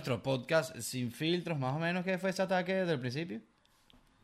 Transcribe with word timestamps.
nuestro 0.00 0.22
podcast 0.22 0.74
Sin 0.78 1.12
Filtros. 1.12 1.58
Más 1.58 1.76
o 1.76 1.78
menos, 1.78 2.04
¿qué 2.06 2.16
fue 2.16 2.30
ese 2.30 2.40
ataque 2.40 2.72
desde 2.74 2.94
el 2.94 3.00
principio? 3.00 3.42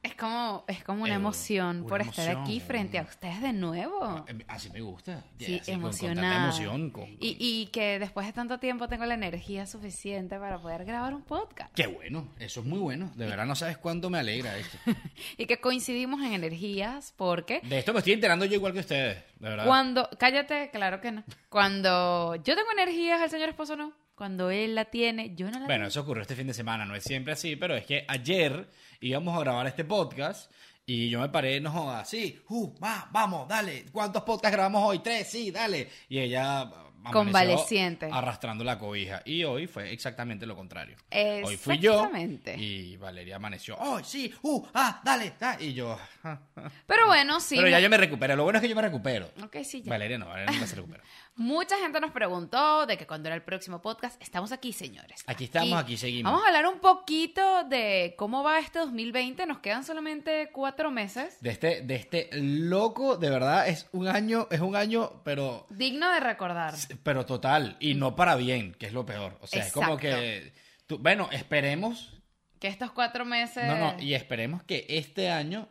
Es 0.02 0.14
como, 0.14 0.64
es 0.68 0.82
como 0.84 1.02
una 1.02 1.12
Eh, 1.12 1.16
emoción 1.16 1.80
una 1.80 1.88
por 1.88 2.00
estar 2.00 2.28
aquí 2.38 2.60
frente 2.60 2.96
a 2.98 3.02
ustedes 3.02 3.42
de 3.42 3.52
nuevo. 3.52 4.24
Eh, 4.26 4.38
Así 4.48 4.70
me 4.70 4.80
gusta. 4.80 5.22
Sí, 5.38 5.58
Así, 5.60 5.72
con- 5.72 5.82
con 5.82 5.90
tanta 5.90 6.06
emocionada. 6.06 6.44
emoción. 6.44 6.90
con- 6.90 7.04
Y, 7.20 7.36
y 7.38 7.66
que 7.66 7.98
después 7.98 8.26
de 8.26 8.32
tanto 8.32 8.58
tiempo 8.58 8.88
tengo 8.88 9.04
la 9.04 9.12
energía 9.14 9.66
suficiente 9.66 10.38
para 10.38 10.58
poder 10.62 10.86
grabar 10.86 11.12
un 11.12 11.22
podcast. 11.22 11.74
Qué 11.74 11.88
bueno, 11.88 12.28
eso 12.38 12.60
es 12.60 12.66
muy 12.66 12.78
bueno. 12.78 13.12
De 13.16 13.26
verdad 13.26 13.44
no 13.44 13.54
sabes 13.56 13.76
cuánto 13.76 14.08
me 14.08 14.18
alegra 14.18 14.56
esto. 14.56 14.78
Y 15.36 15.44
que 15.44 15.60
coincidimos 15.60 16.22
en 16.22 16.32
energías 16.32 17.12
porque 17.18 17.60
De 17.64 17.78
esto 17.80 17.92
me 17.92 17.98
estoy 17.98 18.14
enterando 18.14 18.46
yo 18.46 18.54
igual 18.54 18.72
que 18.72 18.80
ustedes, 18.80 19.16
de 19.40 19.48
verdad. 19.50 19.66
cuando, 19.66 20.08
cállate, 20.18 20.70
claro 20.70 21.02
que 21.02 21.12
no. 21.12 21.24
Cuando 21.50 22.36
yo 22.36 22.54
tengo 22.54 22.70
energías, 22.72 23.20
el 23.20 23.28
señor 23.28 23.50
esposo 23.50 23.76
no. 23.76 23.92
Cuando 24.16 24.50
él 24.50 24.74
la 24.74 24.86
tiene, 24.86 25.34
yo 25.34 25.50
no 25.50 25.60
la 25.60 25.66
Bueno, 25.66 25.86
eso 25.86 26.00
ocurrió 26.00 26.22
este 26.22 26.34
fin 26.34 26.46
de 26.46 26.54
semana, 26.54 26.86
no 26.86 26.96
es 26.96 27.04
siempre 27.04 27.34
así, 27.34 27.54
pero 27.54 27.76
es 27.76 27.84
que 27.84 28.06
ayer 28.08 28.66
íbamos 29.00 29.36
a 29.36 29.40
grabar 29.40 29.66
este 29.66 29.84
podcast 29.84 30.50
y 30.86 31.10
yo 31.10 31.20
me 31.20 31.28
paré, 31.28 31.60
no 31.60 31.70
jodas, 31.70 32.08
sí, 32.08 32.40
uh, 32.48 32.74
va, 32.82 33.10
vamos, 33.12 33.46
dale, 33.46 33.84
¿cuántos 33.92 34.22
podcasts 34.22 34.56
grabamos 34.56 34.82
hoy? 34.84 35.00
Tres, 35.00 35.28
sí, 35.28 35.50
dale. 35.50 35.90
Y 36.08 36.18
ella 36.18 36.70
Convaleciente. 37.12 38.08
arrastrando 38.12 38.64
la 38.64 38.78
cobija. 38.78 39.22
Y 39.24 39.44
hoy 39.44 39.66
fue 39.66 39.92
exactamente 39.92 40.46
lo 40.46 40.56
contrario. 40.56 40.96
Hoy 41.44 41.56
fui 41.56 41.78
yo 41.78 42.10
y 42.56 42.96
Valeria 42.96 43.36
amaneció, 43.36 43.76
oh, 43.78 44.02
sí, 44.02 44.32
uh, 44.42 44.66
ah, 44.74 45.00
dale, 45.04 45.34
da. 45.38 45.56
Y 45.60 45.74
yo, 45.74 45.98
ah, 46.24 46.38
ah. 46.56 46.70
Pero 46.86 47.06
bueno, 47.06 47.40
sí. 47.40 47.56
pero 47.56 47.68
ya 47.68 47.80
yo 47.80 47.90
me 47.90 47.96
recuperé, 47.96 48.36
lo 48.36 48.44
bueno 48.44 48.58
es 48.58 48.62
que 48.62 48.68
yo 48.68 48.76
me 48.76 48.82
recupero. 48.82 49.30
Ok, 49.42 49.58
sí, 49.64 49.82
ya. 49.82 49.90
Valeria 49.90 50.18
no, 50.18 50.26
Valeria 50.26 50.52
nunca 50.52 50.66
se 50.66 50.76
recupera. 50.76 51.02
Mucha 51.38 51.76
gente 51.76 52.00
nos 52.00 52.12
preguntó 52.12 52.86
de 52.86 52.96
que 52.96 53.06
cuando 53.06 53.28
era 53.28 53.36
el 53.36 53.42
próximo 53.42 53.82
podcast. 53.82 54.20
Estamos 54.22 54.52
aquí, 54.52 54.72
señores. 54.72 55.22
Aquí 55.26 55.44
estamos, 55.44 55.78
aquí 55.78 55.98
seguimos. 55.98 56.32
Vamos 56.32 56.44
a 56.44 56.48
hablar 56.48 56.66
un 56.66 56.80
poquito 56.80 57.64
de 57.64 58.14
cómo 58.16 58.42
va 58.42 58.58
este 58.58 58.78
2020. 58.78 59.44
Nos 59.44 59.58
quedan 59.58 59.84
solamente 59.84 60.48
cuatro 60.50 60.90
meses. 60.90 61.36
De 61.42 61.50
este, 61.50 61.82
de 61.82 61.94
este 61.94 62.30
loco, 62.32 63.18
de 63.18 63.28
verdad, 63.28 63.68
es 63.68 63.86
un 63.92 64.08
año, 64.08 64.48
es 64.50 64.60
un 64.60 64.76
año, 64.76 65.20
pero 65.24 65.66
Digno 65.68 66.10
de 66.10 66.20
recordar. 66.20 66.74
Pero 67.02 67.26
total, 67.26 67.76
y 67.80 67.94
no 67.94 68.16
para 68.16 68.36
bien, 68.36 68.74
que 68.74 68.86
es 68.86 68.92
lo 68.92 69.04
peor. 69.06 69.38
O 69.40 69.46
sea, 69.46 69.64
es 69.64 69.72
como 69.72 69.96
que. 69.96 70.52
tú- 70.86 70.98
bueno, 70.98 71.28
esperemos. 71.32 72.12
Que 72.60 72.68
estos 72.68 72.90
cuatro 72.92 73.24
meses. 73.24 73.64
No, 73.66 73.76
no, 73.76 74.00
y 74.02 74.14
esperemos 74.14 74.62
que 74.62 74.86
este 74.88 75.28
año 75.30 75.68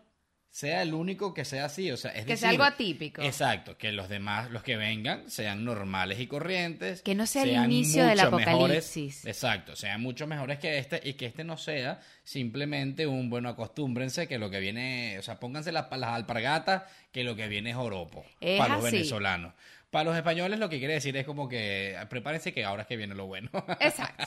sea 0.52 0.84
el 0.84 0.94
único 0.94 1.34
que 1.34 1.44
sea 1.44 1.66
así. 1.66 1.92
O 1.92 1.98
sea, 1.98 2.12
es 2.12 2.26
Que 2.26 2.38
sea 2.38 2.50
algo 2.52 2.64
atípico. 2.64 3.22
Exacto, 3.22 3.78
que 3.78 3.92
los 3.92 4.08
demás, 4.08 4.50
los 4.52 4.64
que 4.64 4.78
vengan, 4.78 5.30
sean 5.30 5.66
normales 5.66 6.20
y 6.20 6.28
corrientes. 6.28 7.02
Que 7.02 7.14
no 7.16 7.26
sea 7.28 7.44
el 7.44 7.56
inicio 7.66 8.06
del 8.06 8.18
mucho 8.20 8.32
mejores- 8.38 8.54
apocalipsis. 8.54 9.26
exacto, 9.26 9.76
sean 9.76 10.02
mucho 10.02 10.28
mejores 10.28 10.60
que 10.60 10.78
este 10.78 11.02
y 11.04 11.14
que 11.16 11.26
este 11.26 11.44
no 11.44 11.58
sea 11.58 12.00
simplemente 12.24 13.08
un 13.08 13.30
bueno, 13.30 13.50
acostúmbrense 13.50 14.28
que 14.28 14.38
lo 14.38 14.50
que 14.50 14.60
viene, 14.60 15.18
o 15.20 15.22
sea, 15.24 15.40
pónganse 15.40 15.72
las, 15.72 15.90
las 15.92 16.10
alpargatas, 16.12 16.84
que 17.12 17.24
lo 17.24 17.36
que 17.36 17.48
viene 17.48 17.72
es 17.72 17.76
oropo 17.76 18.26
Es 18.42 18.58
para 18.60 18.76
los 18.76 18.84
venezolanos. 18.84 19.54
Para 19.96 20.10
los 20.10 20.18
españoles 20.18 20.60
lo 20.60 20.68
que 20.68 20.78
quiere 20.80 20.96
decir 20.96 21.16
es 21.16 21.26
como 21.26 21.48
que 21.48 21.98
prepárense 22.10 22.54
que 22.54 22.66
ahora 22.66 22.82
es 22.82 22.88
que 22.90 22.98
viene 22.98 23.16
lo 23.16 23.28
bueno. 23.28 23.50
Exacto. 23.80 24.26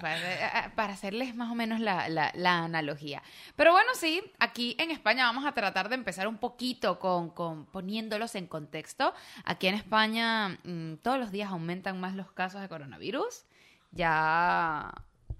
Para, 0.00 0.72
para 0.74 0.92
hacerles 0.94 1.36
más 1.36 1.52
o 1.52 1.54
menos 1.54 1.78
la, 1.78 2.08
la- 2.08 2.32
la 2.34 2.64
analogía. 2.64 3.22
Pero 3.54 3.70
bueno, 3.70 3.90
sí, 3.94 4.20
aquí 4.40 4.74
en 4.80 4.90
España 4.90 5.24
vamos 5.26 5.46
a 5.46 5.52
tratar 5.52 5.88
de 5.88 5.94
empezar 5.94 6.26
un 6.26 6.38
poquito 6.38 6.98
con, 6.98 7.30
con 7.30 7.66
poniéndolos 7.66 8.34
en 8.34 8.48
contexto. 8.48 9.14
Aquí 9.44 9.68
en 9.68 9.76
España 9.76 10.58
mm, 10.64 10.94
todos 10.96 11.18
los 11.20 11.30
días 11.30 11.50
aumentan 11.52 12.00
más 12.00 12.14
los 12.16 12.32
casos 12.32 12.60
de 12.60 12.68
coronavirus. 12.68 13.44
Ya... 13.92 14.92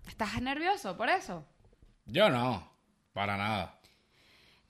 ¿Estás 0.07 0.41
nervioso 0.41 0.97
por 0.97 1.09
eso? 1.09 1.45
Yo 2.07 2.31
no, 2.31 2.71
para 3.13 3.37
nada. 3.37 3.81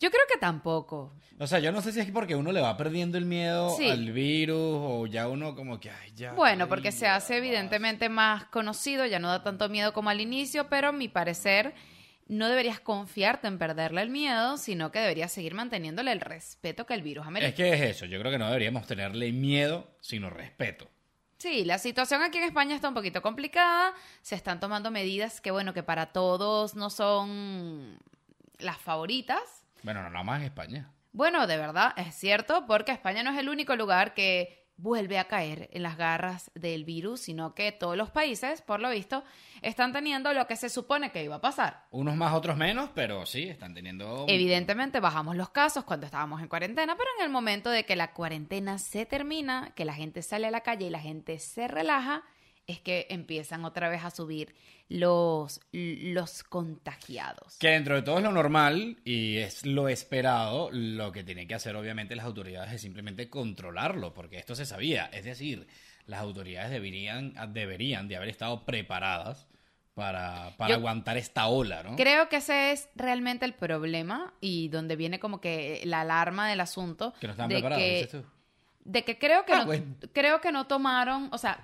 Yo 0.04 0.10
creo 0.10 0.22
que 0.31 0.38
tampoco. 0.38 1.15
O 1.38 1.47
sea, 1.47 1.60
yo 1.60 1.72
no 1.72 1.81
sé 1.81 1.91
si 1.91 1.98
es 2.00 2.10
porque 2.10 2.37
uno 2.37 2.53
le 2.53 2.60
va 2.60 2.76
perdiendo 2.76 3.16
el 3.16 3.25
miedo 3.25 3.75
Sí. 3.75 3.88
al 3.88 4.12
virus 4.12 4.59
o 4.60 5.06
ya 5.06 5.28
uno 5.28 5.54
como 5.54 5.81
que, 5.81 5.88
ay, 5.91 6.12
ya. 6.15 6.34
Bueno, 6.34 6.69
porque 6.69 6.92
se 6.92 7.09
hace 7.09 7.38
evidentemente 7.38 8.10
más 8.10 8.44
conocido, 8.44 9.06
ya 9.06 9.19
no 9.19 9.28
da 9.28 9.43
tanto 9.43 9.70
miedo 9.70 9.94
como 9.94 10.10
al 10.10 10.20
inicio, 10.20 10.69
pero 10.69 10.88
a 10.88 10.93
mi 10.93 11.09
parecer 11.09 11.72
no 12.28 12.50
deberías 12.50 12.81
confiarte 12.81 13.47
en 13.48 13.56
perderle 13.56 14.03
el 14.03 14.10
miedo, 14.10 14.59
sino 14.59 14.93
que 14.93 14.98
deberías 14.98 15.32
seguir 15.32 15.54
manteniéndole 15.54 16.12
el 16.12 16.20
respeto 16.20 16.84
que 16.84 16.93
el 16.93 17.00
virus 17.00 17.26
amerita. 17.26 17.48
Es 17.48 17.54
que 17.54 17.72
es 17.72 17.81
eso, 17.97 18.04
yo 18.04 18.19
creo 18.20 18.31
que 18.31 18.38
no 18.38 18.48
deberíamos 18.48 18.87
tenerle 18.87 19.32
miedo, 19.32 19.88
sino 20.03 20.28
respeto. 20.28 20.87
Sí, 21.38 21.64
la 21.64 21.78
situación 21.78 22.20
aquí 22.22 22.37
en 22.37 22.44
España 22.44 22.75
está 22.75 22.88
un 22.88 22.94
poquito 22.94 23.22
complicada, 23.22 23.94
se 24.20 24.34
están 24.34 24.60
tomando 24.60 24.91
medidas 24.91 25.41
que, 25.41 25.50
bueno, 25.50 25.72
que 25.72 25.82
para 25.82 26.12
todos 26.12 26.75
no 26.75 26.91
son 26.91 27.98
las 28.59 28.76
favoritas. 28.76 29.63
Bueno, 29.84 30.03
no 30.03 30.09
nada 30.09 30.25
más 30.25 30.41
en 30.41 30.47
España. 30.47 30.91
Bueno, 31.12 31.47
de 31.47 31.59
verdad, 31.59 31.93
es 31.97 32.15
cierto, 32.15 32.65
porque 32.67 32.91
España 32.91 33.22
no 33.22 33.31
es 33.31 33.39
el 33.39 33.50
único 33.50 33.77
lugar 33.77 34.15
que 34.15 34.65
vuelve 34.77 35.19
a 35.19 35.28
caer 35.28 35.69
en 35.72 35.83
las 35.83 35.99
garras 35.99 36.50
del 36.55 36.84
virus, 36.84 37.21
sino 37.21 37.55
que 37.55 37.71
todos 37.71 37.94
los 37.94 38.11
países, 38.11 38.62
por 38.62 38.81
lo 38.81 38.89
visto, 38.89 39.23
están 39.61 39.93
teniendo 39.93 40.33
lo 40.33 40.47
que 40.47 40.56
se 40.56 40.71
supone 40.71 41.12
que 41.12 41.23
iba 41.23 41.37
a 41.37 41.41
pasar. 41.41 41.84
Unos 41.91 42.17
más, 42.17 42.33
otros 42.33 42.56
menos, 42.56 42.91
pero 42.94 43.27
sí, 43.27 43.44
están 43.44 43.75
teniendo... 43.75 44.25
Evidentemente 44.27 45.00
bajamos 45.00 45.37
los 45.37 45.50
casos 45.50 45.84
cuando 45.84 46.06
estábamos 46.06 46.41
en 46.41 46.49
cuarentena, 46.49 46.97
pero 46.97 47.11
en 47.19 47.27
el 47.27 47.31
momento 47.31 47.69
de 47.69 47.84
que 47.84 47.94
la 47.94 48.12
cuarentena 48.15 48.78
se 48.78 49.05
termina, 49.05 49.73
que 49.77 49.84
la 49.84 49.94
gente 49.94 50.23
sale 50.23 50.47
a 50.47 50.50
la 50.50 50.62
calle 50.62 50.87
y 50.87 50.91
la 50.91 50.99
gente 50.99 51.39
se 51.39 51.69
relaja, 51.69 52.25
es 52.66 52.80
que 52.80 53.06
empiezan 53.10 53.64
otra 53.64 53.88
vez 53.88 54.04
a 54.04 54.10
subir 54.10 54.54
los, 54.88 55.60
los 55.72 56.42
contagiados. 56.44 57.56
Que 57.58 57.69
dentro 57.69 57.94
de 57.97 58.02
todo 58.02 58.19
es 58.19 58.25
lo 58.25 58.32
normal 58.32 58.98
y 59.04 59.38
es 59.38 59.64
lo 59.66 59.88
esperado, 59.88 60.70
lo 60.72 61.12
que 61.12 61.25
tienen 61.25 61.48
que 61.48 61.54
hacer 61.54 61.76
obviamente 61.76 62.14
las 62.16 62.25
autoridades 62.26 62.72
es 62.72 62.80
simplemente 62.82 63.28
controlarlo, 63.30 64.12
porque 64.14 64.38
esto 64.38 64.54
se 64.54 64.66
sabía. 64.66 65.06
Es 65.12 65.25
decir, 65.25 65.66
las 66.06 66.20
autoridades 66.20 66.70
deberían, 66.70 67.34
deberían 67.52 68.08
de 68.08 68.16
haber 68.16 68.28
estado 68.28 68.64
preparadas 68.64 69.46
para, 69.94 70.50
para 70.56 70.70
Yo- 70.70 70.76
aguantar 70.76 71.16
esta 71.16 71.46
ola, 71.46 71.82
¿no? 71.82 71.96
Creo 71.96 72.28
que 72.28 72.36
ese 72.36 72.72
es 72.72 72.88
realmente 72.94 73.44
el 73.46 73.54
problema 73.54 74.34
y 74.41 74.69
donde 74.69 74.96
viene 74.96 75.20
como 75.20 75.41
que 75.41 75.82
la 75.84 76.00
alarma 76.02 76.48
del 76.48 76.60
asunto. 76.60 77.14
Que 77.20 77.28
no 77.28 77.34
de 77.34 77.46
preparados, 77.46 77.82
que, 77.82 77.94
dices 77.94 78.10
tú. 78.10 78.25
de 78.84 79.04
que 79.04 79.19
creo 79.19 79.44
que 79.44 79.52
Ah, 79.52 79.58
no, 79.60 79.66
bueno. 79.66 79.96
creo 80.12 80.41
que 80.41 80.50
no 80.52 80.66
tomaron, 80.66 81.28
o 81.32 81.38
sea, 81.38 81.60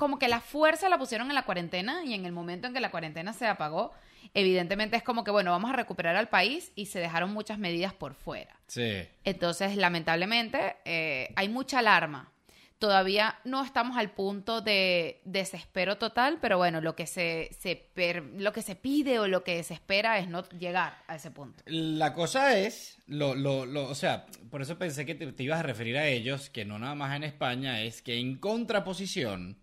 como 0.00 0.18
que 0.18 0.28
la 0.28 0.40
fuerza 0.40 0.88
la 0.88 0.96
pusieron 0.96 1.28
en 1.28 1.34
la 1.34 1.42
cuarentena 1.42 2.02
y 2.06 2.14
en 2.14 2.24
el 2.24 2.32
momento 2.32 2.66
en 2.66 2.72
que 2.72 2.80
la 2.80 2.90
cuarentena 2.90 3.34
se 3.34 3.46
apagó, 3.46 3.92
evidentemente 4.32 4.96
es 4.96 5.02
como 5.02 5.24
que 5.24 5.30
bueno, 5.30 5.50
vamos 5.50 5.70
a 5.70 5.74
recuperar 5.74 6.16
al 6.16 6.30
país 6.30 6.72
y 6.74 6.86
se 6.86 7.00
dejaron 7.00 7.34
muchas 7.34 7.58
medidas 7.58 7.92
por 7.92 8.14
fuera. 8.14 8.56
Sí. 8.66 9.02
Entonces, 9.24 9.76
lamentablemente, 9.76 10.76
eh, 10.86 11.34
hay 11.36 11.50
mucha 11.50 11.80
alarma. 11.80 12.32
Todavía 12.80 13.38
no 13.44 13.62
estamos 13.62 13.98
al 13.98 14.10
punto 14.12 14.62
de 14.62 15.20
desespero 15.24 15.98
total, 15.98 16.38
pero 16.40 16.56
bueno, 16.56 16.80
lo 16.80 16.96
que 16.96 17.06
se, 17.06 17.50
se 17.60 17.76
per- 17.76 18.24
lo 18.38 18.52
que 18.54 18.62
se 18.62 18.74
pide 18.74 19.18
o 19.18 19.28
lo 19.28 19.44
que 19.44 19.62
se 19.62 19.74
espera 19.74 20.18
es 20.18 20.28
no 20.28 20.48
llegar 20.48 20.96
a 21.06 21.14
ese 21.16 21.30
punto. 21.30 21.62
La 21.66 22.14
cosa 22.14 22.58
es, 22.58 22.98
lo, 23.06 23.34
lo, 23.34 23.66
lo, 23.66 23.86
o 23.88 23.94
sea, 23.94 24.24
por 24.50 24.62
eso 24.62 24.78
pensé 24.78 25.04
que 25.04 25.14
te, 25.14 25.30
te 25.30 25.42
ibas 25.42 25.60
a 25.60 25.62
referir 25.62 25.98
a 25.98 26.06
ellos, 26.08 26.48
que 26.48 26.64
no 26.64 26.78
nada 26.78 26.94
más 26.94 27.14
en 27.14 27.22
España, 27.24 27.82
es 27.82 28.00
que 28.00 28.18
en 28.18 28.36
contraposición 28.38 29.58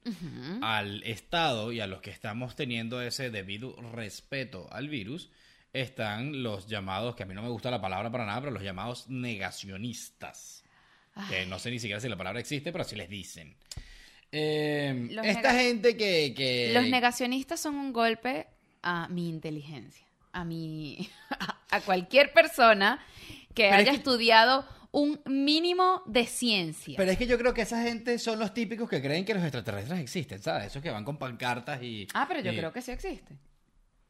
al 0.62 1.02
Estado 1.04 1.72
y 1.72 1.80
a 1.80 1.88
los 1.88 2.02
que 2.02 2.12
estamos 2.12 2.56
teniendo 2.56 3.02
ese 3.02 3.32
debido 3.32 3.76
respeto 3.94 4.68
al 4.72 4.90
virus, 4.90 5.32
están 5.74 6.44
los 6.44 6.68
llamados, 6.68 7.16
que 7.16 7.24
a 7.24 7.26
mí 7.26 7.34
no 7.34 7.42
me 7.42 7.50
gusta 7.50 7.72
la 7.72 7.82
palabra 7.82 8.12
para 8.12 8.28
nada, 8.28 8.42
pero 8.42 8.52
los 8.54 8.62
llamados 8.64 9.10
negacionistas. 9.10 10.64
Que 11.30 11.46
no 11.46 11.60
sé 11.60 11.72
ni 11.72 11.80
siquiera 11.80 12.00
si 12.00 12.10
la 12.10 12.16
palabra 12.18 12.40
existe, 12.40 12.72
pero 12.72 12.84
así 12.84 12.96
les 12.96 13.10
dicen. 13.10 13.56
Eh, 14.32 15.10
esta 15.24 15.54
gente 15.54 15.96
que... 15.96 16.34
que 16.36 16.72
Los 16.74 16.88
negacionistas 16.88 17.60
son 17.60 17.76
un 17.76 17.94
golpe 17.94 18.48
a 18.84 19.08
mi 19.08 19.30
inteligencia, 19.30 20.06
a 20.34 20.44
mi 20.44 21.10
a 21.70 21.82
cualquier 21.82 22.34
persona 22.34 23.00
que 23.54 23.64
Pero 23.64 23.74
es 23.76 23.80
haya 23.82 23.92
que- 23.92 23.98
estudiado 23.98 24.66
un 24.92 25.20
mínimo 25.26 26.02
de 26.08 26.26
ciencia. 26.26 26.96
Pero 26.98 27.12
es 27.12 27.18
que 27.18 27.28
yo 27.28 27.38
creo 27.38 27.54
que 27.54 27.62
esa 27.62 27.82
gente 27.84 28.18
son 28.20 28.40
los 28.40 28.54
típicos 28.54 28.90
que 28.90 29.02
creen 29.02 29.26
que 29.26 29.34
los 29.34 29.44
extraterrestres 29.44 30.00
existen, 30.00 30.42
¿sabes? 30.42 30.68
Esos 30.68 30.82
que 30.82 30.90
van 30.90 31.04
con 31.06 31.18
pancartas 31.18 31.82
y... 31.84 32.08
ah, 32.14 32.26
pero 32.28 32.40
yo 32.42 32.52
y- 32.52 32.58
creo 32.58 32.72
que 32.74 32.82
sí 32.82 32.92
existe 32.92 33.38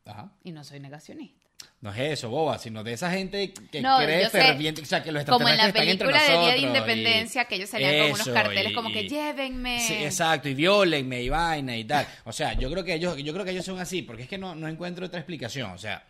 Ajá. 0.06 0.32
y 0.44 0.52
no 0.52 0.64
soy 0.64 0.80
negacionista. 0.80 1.46
No 1.80 1.94
es 1.94 2.00
eso, 2.00 2.30
boba, 2.30 2.58
sino 2.58 2.84
de 2.84 2.94
esa 2.94 3.12
gente 3.12 3.54
que 3.54 3.82
No, 3.82 4.00
cree 4.00 4.30
ferviente, 4.30 4.82
o 4.82 4.86
sea, 4.86 5.04
que 5.04 5.12
los 5.12 5.24
Como 5.26 5.48
en 5.48 5.58
la 5.58 5.72
película 5.72 6.22
de 6.24 6.30
Día 6.40 6.52
de 6.54 6.58
y- 6.58 6.64
Independencia, 6.66 7.46
que 7.46 7.56
ellos 7.56 7.70
salían 7.70 7.98
con 8.00 8.06
unos 8.14 8.22
Eso, 8.22 8.34
carteles 8.34 8.72
y- 8.72 8.76
como 8.76 8.92
que 8.92 9.08
llévenme. 9.08 9.80
Sí, 9.80 9.94
exacto, 9.94 10.50
y 10.50 10.56
violenme 10.56 11.22
y 11.22 11.30
vaina 11.30 11.78
y 11.78 11.84
tal. 11.84 12.08
O 12.26 12.34
sea, 12.34 12.54
yo 12.54 12.72
creo 12.72 12.84
que 12.84 12.96
ellos, 12.96 13.16
yo 13.18 13.32
creo 13.32 13.46
que 13.46 13.52
ellos 13.52 13.66
son 13.66 13.80
así, 13.80 14.02
porque 14.02 14.24
es 14.24 14.30
que 14.30 14.40
no, 14.40 14.56
no 14.56 14.68
encuentro 14.68 15.06
otra 15.06 15.20
explicación. 15.20 15.70
O 15.72 15.78
sea, 15.78 16.04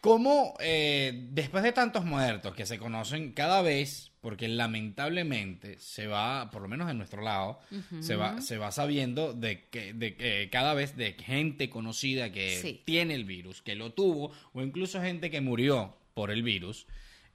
¿Cómo 0.00 0.54
eh, 0.60 1.28
después 1.30 1.62
de 1.62 1.72
tantos 1.72 2.04
muertos 2.06 2.54
que 2.54 2.64
se 2.64 2.78
conocen 2.78 3.32
cada 3.32 3.60
vez, 3.60 4.12
porque 4.22 4.48
lamentablemente 4.48 5.78
se 5.78 6.06
va, 6.06 6.50
por 6.50 6.62
lo 6.62 6.68
menos 6.68 6.90
en 6.90 6.96
nuestro 6.96 7.20
lado, 7.22 7.60
se, 8.00 8.16
va, 8.16 8.40
se 8.40 8.56
va 8.56 8.72
sabiendo 8.72 9.34
de 9.34 9.68
que, 9.68 9.92
de 9.92 10.16
que 10.16 10.48
cada 10.50 10.72
vez 10.72 10.96
de 10.96 11.12
gente 11.12 11.68
conocida 11.68 12.32
que 12.32 12.58
Sí. 12.60 12.80
tiene 12.86 13.14
el 13.14 13.24
virus, 13.26 13.60
que 13.60 13.74
lo 13.74 13.92
tuvo, 13.92 14.32
o 14.54 14.62
incluso 14.62 15.02
gente 15.02 15.30
que 15.30 15.42
murió 15.42 15.94
por 16.14 16.30
el 16.30 16.42
virus, 16.42 16.86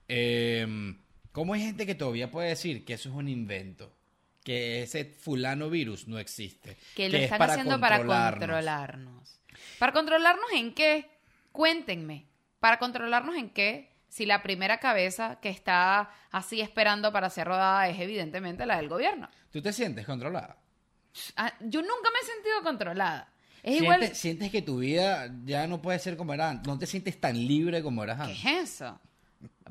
eh, 0.08 0.66
¿cómo 1.32 1.54
hay 1.54 1.60
gente 1.62 1.86
que 1.86 1.94
todavía 1.94 2.30
puede 2.32 2.48
decir 2.48 2.84
que 2.84 2.94
eso 2.94 3.08
es 3.10 3.14
un 3.14 3.28
invento? 3.28 3.92
Que 4.42 4.82
ese 4.82 5.04
fulano 5.04 5.70
virus 5.70 6.06
no 6.08 6.18
existe. 6.18 6.76
Que 6.94 7.08
lo 7.08 7.16
es 7.16 7.24
están 7.24 7.38
para 7.38 7.52
haciendo 7.52 7.80
para 7.80 7.98
controlarnos. 8.04 9.40
¿Para 9.78 9.92
controlarnos 9.92 10.46
en 10.54 10.72
qué? 10.74 11.06
Cuéntenme. 11.52 12.26
¿Para 12.60 12.78
controlarnos 12.78 13.36
en 13.36 13.50
qué? 13.50 13.92
Si 14.08 14.24
la 14.24 14.42
primera 14.42 14.78
cabeza 14.78 15.38
que 15.40 15.48
está 15.50 16.10
así 16.30 16.60
esperando 16.60 17.12
para 17.12 17.28
ser 17.28 17.46
rodada 17.48 17.88
es 17.88 17.98
evidentemente 18.00 18.64
la 18.66 18.76
del 18.76 18.88
gobierno. 18.88 19.28
¿Tú 19.50 19.60
te 19.60 19.72
sientes 19.72 20.06
controlada? 20.06 20.56
Ah, 21.36 21.52
yo 21.60 21.80
nunca 21.82 22.10
me 22.12 22.18
he 22.22 22.32
sentido 22.34 22.62
controlada. 22.62 23.28
Es 23.62 23.78
¿Sientes, 23.78 23.82
igual... 23.82 24.14
sientes 24.14 24.50
que 24.52 24.62
tu 24.62 24.78
vida 24.78 25.28
ya 25.44 25.66
no 25.66 25.82
puede 25.82 25.98
ser 25.98 26.16
como 26.16 26.32
era 26.34 26.50
antes? 26.50 26.66
¿No 26.68 26.78
te 26.78 26.86
sientes 26.86 27.20
tan 27.20 27.36
libre 27.36 27.82
como 27.82 28.04
eras 28.04 28.18
¿Qué 28.18 28.22
antes? 28.32 28.44
es 28.44 28.74
eso? 28.80 29.00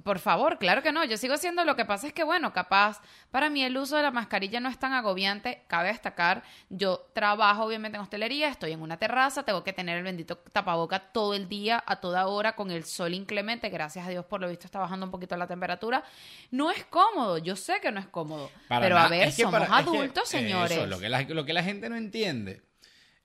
Por 0.03 0.19
favor, 0.19 0.59
claro 0.59 0.83
que 0.83 0.91
no. 0.91 1.03
Yo 1.03 1.17
sigo 1.17 1.33
haciendo 1.33 1.65
lo 1.65 1.75
que 1.75 1.83
pasa 1.83 2.05
es 2.05 2.13
que, 2.13 2.23
bueno, 2.23 2.53
capaz, 2.53 3.01
para 3.31 3.49
mí 3.49 3.63
el 3.63 3.75
uso 3.75 3.95
de 3.97 4.03
la 4.03 4.11
mascarilla 4.11 4.59
no 4.59 4.69
es 4.69 4.77
tan 4.77 4.93
agobiante. 4.93 5.63
Cabe 5.65 5.87
destacar, 5.87 6.43
yo 6.69 7.07
trabajo 7.13 7.63
obviamente 7.63 7.95
en 7.95 8.03
hostelería, 8.03 8.49
estoy 8.49 8.73
en 8.73 8.81
una 8.83 8.97
terraza, 8.97 9.41
tengo 9.43 9.63
que 9.63 9.73
tener 9.73 9.97
el 9.97 10.03
bendito 10.03 10.37
tapaboca 10.37 10.99
todo 10.99 11.33
el 11.33 11.49
día, 11.49 11.83
a 11.87 11.95
toda 11.95 12.27
hora, 12.27 12.55
con 12.55 12.69
el 12.69 12.83
sol 12.83 13.15
inclemente. 13.15 13.69
Gracias 13.69 14.05
a 14.05 14.09
Dios, 14.11 14.25
por 14.25 14.41
lo 14.41 14.47
visto, 14.47 14.67
está 14.67 14.77
bajando 14.77 15.07
un 15.07 15.11
poquito 15.11 15.35
la 15.37 15.47
temperatura. 15.47 16.03
No 16.51 16.69
es 16.69 16.85
cómodo, 16.85 17.39
yo 17.39 17.55
sé 17.55 17.79
que 17.81 17.91
no 17.91 17.99
es 17.99 18.05
cómodo. 18.07 18.51
Para 18.67 18.81
pero 18.81 18.95
nada. 18.95 19.07
a 19.07 19.09
ver, 19.09 19.27
Es 19.29 19.35
que 19.37 19.41
somos 19.41 19.59
para- 19.59 19.65
es 19.79 19.85
que 19.85 19.89
adultos, 19.89 20.29
señores. 20.29 20.77
Eso, 20.77 20.85
lo 20.85 20.99
que 20.99 21.09
la, 21.09 21.21
lo 21.23 21.45
que 21.45 21.53
la 21.53 21.63
gente 21.63 21.89
no 21.89 21.95
entiende 21.95 22.61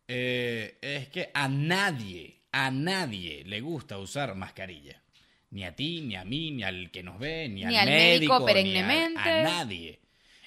eh, 0.09 0.79
es 0.81 1.09
que 1.09 1.31
a 1.35 1.47
nadie, 1.49 2.41
a 2.53 2.71
nadie 2.71 3.45
le 3.45 3.61
gusta 3.61 3.99
usar 3.99 4.35
mascarilla. 4.35 5.00
Ni 5.51 5.65
a 5.65 5.75
ti, 5.75 6.01
ni 6.03 6.15
a 6.17 6.25
mí, 6.25 6.51
ni 6.53 6.63
al 6.63 6.91
que 6.91 7.03
nos 7.03 7.19
ve, 7.19 7.49
ni, 7.49 7.65
Ni 7.65 7.77
al, 7.77 7.77
al 7.77 7.87
médico 7.89 8.35
médico, 8.35 8.39
ni 8.39 8.43
a- 8.43 8.47
perennemente. 8.47 9.21
a 9.31 9.43
nadie. 9.43 10.01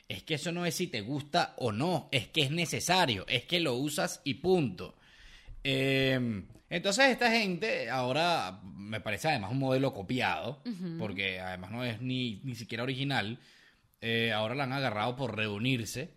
Es 0.07 0.23
que 0.23 0.35
eso 0.35 0.51
no 0.51 0.65
es 0.65 0.75
si 0.75 0.87
te 0.87 1.01
gusta 1.01 1.55
o 1.57 1.71
no, 1.71 2.07
es 2.11 2.27
que 2.27 2.41
es 2.43 2.51
necesario, 2.51 3.25
es 3.27 3.43
que 3.45 3.59
lo 3.59 3.73
usas 3.75 4.21
y 4.23 4.35
punto. 4.35 4.95
Eh, 5.63 6.43
entonces 6.69 7.05
esta 7.09 7.31
gente 7.31 7.89
ahora 7.89 8.59
me 8.63 8.99
parece 8.99 9.27
además 9.29 9.51
un 9.51 9.59
modelo 9.59 9.93
copiado, 9.93 10.61
porque 10.99 11.39
además 11.39 11.71
no 11.71 11.83
es 11.83 12.01
ni, 12.01 12.41
ni 12.43 12.55
siquiera 12.55 12.83
original. 12.83 13.39
Eh, 14.01 14.31
ahora 14.33 14.55
la 14.55 14.63
han 14.65 14.73
agarrado 14.73 15.15
por 15.15 15.35
reunirse 15.37 16.11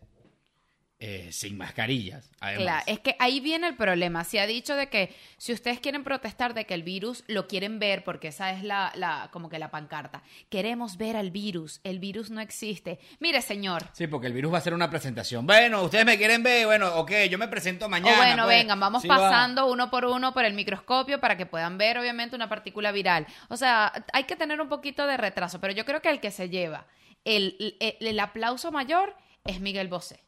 eh, 0.99 1.29
sin 1.31 1.59
mascarillas. 1.59 2.31
Además. 2.41 2.63
Claro, 2.63 2.85
es 2.87 3.01
que 3.01 3.17
ahí 3.19 3.41
viene 3.41 3.67
el 3.67 3.77
problema. 3.77 4.25
Se 4.25 4.41
ha 4.41 4.47
dicho 4.47 4.75
de 4.75 4.89
que 4.89 5.15
si 5.37 5.53
ustedes 5.53 5.79
quieren 5.79 6.05
protestar 6.05 6.55
de 6.55 6.65
que 6.65 6.73
el 6.73 6.83
virus 6.83 7.23
lo 7.27 7.47
quieren 7.49 7.79
ver, 7.79 8.03
porque 8.03 8.29
esa 8.29 8.51
es 8.53 8.63
la, 8.63 8.91
la 8.95 9.29
como 9.31 9.51
que 9.51 9.59
la 9.59 9.71
pancarta. 9.71 10.23
Queremos 10.49 10.97
ver 10.97 11.17
al 11.17 11.31
virus. 11.31 11.81
El 11.85 11.99
virus 11.99 12.31
no 12.31 12.41
existe. 12.41 12.99
Mire, 13.21 13.43
señor. 13.43 13.83
Sí, 13.93 14.07
porque 14.07 14.27
el 14.29 14.33
virus 14.33 14.55
va 14.55 14.59
a 14.59 14.63
ser 14.63 14.73
una 14.73 14.89
presentación. 14.89 15.47
Bueno, 15.47 15.83
ustedes 15.83 16.07
me 16.07 16.17
quieren 16.17 16.43
ver, 16.43 16.65
bueno, 16.65 16.95
ok, 16.97 17.13
yo 17.31 17.37
me 17.37 17.49
presento 17.49 17.89
mañana. 17.91 18.15
o 18.15 18.17
bueno, 18.17 18.45
pues. 18.45 18.57
vengan, 18.57 18.81
vamos 18.81 19.03
Sí, 19.03 19.09
va. 19.09 19.17
pasando 19.19 19.71
uno 19.71 19.91
por 19.91 20.07
uno 20.07 20.33
por 20.33 20.47
el 20.47 20.55
microscopio 20.55 21.21
para 21.21 21.37
que 21.37 21.45
puedan 21.45 21.77
ver, 21.77 21.99
obviamente, 21.99 22.37
una 22.37 22.49
partícula 22.49 22.91
viral. 22.93 23.27
O 23.49 23.59
sea, 23.59 23.93
hay 24.15 24.25
que 24.25 24.37
tener 24.37 24.61
un 24.63 24.71
poquito 24.71 25.07
de 25.07 25.19
retraso, 25.19 25.61
pero 25.61 25.75
yo 25.75 25.85
creo 25.85 26.01
que 26.01 26.09
el 26.09 26.21
que 26.21 26.31
se 26.31 26.49
lleva 26.49 26.87
el, 27.25 27.77
el, 27.81 27.97
el 28.01 28.21
aplauso 28.21 28.73
mayor 28.73 29.15
es 29.45 29.61
Miguel 29.61 29.89
Bosé. 29.89 30.25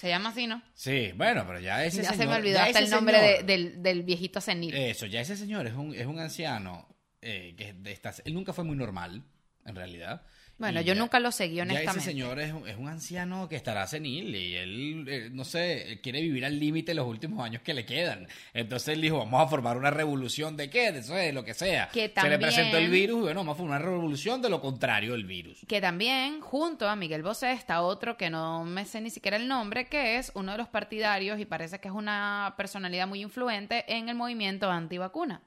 Se 0.00 0.08
llama 0.08 0.30
así, 0.30 0.46
¿no? 0.46 0.62
Sí, 0.74 1.12
bueno, 1.14 1.44
pero 1.46 1.60
ya 1.60 1.84
ese 1.84 1.98
ya 2.02 2.10
señor... 2.10 2.16
se 2.24 2.26
me 2.30 2.34
olvidó 2.36 2.54
ya 2.56 2.64
hasta 2.64 2.78
el 2.78 2.88
nombre 2.90 3.20
de- 3.20 3.42
del, 3.42 3.82
del 3.82 4.02
viejito 4.02 4.40
senil. 4.40 4.74
Eso, 4.74 5.04
ya 5.04 5.20
ese 5.20 5.36
señor 5.36 5.66
es 5.66 5.74
un, 5.74 5.94
es 5.94 6.06
un 6.06 6.18
anciano 6.18 6.88
eh, 7.20 7.54
que 7.56 7.74
de 7.74 7.92
estas, 7.92 8.22
él 8.24 8.32
nunca 8.32 8.54
fue 8.54 8.64
muy 8.64 8.76
normal, 8.76 9.22
en 9.66 9.76
realidad. 9.76 10.22
Bueno, 10.60 10.80
yo 10.82 10.92
ya- 10.92 11.00
nunca 11.00 11.18
lo 11.20 11.32
seguí, 11.32 11.56
Ya 11.56 11.62
honestamente. 11.62 11.98
ese 11.98 12.10
señor 12.10 12.38
es, 12.38 12.52
un- 12.52 12.68
es 12.68 12.76
un 12.76 12.86
anciano 12.86 13.48
que 13.48 13.56
estará 13.56 13.86
senil 13.86 14.34
y 14.36 14.54
él, 14.56 15.04
eh, 15.08 15.28
no 15.32 15.44
sé, 15.44 15.98
quiere 16.02 16.20
vivir 16.20 16.44
al 16.44 16.60
límite 16.60 16.92
los 16.92 17.06
últimos 17.06 17.42
años 17.44 17.62
que 17.62 17.72
le 17.72 17.86
quedan. 17.86 18.28
Entonces 18.52 18.88
él 18.94 19.00
dijo, 19.00 19.18
vamos 19.18 19.42
a 19.42 19.48
formar 19.48 19.78
una 19.78 19.90
revolución 19.90 20.56
de 20.58 20.68
qué, 20.68 20.92
de 20.92 20.98
eso, 20.98 21.14
de 21.14 21.32
lo 21.32 21.44
que 21.44 21.54
sea. 21.54 21.88
Que 21.88 22.00
Se 22.02 22.08
le 22.08 22.08
también- 22.10 22.40
presentó 22.40 22.76
el 22.76 22.90
virus 22.90 23.18
y 23.18 23.22
bueno, 23.22 23.40
vamos 23.40 23.54
a 23.54 23.56
formar 23.58 23.80
una 23.80 23.90
revolución 23.90 24.42
de 24.42 24.50
lo 24.50 24.60
contrario 24.60 25.12
del 25.12 25.24
virus. 25.24 25.64
Que 25.66 25.80
también, 25.80 26.40
junto 26.42 26.86
a 26.88 26.94
Miguel 26.94 27.22
Bosé, 27.22 27.52
está 27.52 27.80
otro 27.80 28.18
que 28.18 28.28
no 28.28 28.62
me 28.64 28.84
sé 28.84 29.00
ni 29.00 29.08
siquiera 29.08 29.38
el 29.38 29.48
nombre, 29.48 29.86
que 29.86 30.18
es 30.18 30.30
uno 30.34 30.52
de 30.52 30.58
los 30.58 30.68
partidarios 30.68 31.40
y 31.40 31.46
parece 31.46 31.78
que 31.80 31.88
es 31.88 31.94
una 31.94 32.52
personalidad 32.58 33.08
muy 33.08 33.22
influente 33.22 33.84
en 33.88 34.10
el 34.10 34.14
movimiento 34.14 34.70
antivacuna. 34.70 35.40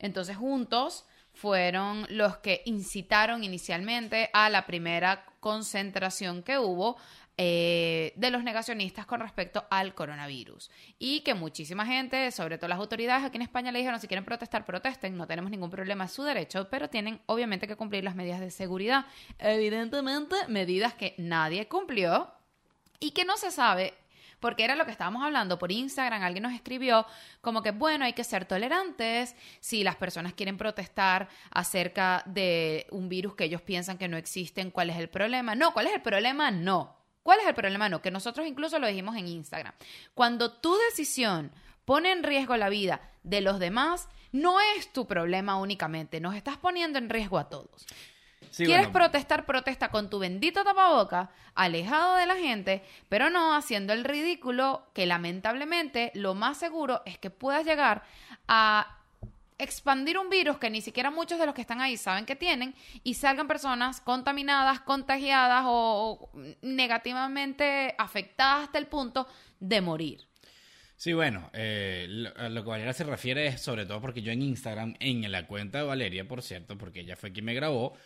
Entonces, 0.00 0.36
juntos 0.36 1.04
fueron 1.32 2.06
los 2.10 2.36
que 2.38 2.62
incitaron 2.66 3.44
inicialmente 3.44 4.30
a 4.32 4.50
la 4.50 4.66
primera 4.66 5.24
concentración 5.40 6.42
que 6.42 6.58
hubo 6.58 6.96
eh, 7.38 8.12
de 8.16 8.30
los 8.30 8.44
negacionistas 8.44 9.06
con 9.06 9.20
respecto 9.20 9.64
al 9.70 9.94
coronavirus. 9.94 10.70
Y 10.98 11.20
que 11.20 11.32
muchísima 11.32 11.86
gente, 11.86 12.30
sobre 12.30 12.58
todo 12.58 12.68
las 12.68 12.78
autoridades 12.78 13.24
aquí 13.24 13.36
en 13.36 13.42
España, 13.42 13.72
le 13.72 13.78
dijeron, 13.78 13.98
si 13.98 14.06
quieren 14.06 14.24
protestar, 14.24 14.66
protesten, 14.66 15.16
no 15.16 15.26
tenemos 15.26 15.50
ningún 15.50 15.70
problema, 15.70 16.04
es 16.04 16.12
su 16.12 16.22
derecho, 16.22 16.68
pero 16.70 16.90
tienen 16.90 17.20
obviamente 17.26 17.66
que 17.66 17.74
cumplir 17.74 18.04
las 18.04 18.14
medidas 18.14 18.40
de 18.40 18.50
seguridad. 18.50 19.06
Evidentemente, 19.38 20.36
medidas 20.48 20.92
que 20.92 21.14
nadie 21.16 21.68
cumplió 21.68 22.30
y 23.00 23.12
que 23.12 23.24
no 23.24 23.38
se 23.38 23.50
sabe, 23.50 23.94
porque 24.42 24.64
era 24.64 24.74
lo 24.74 24.84
que 24.84 24.90
estábamos 24.90 25.22
hablando 25.22 25.56
por 25.56 25.70
Instagram, 25.70 26.20
alguien 26.20 26.42
nos 26.42 26.52
escribió 26.52 27.06
como 27.40 27.62
que, 27.62 27.70
bueno, 27.70 28.04
hay 28.04 28.12
que 28.12 28.24
ser 28.24 28.44
tolerantes 28.44 29.36
si 29.60 29.84
las 29.84 29.94
personas 29.94 30.34
quieren 30.34 30.58
protestar 30.58 31.28
acerca 31.52 32.24
de 32.26 32.88
un 32.90 33.08
virus 33.08 33.36
que 33.36 33.44
ellos 33.44 33.62
piensan 33.62 33.98
que 33.98 34.08
no 34.08 34.16
existen, 34.16 34.72
¿cuál 34.72 34.90
es 34.90 34.96
el 34.96 35.08
problema? 35.08 35.54
No, 35.54 35.72
¿cuál 35.72 35.86
es 35.86 35.94
el 35.94 36.02
problema? 36.02 36.50
No. 36.50 36.96
¿Cuál 37.22 37.38
es 37.38 37.46
el 37.46 37.54
problema? 37.54 37.88
No, 37.88 38.02
que 38.02 38.10
nosotros 38.10 38.44
incluso 38.44 38.80
lo 38.80 38.88
dijimos 38.88 39.14
en 39.14 39.28
Instagram. 39.28 39.74
Cuando 40.12 40.50
tu 40.50 40.76
decisión 40.90 41.52
pone 41.84 42.10
en 42.10 42.24
riesgo 42.24 42.56
la 42.56 42.68
vida 42.68 43.00
de 43.22 43.42
los 43.42 43.60
demás, 43.60 44.08
no 44.32 44.58
es 44.76 44.92
tu 44.92 45.06
problema 45.06 45.56
únicamente, 45.56 46.18
nos 46.18 46.34
estás 46.34 46.56
poniendo 46.56 46.98
en 46.98 47.10
riesgo 47.10 47.38
a 47.38 47.48
todos. 47.48 47.86
Sí, 48.50 48.64
¿Quieres 48.64 48.86
bueno, 48.86 48.98
protestar? 48.98 49.46
Protesta 49.46 49.88
con 49.90 50.10
tu 50.10 50.18
bendito 50.18 50.64
tapaboca, 50.64 51.30
alejado 51.54 52.16
de 52.16 52.26
la 52.26 52.36
gente, 52.36 52.82
pero 53.08 53.30
no 53.30 53.54
haciendo 53.54 53.92
el 53.92 54.04
ridículo 54.04 54.86
que 54.94 55.06
lamentablemente 55.06 56.10
lo 56.14 56.34
más 56.34 56.58
seguro 56.58 57.02
es 57.06 57.18
que 57.18 57.30
puedas 57.30 57.64
llegar 57.64 58.02
a 58.48 58.98
expandir 59.58 60.18
un 60.18 60.28
virus 60.28 60.58
que 60.58 60.70
ni 60.70 60.80
siquiera 60.80 61.10
muchos 61.10 61.38
de 61.38 61.46
los 61.46 61.54
que 61.54 61.60
están 61.60 61.80
ahí 61.80 61.96
saben 61.96 62.26
que 62.26 62.36
tienen 62.36 62.74
y 63.04 63.14
salgan 63.14 63.46
personas 63.46 64.00
contaminadas, 64.00 64.80
contagiadas 64.80 65.64
o 65.66 66.30
negativamente 66.62 67.94
afectadas 67.98 68.64
hasta 68.64 68.78
el 68.78 68.86
punto 68.86 69.28
de 69.60 69.80
morir. 69.80 70.26
Sí, 70.96 71.12
bueno, 71.12 71.50
eh, 71.52 72.06
lo, 72.08 72.36
a 72.36 72.48
lo 72.48 72.62
que 72.62 72.70
Valeria 72.70 72.92
se 72.92 73.04
refiere 73.04 73.46
es 73.48 73.60
sobre 73.60 73.86
todo 73.86 74.00
porque 74.00 74.22
yo 74.22 74.30
en 74.30 74.42
Instagram, 74.42 74.94
en 75.00 75.30
la 75.32 75.46
cuenta 75.46 75.78
de 75.78 75.84
Valeria, 75.84 76.28
por 76.28 76.42
cierto, 76.42 76.78
porque 76.78 77.00
ella 77.00 77.16
fue 77.16 77.32
quien 77.32 77.44
me 77.44 77.54
grabó, 77.54 77.96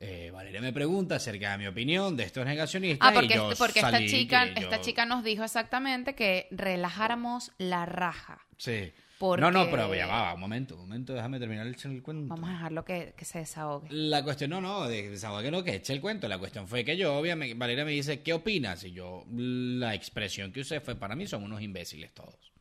eh, 0.00 0.30
Valeria 0.32 0.60
me 0.60 0.72
pregunta 0.72 1.16
acerca 1.16 1.52
de 1.52 1.58
mi 1.58 1.66
opinión 1.66 2.16
de 2.16 2.24
estos 2.24 2.44
negacionistas. 2.44 3.08
Ah, 3.08 3.12
y 3.12 3.14
porque, 3.14 3.34
yo 3.34 3.50
porque 3.56 3.80
esta 3.80 3.98
chica, 4.04 4.46
yo- 4.46 4.52
esta 4.62 4.80
chica 4.80 5.06
nos 5.06 5.24
dijo 5.24 5.44
exactamente 5.44 6.14
que 6.14 6.48
relajáramos 6.50 7.52
la 7.58 7.86
raja. 7.86 8.44
Sí. 8.58 8.92
Porque- 9.18 9.40
No, 9.40 9.50
no, 9.52 9.70
pero 9.70 9.94
ya 9.94 10.06
va, 10.06 10.34
un 10.34 10.40
momento, 10.40 10.74
un 10.74 10.80
momento, 10.82 11.14
déjame 11.14 11.38
terminar 11.38 11.66
el, 11.68 11.76
el 11.82 12.02
cuento. 12.02 12.34
Vamos 12.34 12.50
a 12.50 12.52
dejarlo 12.54 12.84
que, 12.84 13.14
que 13.16 13.24
se 13.24 13.38
desahogue. 13.38 13.86
La 13.90 14.22
cuestión, 14.24 14.50
no, 14.50 14.60
no, 14.60 14.88
de 14.88 15.08
desahogue 15.08 15.50
no, 15.52 15.62
que 15.62 15.76
eche 15.76 15.92
el 15.92 16.00
cuento. 16.00 16.26
La 16.28 16.38
cuestión 16.38 16.66
fue 16.66 16.84
que 16.84 16.96
yo, 16.96 17.16
obviamente, 17.16 17.54
Valeria 17.54 17.84
me 17.84 17.92
dice, 17.92 18.20
¿qué 18.22 18.32
opinas? 18.32 18.82
Y 18.84 18.90
yo, 18.92 19.24
la 19.30 19.94
expresión 19.94 20.52
que 20.52 20.60
usé 20.60 20.80
fue, 20.80 20.96
para 20.96 21.14
mí 21.14 21.26
son 21.28 21.44
unos 21.44 21.62
imbéciles 21.62 22.12
todos. 22.12 22.34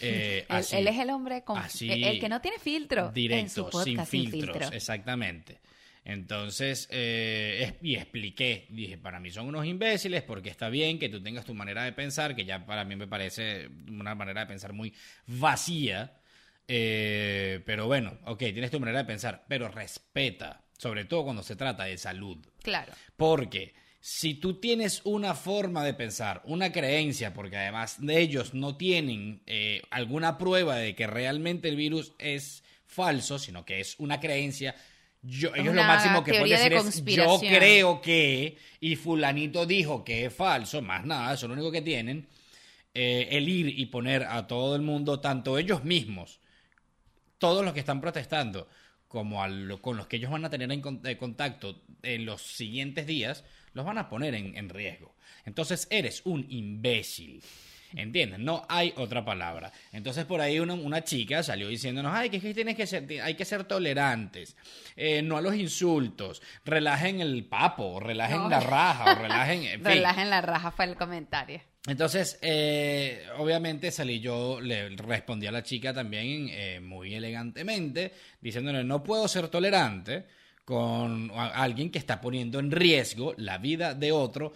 Eh, 0.00 0.46
Él, 0.48 0.56
así. 0.56 0.76
él 0.76 0.86
es 0.86 0.96
el 0.96 1.10
hombre 1.10 1.42
con 1.42 1.58
Así. 1.58 1.90
el, 1.90 2.04
el 2.04 2.20
que 2.20 2.28
no 2.28 2.40
tiene 2.40 2.60
filtro 2.60 3.06
en 3.06 3.08
su 3.08 3.12
directo, 3.14 3.82
sin 3.82 4.06
filtros, 4.06 4.56
filtro. 4.56 4.68
exactamente. 4.76 5.58
Entonces, 6.08 6.88
eh, 6.90 7.64
es- 7.68 7.74
y 7.82 7.96
expliqué, 7.96 8.66
dije, 8.70 8.96
para 8.96 9.20
mí 9.20 9.30
son 9.30 9.46
unos 9.46 9.66
imbéciles 9.66 10.22
porque 10.22 10.48
está 10.48 10.70
bien 10.70 10.98
que 10.98 11.10
tú 11.10 11.22
tengas 11.22 11.44
tu 11.44 11.52
manera 11.52 11.84
de 11.84 11.92
pensar, 11.92 12.34
que 12.34 12.46
ya 12.46 12.64
para 12.64 12.84
mí 12.84 12.96
me 12.96 13.06
parece 13.06 13.68
una 13.90 14.14
manera 14.14 14.40
de 14.40 14.46
pensar 14.46 14.72
muy 14.72 14.94
vacía, 15.26 16.18
eh, 16.66 17.60
pero 17.66 17.86
bueno, 17.86 18.18
ok, 18.24 18.38
tienes 18.38 18.70
tu 18.70 18.80
manera 18.80 19.00
de 19.00 19.04
pensar, 19.04 19.44
pero 19.48 19.68
respeta, 19.68 20.64
sobre 20.78 21.04
todo 21.04 21.24
cuando 21.24 21.42
se 21.42 21.56
trata 21.56 21.84
de 21.84 21.98
salud. 21.98 22.38
Claro. 22.62 22.90
Porque 23.18 23.74
si 24.00 24.32
tú 24.32 24.60
tienes 24.60 25.02
una 25.04 25.34
forma 25.34 25.84
de 25.84 25.92
pensar, 25.92 26.40
una 26.46 26.72
creencia, 26.72 27.34
porque 27.34 27.58
además 27.58 27.96
de 27.98 28.18
ellos 28.18 28.54
no 28.54 28.78
tienen 28.78 29.42
eh, 29.46 29.82
alguna 29.90 30.38
prueba 30.38 30.76
de 30.76 30.94
que 30.94 31.06
realmente 31.06 31.68
el 31.68 31.76
virus 31.76 32.14
es 32.18 32.64
falso, 32.86 33.38
sino 33.38 33.66
que 33.66 33.80
es 33.80 33.94
una 33.98 34.20
creencia. 34.20 34.74
Yo, 35.22 35.52
ellos 35.54 35.74
lo 35.74 35.82
máximo 35.82 36.22
que 36.24 36.30
pueden 36.40 36.44
de 36.44 36.56
decir 36.56 36.72
es 36.72 36.78
yo 36.78 36.82
conspiración". 36.84 37.54
creo 37.54 38.00
que 38.00 38.56
y 38.80 38.96
fulanito 38.96 39.66
dijo 39.66 40.04
que 40.04 40.26
es 40.26 40.32
falso, 40.34 40.80
más 40.80 41.04
nada, 41.04 41.34
eso 41.34 41.46
es 41.46 41.48
lo 41.48 41.54
único 41.54 41.72
que 41.72 41.82
tienen. 41.82 42.26
Eh, 42.94 43.28
el 43.32 43.48
ir 43.48 43.78
y 43.78 43.86
poner 43.86 44.22
a 44.24 44.46
todo 44.46 44.74
el 44.76 44.82
mundo, 44.82 45.20
tanto 45.20 45.58
ellos 45.58 45.84
mismos, 45.84 46.40
todos 47.38 47.64
los 47.64 47.72
que 47.74 47.80
están 47.80 48.00
protestando, 48.00 48.68
como 49.06 49.42
a 49.42 49.48
lo- 49.48 49.80
con 49.80 49.96
los 49.96 50.06
que 50.06 50.16
ellos 50.16 50.30
van 50.30 50.44
a 50.44 50.50
tener 50.50 50.70
en 50.72 50.82
eh, 51.04 51.16
contacto 51.16 51.82
en 52.02 52.24
los 52.26 52.42
siguientes 52.42 53.06
días, 53.06 53.44
los 53.74 53.84
van 53.84 53.98
a 53.98 54.08
poner 54.08 54.34
en, 54.34 54.56
en 54.56 54.68
riesgo. 54.68 55.14
Entonces 55.44 55.86
eres 55.90 56.22
un 56.24 56.46
imbécil. 56.48 57.42
¿Entiendes? 57.94 58.38
No 58.38 58.64
hay 58.68 58.92
otra 58.96 59.24
palabra. 59.24 59.72
Entonces 59.92 60.24
por 60.24 60.40
ahí 60.40 60.58
una, 60.60 60.74
una 60.74 61.02
chica 61.04 61.42
salió 61.42 61.68
diciéndonos, 61.68 62.12
ay, 62.14 62.30
que, 62.30 62.36
es 62.36 62.42
que 62.42 62.54
tienes 62.54 62.76
que 62.76 62.86
ser, 62.86 63.06
hay 63.22 63.34
que 63.34 63.44
ser 63.44 63.64
tolerantes, 63.64 64.56
eh, 64.96 65.22
no 65.22 65.36
a 65.36 65.40
los 65.40 65.54
insultos, 65.54 66.42
relajen 66.64 67.20
el 67.20 67.44
papo, 67.44 68.00
relajen 68.00 68.38
No. 68.42 68.48
la 68.48 68.60
raja, 68.60 69.12
o 69.12 69.14
relajen... 69.22 69.62
en 69.64 69.80
fin. 69.80 69.84
Relajen 69.84 70.30
la 70.30 70.40
raja 70.40 70.70
fue 70.70 70.84
el 70.84 70.96
comentario. 70.96 71.60
Entonces, 71.86 72.38
eh, 72.42 73.24
obviamente 73.38 73.90
salí 73.90 74.20
yo, 74.20 74.60
le 74.60 74.90
respondí 74.90 75.46
a 75.46 75.52
la 75.52 75.62
chica 75.62 75.94
también 75.94 76.48
eh, 76.50 76.80
muy 76.80 77.14
elegantemente, 77.14 78.12
diciéndole, 78.40 78.84
no 78.84 79.02
puedo 79.02 79.26
ser 79.26 79.48
tolerante 79.48 80.26
con 80.66 81.30
alguien 81.34 81.90
que 81.90 81.98
está 81.98 82.20
poniendo 82.20 82.58
en 82.58 82.70
riesgo 82.70 83.32
la 83.38 83.56
vida 83.56 83.94
de 83.94 84.12
otro 84.12 84.52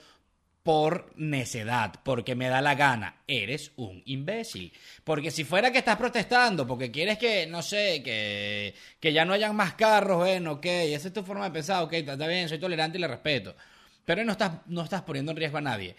por 0.62 1.12
necedad, 1.16 1.94
porque 2.04 2.34
me 2.34 2.48
da 2.48 2.60
la 2.60 2.74
gana. 2.74 3.22
Eres 3.26 3.72
un 3.76 4.02
imbécil. 4.06 4.72
Porque 5.04 5.30
si 5.30 5.44
fuera 5.44 5.72
que 5.72 5.78
estás 5.78 5.96
protestando, 5.96 6.66
porque 6.66 6.90
quieres 6.90 7.18
que, 7.18 7.46
no 7.46 7.62
sé, 7.62 8.02
que, 8.02 8.74
que 9.00 9.12
ya 9.12 9.24
no 9.24 9.32
hayan 9.32 9.56
más 9.56 9.74
carros, 9.74 10.18
bueno, 10.18 10.52
ok, 10.52 10.66
esa 10.66 11.08
es 11.08 11.14
tu 11.14 11.22
forma 11.22 11.44
de 11.44 11.50
pensar, 11.50 11.82
ok, 11.82 11.92
está 11.94 12.26
bien, 12.26 12.48
soy 12.48 12.58
tolerante 12.58 12.98
y 12.98 13.00
le 13.00 13.08
respeto. 13.08 13.56
Pero 14.04 14.24
no 14.24 14.32
estás, 14.32 14.52
no 14.66 14.82
estás 14.82 15.02
poniendo 15.02 15.32
en 15.32 15.36
riesgo 15.36 15.58
a 15.58 15.62
nadie 15.62 15.96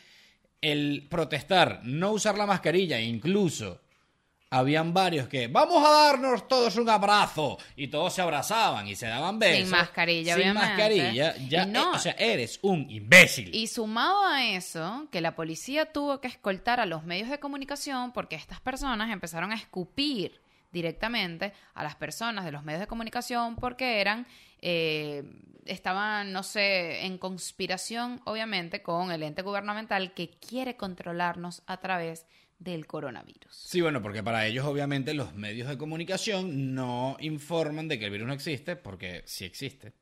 el 0.64 1.06
protestar, 1.10 1.82
no 1.84 2.14
usar 2.14 2.38
la 2.38 2.46
mascarilla, 2.46 3.00
incluso 3.00 3.82
habían 4.54 4.94
varios 4.94 5.28
que 5.28 5.48
vamos 5.48 5.84
a 5.86 5.90
darnos 5.92 6.48
todos 6.48 6.76
un 6.78 6.90
abrazo 6.90 7.58
y 7.76 7.88
todos 7.88 8.14
se 8.14 8.22
abrazaban 8.22 8.88
y 8.88 8.96
se 8.96 9.08
daban 9.08 9.40
besos. 9.40 9.62
Sin 9.62 9.70
mascarilla, 9.70 10.34
Sin 10.36 10.44
obviamente. 10.44 10.68
mascarilla, 10.70 11.36
ya, 11.50 11.66
no- 11.66 11.94
eh, 11.94 11.96
o 11.96 12.00
sea, 12.00 12.16
eres 12.20 12.60
un 12.62 12.90
imbécil. 12.90 13.54
Y 13.54 13.68
sumado 13.68 14.26
a 14.26 14.46
eso, 14.46 15.08
que 15.12 15.22
la 15.22 15.36
policía 15.36 15.92
tuvo 15.92 16.22
que 16.22 16.28
escoltar 16.28 16.80
a 16.80 16.86
los 16.86 17.04
medios 17.04 17.30
de 17.30 17.40
comunicación 17.40 18.12
porque 18.12 18.36
estas 18.36 18.60
personas 18.62 19.12
empezaron 19.12 19.52
a 19.52 19.56
escupir 19.56 20.40
directamente 20.72 21.54
a 21.76 21.84
las 21.84 21.96
personas 21.96 22.46
de 22.46 22.52
los 22.52 22.64
medios 22.64 22.82
de 22.82 22.88
comunicación 22.88 23.56
porque 23.56 24.02
eran, 24.02 24.26
eh, 24.62 25.24
estaban, 25.66 26.32
no 26.34 26.44
sé, 26.44 27.06
en 27.06 27.18
conspiración, 27.18 28.22
obviamente, 28.26 28.82
con 28.82 29.12
el 29.12 29.24
ente 29.24 29.42
gubernamental 29.44 30.14
que 30.14 30.30
quiere 30.32 30.76
controlarnos 30.76 31.62
a 31.68 31.78
través 31.78 32.26
del 32.64 32.88
coronavirus. 32.88 33.54
Sí, 33.54 33.82
bueno, 33.82 34.02
porque 34.02 34.24
para 34.24 34.48
ellos 34.48 34.66
obviamente 34.66 35.14
los 35.14 35.34
medios 35.36 35.68
de 35.68 35.78
comunicación 35.78 36.74
no 36.74 37.18
informan 37.20 37.88
de 37.88 38.00
que 38.00 38.06
el 38.06 38.12
virus 38.12 38.28
no 38.28 38.34
existe, 38.34 38.76
porque 38.76 39.24
sí 39.26 39.46
existe. 39.46 39.94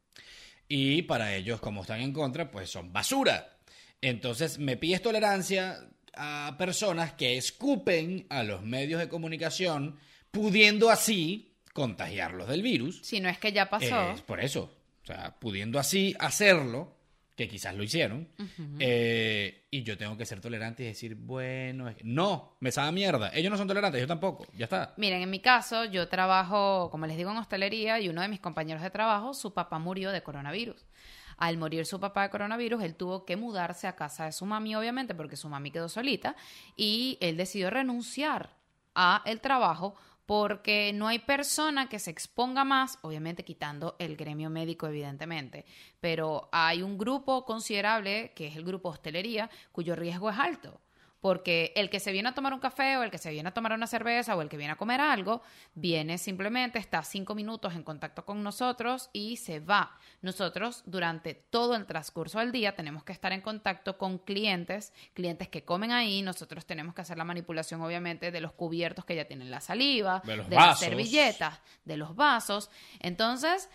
Y 0.67 1.01
para 1.01 1.35
ellos, 1.35 1.59
como 1.59 1.81
están 1.81 2.01
en 2.01 2.13
contra, 2.13 2.49
pues 2.49 2.69
son 2.69 2.93
basura. 2.93 3.57
Entonces, 3.99 4.57
me 4.57 4.77
pides 4.77 5.01
tolerancia 5.01 5.89
a 6.13 6.55
personas 6.57 7.13
que 7.13 7.37
escupen 7.37 8.25
a 8.29 8.43
los 8.43 8.63
medios 8.63 8.99
de 8.99 9.09
comunicación, 9.09 9.97
pudiendo 10.31 10.89
así 10.89 11.57
contagiarlos 11.73 12.47
del 12.47 12.61
virus. 12.61 13.01
Si 13.03 13.19
no 13.19 13.29
es 13.29 13.37
que 13.37 13.51
ya 13.51 13.69
pasó. 13.69 14.11
Es 14.11 14.21
por 14.21 14.39
eso. 14.39 14.73
O 15.03 15.05
sea, 15.05 15.39
pudiendo 15.39 15.79
así 15.79 16.15
hacerlo, 16.19 16.95
que 17.41 17.49
quizás 17.49 17.75
lo 17.75 17.83
hicieron, 17.83 18.27
eh, 18.79 19.65
y 19.71 19.81
yo 19.83 19.97
tengo 19.97 20.15
que 20.15 20.25
ser 20.25 20.39
tolerante 20.41 20.83
y 20.83 20.87
decir, 20.87 21.15
bueno, 21.15 21.89
es 21.89 21.97
no, 22.03 22.55
me 22.59 22.71
sabe 22.71 22.91
mierda. 22.91 23.31
Ellos 23.33 23.49
no 23.49 23.57
son 23.57 23.67
tolerantes, 23.67 23.99
yo 23.99 24.07
tampoco, 24.07 24.45
ya 24.55 24.65
está. 24.65 24.93
Miren, 24.97 25.23
en 25.23 25.29
mi 25.29 25.39
caso, 25.39 25.85
yo 25.85 26.07
trabajo, 26.07 26.89
como 26.91 27.07
les 27.07 27.17
digo, 27.17 27.31
en 27.31 27.37
hostelería 27.37 27.99
y 27.99 28.09
uno 28.09 28.21
de 28.21 28.27
mis 28.27 28.39
compañeros 28.39 28.83
de 28.83 28.91
trabajo, 28.91 29.33
su 29.33 29.53
papá 29.53 29.79
murió 29.79 30.11
de 30.11 30.21
coronavirus. 30.21 30.85
Al 31.37 31.57
morir 31.57 31.87
su 31.87 31.99
papá 31.99 32.21
de 32.21 32.29
coronavirus, 32.29 32.83
él 32.83 32.95
tuvo 32.95 33.25
que 33.25 33.37
mudarse 33.37 33.87
a 33.87 33.95
casa 33.95 34.25
de 34.25 34.31
su 34.31 34.45
mami, 34.45 34.75
obviamente, 34.75 35.15
porque 35.15 35.35
su 35.35 35.49
mami 35.49 35.71
quedó 35.71 35.89
solita, 35.89 36.35
y 36.75 37.17
él 37.21 37.37
decidió 37.37 37.71
renunciar 37.71 38.55
a 38.93 39.23
el 39.25 39.41
trabajo 39.41 39.95
porque 40.25 40.91
no 40.93 41.07
hay 41.07 41.19
persona 41.19 41.89
que 41.89 41.99
se 41.99 42.11
exponga 42.11 42.63
más, 42.63 42.99
obviamente 43.01 43.43
quitando 43.43 43.95
el 43.99 44.15
gremio 44.15 44.49
médico, 44.49 44.87
evidentemente, 44.87 45.65
pero 45.99 46.49
hay 46.51 46.81
un 46.81 46.97
grupo 46.97 47.45
considerable, 47.45 48.31
que 48.35 48.47
es 48.47 48.55
el 48.55 48.63
grupo 48.63 48.89
hostelería, 48.89 49.49
cuyo 49.71 49.95
riesgo 49.95 50.29
es 50.29 50.37
alto. 50.37 50.81
Porque 51.21 51.71
el 51.75 51.89
que 51.89 51.99
se 51.99 52.11
viene 52.11 52.29
a 52.29 52.33
tomar 52.33 52.53
un 52.53 52.59
café 52.59 52.97
o 52.97 53.03
el 53.03 53.11
que 53.11 53.17
se 53.17 53.31
viene 53.31 53.49
a 53.49 53.53
tomar 53.53 53.73
una 53.73 53.87
cerveza 53.87 54.35
o 54.35 54.41
el 54.41 54.49
que 54.49 54.57
viene 54.57 54.73
a 54.73 54.75
comer 54.75 54.99
algo, 54.99 55.41
viene 55.75 56.17
simplemente, 56.17 56.79
está 56.79 57.03
cinco 57.03 57.35
minutos 57.35 57.75
en 57.75 57.83
contacto 57.83 58.25
con 58.25 58.43
nosotros 58.43 59.09
y 59.13 59.37
se 59.37 59.59
va. 59.59 59.97
Nosotros 60.21 60.83
durante 60.85 61.35
todo 61.35 61.75
el 61.75 61.85
transcurso 61.85 62.39
del 62.39 62.51
día 62.51 62.75
tenemos 62.75 63.03
que 63.03 63.13
estar 63.13 63.31
en 63.31 63.41
contacto 63.41 63.97
con 63.97 64.17
clientes, 64.17 64.93
clientes 65.13 65.47
que 65.47 65.63
comen 65.63 65.91
ahí, 65.91 66.21
nosotros 66.23 66.65
tenemos 66.65 66.95
que 66.95 67.01
hacer 67.01 67.17
la 67.17 67.23
manipulación 67.23 67.81
obviamente 67.81 68.31
de 68.31 68.41
los 68.41 68.53
cubiertos 68.53 69.05
que 69.05 69.15
ya 69.15 69.25
tienen 69.25 69.51
la 69.51 69.61
saliva, 69.61 70.21
De 70.25 70.37
las 70.49 70.79
servilletas, 70.79 71.59
de 71.85 71.97
los 71.97 72.15
vasos. 72.15 72.69
Entonces, 72.99 73.69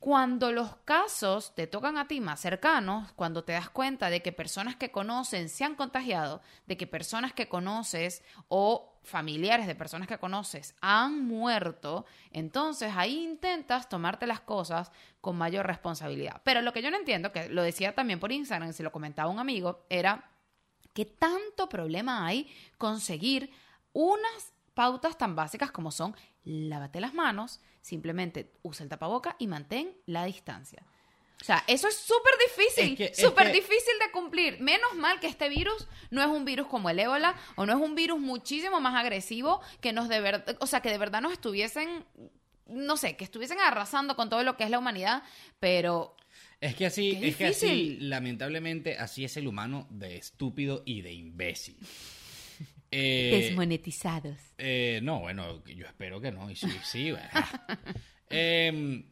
cuando 0.00 0.52
los 0.52 0.76
casos 0.84 1.54
te 1.54 1.66
tocan 1.66 1.98
a 1.98 2.06
ti 2.06 2.20
más 2.20 2.40
cercanos, 2.40 3.12
cuando 3.12 3.44
te 3.44 3.52
das 3.52 3.68
cuenta 3.68 4.10
de 4.10 4.22
que 4.22 4.32
personas 4.32 4.76
que 4.76 4.90
conocen 4.90 5.48
se 5.48 5.64
han 5.64 5.74
contagiado, 5.74 6.40
de 6.66 6.76
que 6.76 6.86
personas 6.86 7.32
que 7.32 7.48
conoces 7.48 8.22
o 8.48 9.00
familiares 9.02 9.66
de 9.66 9.74
personas 9.74 10.06
que 10.06 10.18
conoces 10.18 10.76
han 10.80 11.26
muerto, 11.26 12.06
entonces 12.30 12.92
ahí 12.96 13.24
intentas 13.24 13.88
tomarte 13.88 14.26
las 14.26 14.40
cosas 14.40 14.92
con 15.20 15.36
mayor 15.36 15.66
responsabilidad. 15.66 16.40
Pero 16.44 16.62
lo 16.62 16.72
que 16.72 16.82
yo 16.82 16.90
no 16.90 16.96
entiendo, 16.96 17.32
que 17.32 17.48
lo 17.48 17.62
decía 17.62 17.94
también 17.94 18.20
por 18.20 18.30
Instagram, 18.30 18.72
se 18.72 18.82
lo 18.82 18.92
comentaba 18.92 19.30
un 19.30 19.40
amigo, 19.40 19.84
era 19.88 20.30
¿Qué 20.98 21.04
tanto 21.04 21.68
problema 21.68 22.26
hay 22.26 22.52
conseguir 22.76 23.52
unas 23.92 24.52
pautas 24.74 25.16
tan 25.16 25.36
básicas 25.36 25.70
como 25.70 25.92
son 25.92 26.16
lávate 26.48 27.00
las 27.00 27.14
manos, 27.14 27.60
simplemente 27.82 28.50
usa 28.62 28.82
el 28.84 28.88
tapaboca 28.88 29.36
y 29.38 29.46
mantén 29.46 29.92
la 30.06 30.24
distancia? 30.24 30.82
O 31.40 31.44
sea, 31.44 31.62
eso 31.68 31.86
es 31.86 31.94
súper 31.96 32.32
difícil, 32.48 32.92
Es 32.92 32.96
que- 32.98 33.04
es 33.12 33.16
súper 33.28 33.46
que- 33.46 33.52
difícil 33.52 33.94
de 34.04 34.10
cumplir. 34.10 34.60
Menos 34.60 34.94
mal 34.96 35.20
que 35.20 35.28
este 35.28 35.48
virus 35.48 35.86
no 36.10 36.20
es 36.20 36.26
un 36.28 36.44
virus 36.44 36.66
como 36.66 36.90
el 36.90 36.98
ébola 36.98 37.36
o 37.54 37.64
no 37.64 37.72
es 37.74 37.78
un 37.78 37.94
virus 37.94 38.18
muchísimo 38.18 38.80
más 38.80 38.96
agresivo 38.96 39.60
que 39.80 39.92
nos 39.92 40.08
de 40.08 40.20
verdad, 40.20 40.56
o 40.58 40.66
sea, 40.66 40.80
que 40.80 40.90
de 40.90 40.98
verdad 40.98 41.20
nos 41.20 41.32
estuviesen, 41.32 42.04
no 42.66 42.96
sé, 42.96 43.16
que 43.16 43.22
estuviesen 43.24 43.60
arrasando 43.60 44.16
con 44.16 44.28
todo 44.28 44.42
lo 44.42 44.56
que 44.56 44.64
es 44.64 44.70
la 44.70 44.80
humanidad, 44.80 45.22
pero 45.60 46.16
Es 46.60 46.74
que 46.74 46.86
así, 46.86 47.16
es 47.22 47.36
que 47.36 47.46
así, 47.46 47.98
lamentablemente, 48.00 48.98
así 48.98 49.24
es 49.24 49.36
el 49.36 49.46
humano 49.46 49.86
de 49.90 50.16
estúpido 50.16 50.82
y 50.84 51.02
de 51.02 51.12
imbécil. 51.12 51.76
Eh, 52.90 53.30
desmonetizados. 53.32 54.36
Eh, 54.56 55.00
no, 55.02 55.20
bueno, 55.20 55.62
yo 55.64 55.86
espero 55.86 56.20
que 56.20 56.32
no. 56.32 56.50
Y 56.50 56.56
sí, 56.56 56.68
sí, 56.84 57.12
bueno. 57.12 57.28
Em, 58.30 59.04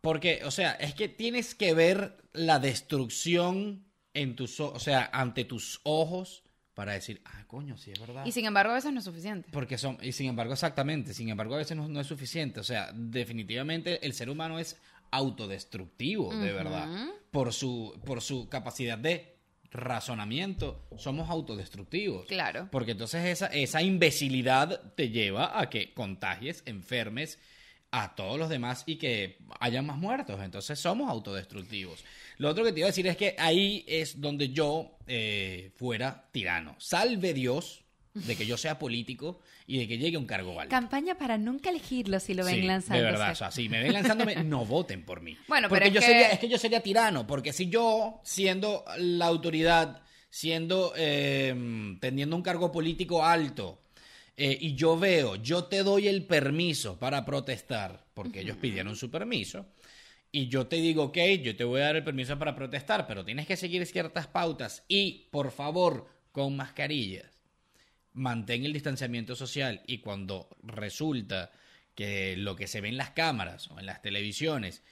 porque, 0.00 0.40
o 0.44 0.50
sea, 0.50 0.72
es 0.72 0.94
que 0.94 1.08
tienes 1.08 1.54
que 1.54 1.74
ver 1.74 2.16
la 2.32 2.58
destrucción 2.58 3.84
en 4.14 4.36
tus, 4.36 4.58
o 4.58 4.78
sea, 4.78 5.10
ante 5.12 5.44
tus 5.44 5.80
ojos 5.82 6.44
para 6.72 6.92
decir, 6.92 7.20
ah, 7.26 7.44
coño, 7.46 7.76
sí 7.76 7.90
es 7.90 8.00
verdad. 8.00 8.24
Y 8.24 8.32
sin 8.32 8.46
embargo, 8.46 8.72
a 8.72 8.76
veces 8.76 8.90
no 8.92 9.00
es 9.00 9.04
suficiente. 9.04 9.50
Porque 9.52 9.76
son, 9.76 9.98
y 10.00 10.12
sin 10.12 10.28
embargo, 10.28 10.54
exactamente, 10.54 11.12
sin 11.12 11.28
embargo, 11.28 11.56
a 11.56 11.58
veces 11.58 11.76
no, 11.76 11.88
no 11.88 12.00
es 12.00 12.06
suficiente. 12.06 12.60
O 12.60 12.64
sea, 12.64 12.90
definitivamente 12.94 14.06
el 14.06 14.14
ser 14.14 14.30
humano 14.30 14.58
es 14.58 14.78
autodestructivo, 15.10 16.34
de 16.34 16.52
verdad. 16.52 16.88
Por 17.30 17.52
su, 17.52 17.98
por 18.04 18.20
su 18.20 18.48
capacidad 18.48 18.98
de 18.98 19.37
razonamiento, 19.70 20.86
somos 20.96 21.28
autodestructivos. 21.30 22.26
Claro. 22.26 22.68
Porque 22.70 22.92
entonces 22.92 23.24
esa, 23.26 23.46
esa 23.46 23.82
imbecilidad 23.82 24.94
te 24.94 25.10
lleva 25.10 25.60
a 25.60 25.68
que 25.68 25.92
contagies, 25.92 26.62
enfermes 26.66 27.38
a 27.90 28.14
todos 28.14 28.38
los 28.38 28.48
demás 28.48 28.84
y 28.86 28.96
que 28.96 29.38
haya 29.60 29.82
más 29.82 29.96
muertos. 29.96 30.40
Entonces 30.42 30.78
somos 30.78 31.10
autodestructivos. 31.10 32.04
Lo 32.38 32.48
otro 32.48 32.64
que 32.64 32.72
te 32.72 32.80
iba 32.80 32.86
a 32.86 32.90
decir 32.90 33.06
es 33.06 33.16
que 33.16 33.34
ahí 33.38 33.84
es 33.86 34.20
donde 34.20 34.50
yo 34.50 34.98
eh, 35.06 35.72
fuera 35.76 36.28
tirano. 36.30 36.76
Salve 36.78 37.32
Dios 37.34 37.84
de 38.14 38.36
que 38.36 38.46
yo 38.46 38.56
sea 38.56 38.78
político 38.78 39.40
y 39.68 39.78
de 39.78 39.86
que 39.86 39.98
llegue 39.98 40.16
un 40.16 40.26
cargo 40.26 40.58
alto. 40.58 40.70
Campaña 40.70 41.16
para 41.16 41.38
nunca 41.38 41.70
elegirlo 41.70 42.18
si 42.18 42.34
lo 42.34 42.44
ven 42.44 42.54
Sí, 42.56 42.62
lanzando. 42.62 43.04
De 43.04 43.10
verdad, 43.10 43.30
o 43.32 43.34
sea, 43.36 43.50
si 43.52 43.68
me 43.68 43.80
ven 43.80 43.92
lanzándome, 43.92 44.34
no 44.44 44.64
voten 44.64 45.04
por 45.04 45.20
mí. 45.20 45.36
Bueno, 45.46 45.68
porque 45.68 45.84
pero 45.84 45.88
es 45.88 45.94
yo 45.94 46.00
que- 46.00 46.06
sería, 46.06 46.30
es 46.30 46.38
que 46.40 46.48
yo 46.48 46.58
sería 46.58 46.80
tirano, 46.82 47.26
porque 47.26 47.52
si 47.52 47.68
yo, 47.68 48.20
siendo 48.24 48.84
la 48.98 49.26
autoridad, 49.26 50.02
siendo, 50.30 50.94
eh, 50.96 51.54
teniendo 52.00 52.34
un 52.34 52.42
cargo 52.42 52.72
político 52.72 53.24
alto, 53.24 53.82
eh, 54.36 54.56
y 54.60 54.74
yo 54.74 54.98
veo, 54.98 55.36
yo 55.36 55.64
te 55.64 55.82
doy 55.82 56.08
el 56.08 56.24
permiso 56.24 56.98
para 56.98 57.24
protestar, 57.24 58.06
porque 58.14 58.40
ellos 58.40 58.56
pidieron 58.56 58.96
su 58.96 59.10
permiso, 59.10 59.66
y 60.32 60.48
yo 60.48 60.66
te 60.66 60.76
digo, 60.76 61.04
ok, 61.04 61.18
yo 61.42 61.56
te 61.56 61.64
voy 61.64 61.80
a 61.80 61.84
dar 61.84 61.96
el 61.96 62.04
permiso 62.04 62.38
para 62.38 62.54
protestar, 62.54 63.06
pero 63.06 63.24
tienes 63.24 63.46
que 63.46 63.56
seguir 63.56 63.84
ciertas 63.86 64.26
pautas 64.28 64.84
y, 64.88 65.28
por 65.30 65.50
favor, 65.50 66.06
con 66.32 66.54
mascarillas, 66.56 67.37
mantén 68.18 68.64
el 68.64 68.72
distanciamiento 68.72 69.34
social 69.34 69.82
y 69.86 69.98
cuando 69.98 70.48
resulta 70.62 71.50
que 71.94 72.36
lo 72.36 72.54
que 72.54 72.66
se 72.66 72.80
ve 72.80 72.88
en 72.88 72.96
las 72.96 73.10
cámaras 73.10 73.68
o 73.70 73.78
en 73.78 73.86
las 73.86 74.02
televisiones 74.02 74.82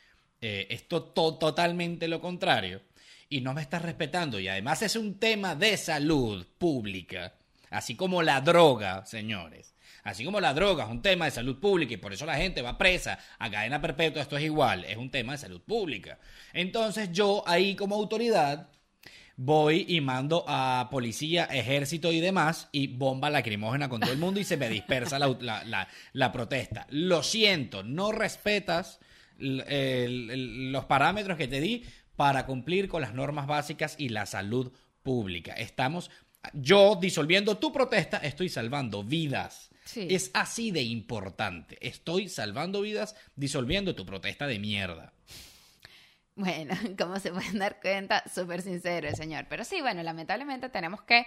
eh, 0.40 0.66
es 0.71 0.88
totalmente 0.88 2.09
lo 2.09 2.21
contrario 2.21 2.83
y 3.28 3.40
no 3.40 3.54
me 3.54 3.62
estás 3.62 3.83
respetando 3.83 4.40
y 4.40 4.49
además 4.49 4.83
es 4.83 4.97
un 4.97 5.18
tema 5.18 5.54
de 5.54 5.76
salud 5.76 6.47
pública, 6.59 7.35
Así 7.71 7.97
como 7.97 8.23
la 8.23 8.40
droga, 8.40 9.04
señores. 9.06 9.75
Así 10.04 10.25
como 10.25 10.40
la 10.40 10.54
droga 10.54 10.85
es 10.85 10.90
un 10.90 11.02
tema 11.02 11.25
de 11.25 11.33
salud 11.33 11.59
pública 11.59 11.95
y 11.95 11.97
por 11.97 12.12
eso 12.12 12.25
la 12.26 12.37
gente 12.37 12.62
va 12.62 12.78
presa 12.78 13.18
a 13.38 13.50
cadena 13.50 13.80
perpetua, 13.80 14.23
esto 14.23 14.37
es 14.37 14.45
igual, 14.45 14.85
es 14.85 14.97
un 14.97 15.11
tema 15.11 15.33
de 15.33 15.38
salud 15.38 15.61
pública. 15.61 16.18
Entonces 16.52 17.11
yo 17.11 17.42
ahí 17.47 17.75
como 17.75 17.97
autoridad 17.97 18.71
voy 19.36 19.84
y 19.88 20.00
mando 20.00 20.44
a 20.48 20.88
policía, 20.90 21.44
ejército 21.44 22.10
y 22.10 22.20
demás 22.20 22.68
y 22.72 22.86
bomba 22.88 23.30
lacrimógena 23.30 23.88
con 23.88 24.00
todo 24.00 24.12
el 24.12 24.18
mundo 24.18 24.40
y 24.40 24.44
se 24.44 24.56
me 24.56 24.68
dispersa 24.68 25.18
la, 25.18 26.32
protesta. 26.32 26.86
Lo 26.90 27.22
siento, 27.22 27.82
no 27.82 28.12
respetas 28.12 28.98
los 29.38 30.84
parámetros 30.86 31.36
que 31.36 31.48
te 31.48 31.60
di 31.60 31.84
para 32.16 32.46
cumplir 32.46 32.88
con 32.88 33.02
las 33.02 33.12
normas 33.12 33.46
básicas 33.46 33.94
y 33.98 34.08
la 34.08 34.24
salud 34.24 34.72
pública. 35.02 35.52
Estamos 35.52 36.10
yo 36.54 36.96
disolviendo 37.00 37.58
tu 37.58 37.72
protesta 37.72 38.18
estoy 38.18 38.48
salvando 38.48 39.04
vidas. 39.04 39.70
Es 39.94 40.30
así 40.34 40.72
de 40.72 40.82
importante. 40.82 41.78
Estoy 41.80 42.28
salvando 42.28 42.80
vidas 42.80 43.14
disolviendo 43.36 43.94
tu 43.94 44.04
protesta 44.04 44.46
de 44.46 44.58
mierda. 44.58 45.12
Bueno, 46.36 46.74
como 46.98 47.18
se 47.18 47.32
pueden 47.32 47.58
dar 47.58 47.80
cuenta, 47.80 48.22
súper 48.32 48.62
sincero 48.62 49.08
el 49.08 49.16
señor. 49.16 49.46
Pero 49.48 49.64
sí, 49.64 49.80
bueno, 49.80 50.02
lamentablemente 50.02 50.68
tenemos 50.68 51.02
que 51.02 51.26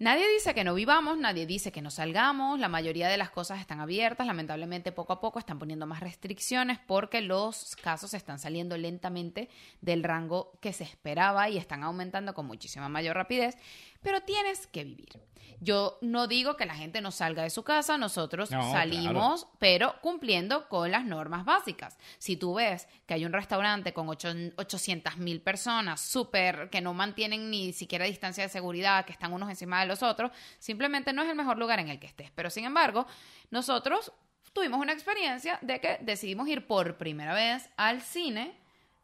Nadie 0.00 0.28
dice 0.32 0.54
que 0.54 0.62
no 0.62 0.74
vivamos, 0.74 1.18
nadie 1.18 1.44
dice 1.44 1.72
que 1.72 1.82
no 1.82 1.90
salgamos, 1.90 2.60
la 2.60 2.68
mayoría 2.68 3.08
de 3.08 3.16
las 3.16 3.30
cosas 3.30 3.58
están 3.58 3.80
abiertas, 3.80 4.28
lamentablemente 4.28 4.92
poco 4.92 5.12
a 5.12 5.20
poco 5.20 5.40
están 5.40 5.58
poniendo 5.58 5.86
más 5.86 5.98
restricciones 5.98 6.78
porque 6.78 7.20
los 7.20 7.74
casos 7.74 8.14
están 8.14 8.38
saliendo 8.38 8.78
lentamente 8.78 9.48
del 9.80 10.04
rango 10.04 10.52
que 10.60 10.72
se 10.72 10.84
esperaba 10.84 11.48
y 11.48 11.58
están 11.58 11.82
aumentando 11.82 12.32
con 12.32 12.46
muchísima 12.46 12.88
mayor 12.88 13.16
rapidez, 13.16 13.56
pero 14.02 14.22
tienes 14.22 14.66
que 14.66 14.84
vivir. 14.84 15.28
Yo 15.60 15.98
no 16.02 16.28
digo 16.28 16.56
que 16.56 16.66
la 16.66 16.74
gente 16.74 17.00
no 17.00 17.10
salga 17.10 17.42
de 17.42 17.50
su 17.50 17.64
casa, 17.64 17.98
nosotros 17.98 18.48
salimos, 18.48 19.48
pero 19.58 19.96
cumpliendo 20.00 20.68
con 20.68 20.92
las 20.92 21.04
normas 21.04 21.44
básicas. 21.44 21.98
Si 22.18 22.36
tú 22.36 22.54
ves 22.54 22.86
que 23.06 23.14
hay 23.14 23.24
un 23.24 23.32
restaurante 23.32 23.92
con 23.92 24.08
800 24.08 25.16
mil 25.16 25.40
personas, 25.40 26.00
súper, 26.00 26.70
que 26.70 26.80
no 26.80 26.94
mantienen 26.94 27.50
ni 27.50 27.72
siquiera 27.72 28.04
distancia 28.04 28.44
de 28.44 28.48
seguridad, 28.48 29.04
que 29.04 29.12
están 29.12 29.32
unos 29.32 29.50
encima 29.50 29.80
de 29.80 29.86
los 29.86 30.02
otros, 30.02 30.30
simplemente 30.60 31.12
no 31.12 31.22
es 31.22 31.28
el 31.28 31.36
mejor 31.36 31.58
lugar 31.58 31.80
en 31.80 31.88
el 31.88 31.98
que 31.98 32.06
estés. 32.06 32.30
Pero 32.30 32.50
sin 32.50 32.64
embargo, 32.64 33.06
nosotros 33.50 34.12
tuvimos 34.52 34.80
una 34.80 34.92
experiencia 34.92 35.58
de 35.62 35.80
que 35.80 35.98
decidimos 36.02 36.46
ir 36.48 36.68
por 36.68 36.98
primera 36.98 37.34
vez 37.34 37.68
al 37.76 38.00
cine 38.00 38.56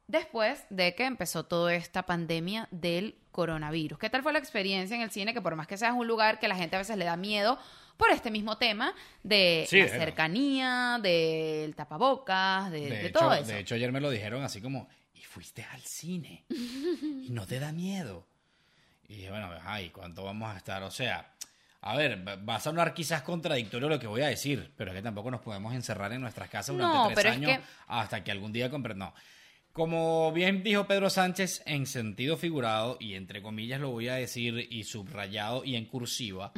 después 0.06 0.64
de 0.70 0.94
que 0.94 1.04
empezó 1.04 1.44
toda 1.44 1.74
esta 1.74 2.04
pandemia 2.04 2.68
del 2.70 3.16
coronavirus. 3.30 3.98
¿Qué 3.98 4.10
tal 4.10 4.22
fue 4.22 4.32
la 4.32 4.38
experiencia 4.38 4.94
en 4.94 5.02
el 5.02 5.10
cine? 5.10 5.34
Que 5.34 5.40
por 5.40 5.56
más 5.56 5.66
que 5.66 5.76
sea 5.76 5.92
un 5.92 6.06
lugar 6.06 6.38
que 6.38 6.48
la 6.48 6.56
gente 6.56 6.76
a 6.76 6.78
veces 6.78 6.96
le 6.96 7.04
da 7.04 7.16
miedo 7.16 7.58
por 7.96 8.10
este 8.10 8.30
mismo 8.30 8.58
tema 8.58 8.94
de 9.22 9.66
la 9.70 9.88
cercanía, 9.88 10.98
del 11.02 11.74
tapabocas, 11.74 12.70
de, 12.70 13.10
todo 13.12 13.32
eso. 13.34 13.46
De 13.46 13.60
hecho, 13.60 13.74
ayer 13.74 13.92
me 13.92 14.00
lo 14.00 14.10
dijeron 14.10 14.42
así 14.42 14.60
como, 14.60 14.88
y 15.14 15.22
fuiste 15.22 15.64
al 15.64 15.80
cine 15.82 16.44
y 16.48 17.28
no 17.30 17.46
te 17.46 17.58
da 17.58 17.72
miedo. 17.72 18.26
Y 19.08 19.16
dije, 19.16 19.30
bueno, 19.30 19.50
ay, 19.64 19.90
¿cuánto 19.90 20.24
vamos 20.24 20.52
a 20.52 20.56
estar? 20.56 20.82
O 20.82 20.90
sea, 20.90 21.34
a 21.82 21.96
ver, 21.96 22.24
va 22.26 22.56
a 22.56 22.60
sonar 22.60 22.94
quizás 22.94 23.22
contradictorio 23.22 23.88
lo 23.88 24.00
que 24.00 24.06
voy 24.06 24.22
a 24.22 24.28
decir, 24.28 24.72
pero 24.76 24.90
es 24.90 24.96
que 24.96 25.02
tampoco 25.02 25.30
nos 25.30 25.40
podemos 25.40 25.74
encerrar 25.74 26.12
en 26.12 26.20
nuestras 26.20 26.48
casas 26.48 26.76
durante 26.76 27.14
tres 27.14 27.32
años 27.32 27.58
hasta 27.86 28.24
que 28.24 28.30
algún 28.30 28.52
día 28.52 28.70
compre. 28.70 28.94
No. 28.94 29.14
Como 29.74 30.30
bien 30.30 30.62
dijo 30.62 30.86
Pedro 30.86 31.10
Sánchez, 31.10 31.64
en 31.66 31.86
sentido 31.86 32.36
figurado, 32.36 32.96
y 33.00 33.14
entre 33.14 33.42
comillas 33.42 33.80
lo 33.80 33.90
voy 33.90 34.06
a 34.06 34.14
decir 34.14 34.68
y 34.70 34.84
subrayado 34.84 35.64
y 35.64 35.74
en 35.74 35.86
cursiva, 35.86 36.52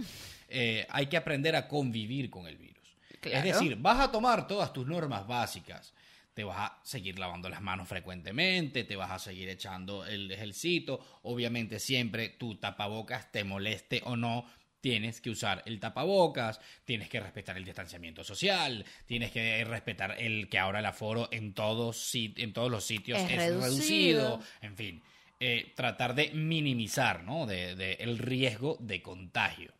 eh, 0.50 0.86
hay 0.90 1.06
que 1.06 1.16
aprender 1.16 1.56
a 1.56 1.66
convivir 1.66 2.28
con 2.28 2.46
el 2.46 2.58
virus. 2.58 2.76
Es 3.22 3.42
decir, 3.42 3.76
vas 3.76 4.00
a 4.00 4.12
tomar 4.12 4.46
todas 4.46 4.70
tus 4.74 4.86
normas 4.86 5.26
básicas, 5.26 5.94
te 6.34 6.44
vas 6.44 6.58
a 6.58 6.78
seguir 6.82 7.18
lavando 7.18 7.48
las 7.48 7.62
manos 7.62 7.88
frecuentemente, 7.88 8.84
te 8.84 8.96
vas 8.96 9.10
a 9.10 9.18
seguir 9.18 9.48
echando 9.48 10.04
el 10.04 10.30
ejercito, 10.30 11.00
obviamente 11.22 11.78
siempre 11.78 12.28
tu 12.28 12.56
tapabocas 12.56 13.32
te 13.32 13.44
moleste 13.44 14.02
o 14.04 14.16
no, 14.16 14.44
tienes 14.86 15.20
que 15.20 15.30
usar 15.30 15.64
el 15.66 15.80
tapabocas, 15.80 16.60
tienes 16.84 17.08
que 17.08 17.18
respetar 17.18 17.56
el 17.56 17.64
distanciamiento 17.64 18.22
social, 18.22 18.84
tienes 19.04 19.32
que 19.32 19.64
respetar 19.64 20.14
el 20.16 20.48
que 20.48 20.60
ahora 20.60 20.78
el 20.78 20.86
aforo 20.86 21.28
en 21.32 21.54
todos, 21.54 22.12
en 22.14 22.52
todos 22.52 22.70
los 22.70 22.84
sitios 22.84 23.20
es, 23.28 23.36
reducido. 23.36 24.40
en 24.62 24.76
fin. 24.76 25.02
Eh, 25.40 25.72
tratar 25.74 26.14
de 26.14 26.30
minimizar 26.30 27.24
¿no? 27.24 27.46
de, 27.46 27.96
el 27.98 28.16
riesgo 28.16 28.76
de 28.78 29.02
contagio. 29.02 29.72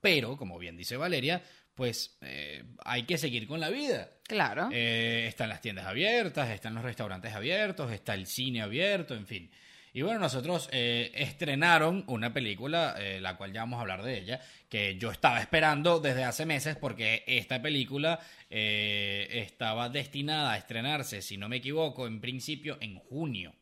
Pero, 0.00 0.36
como 0.36 0.60
bien 0.60 0.76
dice 0.76 0.96
Valeria, 0.96 1.42
pues 1.74 2.16
eh, 2.20 2.62
hay 2.84 3.02
que 3.06 3.18
seguir 3.18 3.48
con 3.48 3.58
la 3.58 3.68
vida. 3.68 4.10
Claro. 4.28 4.68
Eh, 4.70 5.26
están 5.26 5.48
las 5.48 5.60
tiendas 5.60 5.86
abiertas, 5.86 6.50
están 6.50 6.76
los 6.76 6.84
restaurantes 6.84 7.34
abiertos, 7.34 7.90
está 7.90 8.14
el 8.14 8.28
cine 8.28 8.62
abierto, 8.62 9.16
en 9.16 9.26
fin. 9.26 9.50
Y 9.96 10.02
bueno, 10.02 10.18
nosotros 10.18 10.68
eh, 10.72 11.12
estrenaron 11.14 12.02
una 12.08 12.32
película, 12.32 12.96
eh, 12.98 13.20
la 13.20 13.36
cual 13.36 13.52
ya 13.52 13.60
vamos 13.60 13.78
a 13.78 13.82
hablar 13.82 14.02
de 14.02 14.18
ella, 14.18 14.40
que 14.68 14.98
yo 14.98 15.12
estaba 15.12 15.40
esperando 15.40 16.00
desde 16.00 16.24
hace 16.24 16.44
meses 16.44 16.74
porque 16.74 17.22
esta 17.28 17.62
película 17.62 18.18
eh, 18.50 19.28
estaba 19.30 19.88
destinada 19.88 20.54
a 20.54 20.56
estrenarse, 20.58 21.22
si 21.22 21.36
no 21.36 21.48
me 21.48 21.58
equivoco, 21.58 22.08
en 22.08 22.20
principio 22.20 22.76
en 22.80 22.96
junio. 22.96 23.54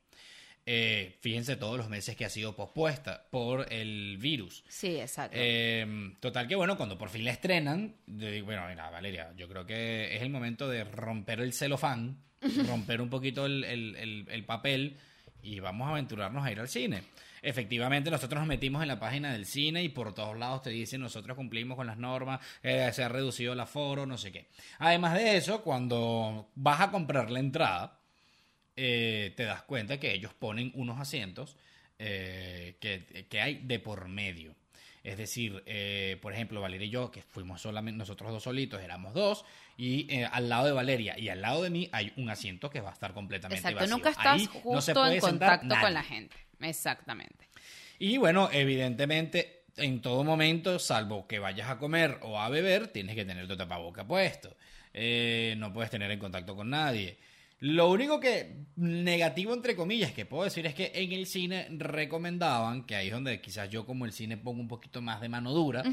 fíjense 0.64 1.56
todos 1.56 1.76
los 1.76 1.90
meses 1.90 2.16
que 2.16 2.24
ha 2.24 2.30
sido 2.30 2.56
pospuesta 2.56 3.26
por 3.30 3.70
el 3.70 4.16
virus. 4.16 4.64
Sí, 4.68 4.98
exacto. 4.98 5.36
total 6.18 6.48
que 6.48 6.54
bueno, 6.54 6.78
cuando 6.78 6.96
por 6.96 7.10
fin 7.10 7.26
la 7.26 7.32
estrenan, 7.32 7.96
bueno, 8.06 8.68
mira, 8.70 8.88
Valeria, 8.88 9.34
yo 9.36 9.46
creo 9.50 9.66
que 9.66 10.16
es 10.16 10.22
el 10.22 10.30
momento 10.30 10.66
de 10.66 10.84
romper 10.84 11.40
el 11.40 11.52
celofán, 11.52 12.22
romper 12.66 13.02
un 13.02 13.10
poquito 13.10 13.44
el 13.44 14.44
papel 14.46 14.96
y 15.42 15.60
vamos 15.60 15.88
a 15.88 15.92
aventurarnos 15.92 16.44
a 16.44 16.52
ir 16.52 16.60
al 16.60 16.68
cine. 16.68 17.02
Efectivamente, 17.42 18.10
nosotros 18.10 18.38
nos 18.38 18.46
metimos 18.46 18.82
en 18.82 18.88
la 18.88 19.00
página 19.00 19.32
del 19.32 19.46
cine 19.46 19.82
y 19.82 19.88
por 19.88 20.14
todos 20.14 20.38
lados 20.38 20.62
te 20.62 20.70
dicen 20.70 21.00
nosotros 21.00 21.36
cumplimos 21.36 21.76
con 21.76 21.88
las 21.88 21.98
normas, 21.98 22.40
eh, 22.62 22.88
se 22.92 23.02
ha 23.02 23.08
reducido 23.08 23.52
el 23.52 23.60
aforo, 23.60 24.06
no 24.06 24.16
sé 24.16 24.30
qué. 24.30 24.46
Además 24.78 25.14
de 25.14 25.36
eso, 25.36 25.62
cuando 25.62 26.50
vas 26.54 26.80
a 26.80 26.90
comprar 26.92 27.30
la 27.30 27.40
entrada, 27.40 27.98
eh, 28.76 29.34
te 29.36 29.42
das 29.42 29.62
cuenta 29.62 29.98
que 29.98 30.14
ellos 30.14 30.32
ponen 30.34 30.70
unos 30.74 31.00
asientos 31.00 31.56
eh, 31.98 32.76
que, 32.80 33.26
que, 33.28 33.40
hay 33.40 33.56
de 33.56 33.80
por 33.80 34.08
medio. 34.08 34.54
Es 35.04 35.18
decir, 35.18 35.64
por 36.20 36.32
ejemplo, 36.32 36.60
Valeria 36.60 36.86
y 36.86 36.90
yo, 36.90 37.10
que 37.10 37.22
fuimos 37.22 37.60
solamente 37.60 37.98
nosotros 37.98 38.30
dos 38.30 38.44
solitos, 38.44 38.80
éramos 38.80 39.14
dos, 39.14 39.44
y 39.76 40.06
eh, 40.14 40.28
al 40.30 40.48
lado 40.48 40.66
de 40.66 40.72
Valeria 40.72 41.18
y 41.18 41.28
al 41.28 41.40
lado 41.40 41.62
de 41.62 41.70
mí 41.70 41.88
hay 41.92 42.12
un 42.16 42.30
asiento 42.30 42.70
que 42.70 42.80
va 42.80 42.90
a 42.90 42.92
estar 42.92 43.14
completamente 43.14 43.66
Exacto, 43.66 43.86
nunca 43.88 44.10
estás 44.10 44.46
justo 44.48 45.06
en 45.06 45.20
contacto 45.20 45.74
con 45.80 45.94
la 45.94 46.02
gente. 46.02 46.36
Exactamente. 46.60 47.48
Y 47.98 48.18
bueno, 48.18 48.48
evidentemente, 48.52 49.64
en 49.76 50.00
todo 50.00 50.24
momento, 50.24 50.78
salvo 50.78 51.26
que 51.26 51.38
vayas 51.38 51.70
a 51.70 51.78
comer 51.78 52.18
o 52.22 52.38
a 52.38 52.48
beber, 52.48 52.88
tienes 52.88 53.16
que 53.16 53.24
tener 53.24 53.48
tu 53.48 53.56
tapaboca 53.56 54.06
puesto. 54.06 54.56
Eh, 54.92 55.54
no 55.58 55.72
puedes 55.72 55.90
tener 55.90 56.10
en 56.10 56.18
contacto 56.18 56.54
con 56.54 56.70
nadie. 56.70 57.16
Lo 57.62 57.92
único 57.92 58.18
que 58.18 58.56
negativo, 58.74 59.54
entre 59.54 59.76
comillas, 59.76 60.10
que 60.10 60.26
puedo 60.26 60.42
decir 60.42 60.66
es 60.66 60.74
que 60.74 60.90
en 60.94 61.12
el 61.12 61.26
cine 61.26 61.68
recomendaban, 61.70 62.82
que 62.84 62.96
ahí 62.96 63.06
es 63.06 63.12
donde 63.12 63.40
quizás 63.40 63.70
yo 63.70 63.86
como 63.86 64.04
el 64.04 64.12
cine 64.12 64.36
pongo 64.36 64.60
un 64.60 64.66
poquito 64.66 65.00
más 65.00 65.20
de 65.20 65.28
mano 65.28 65.52
dura, 65.52 65.84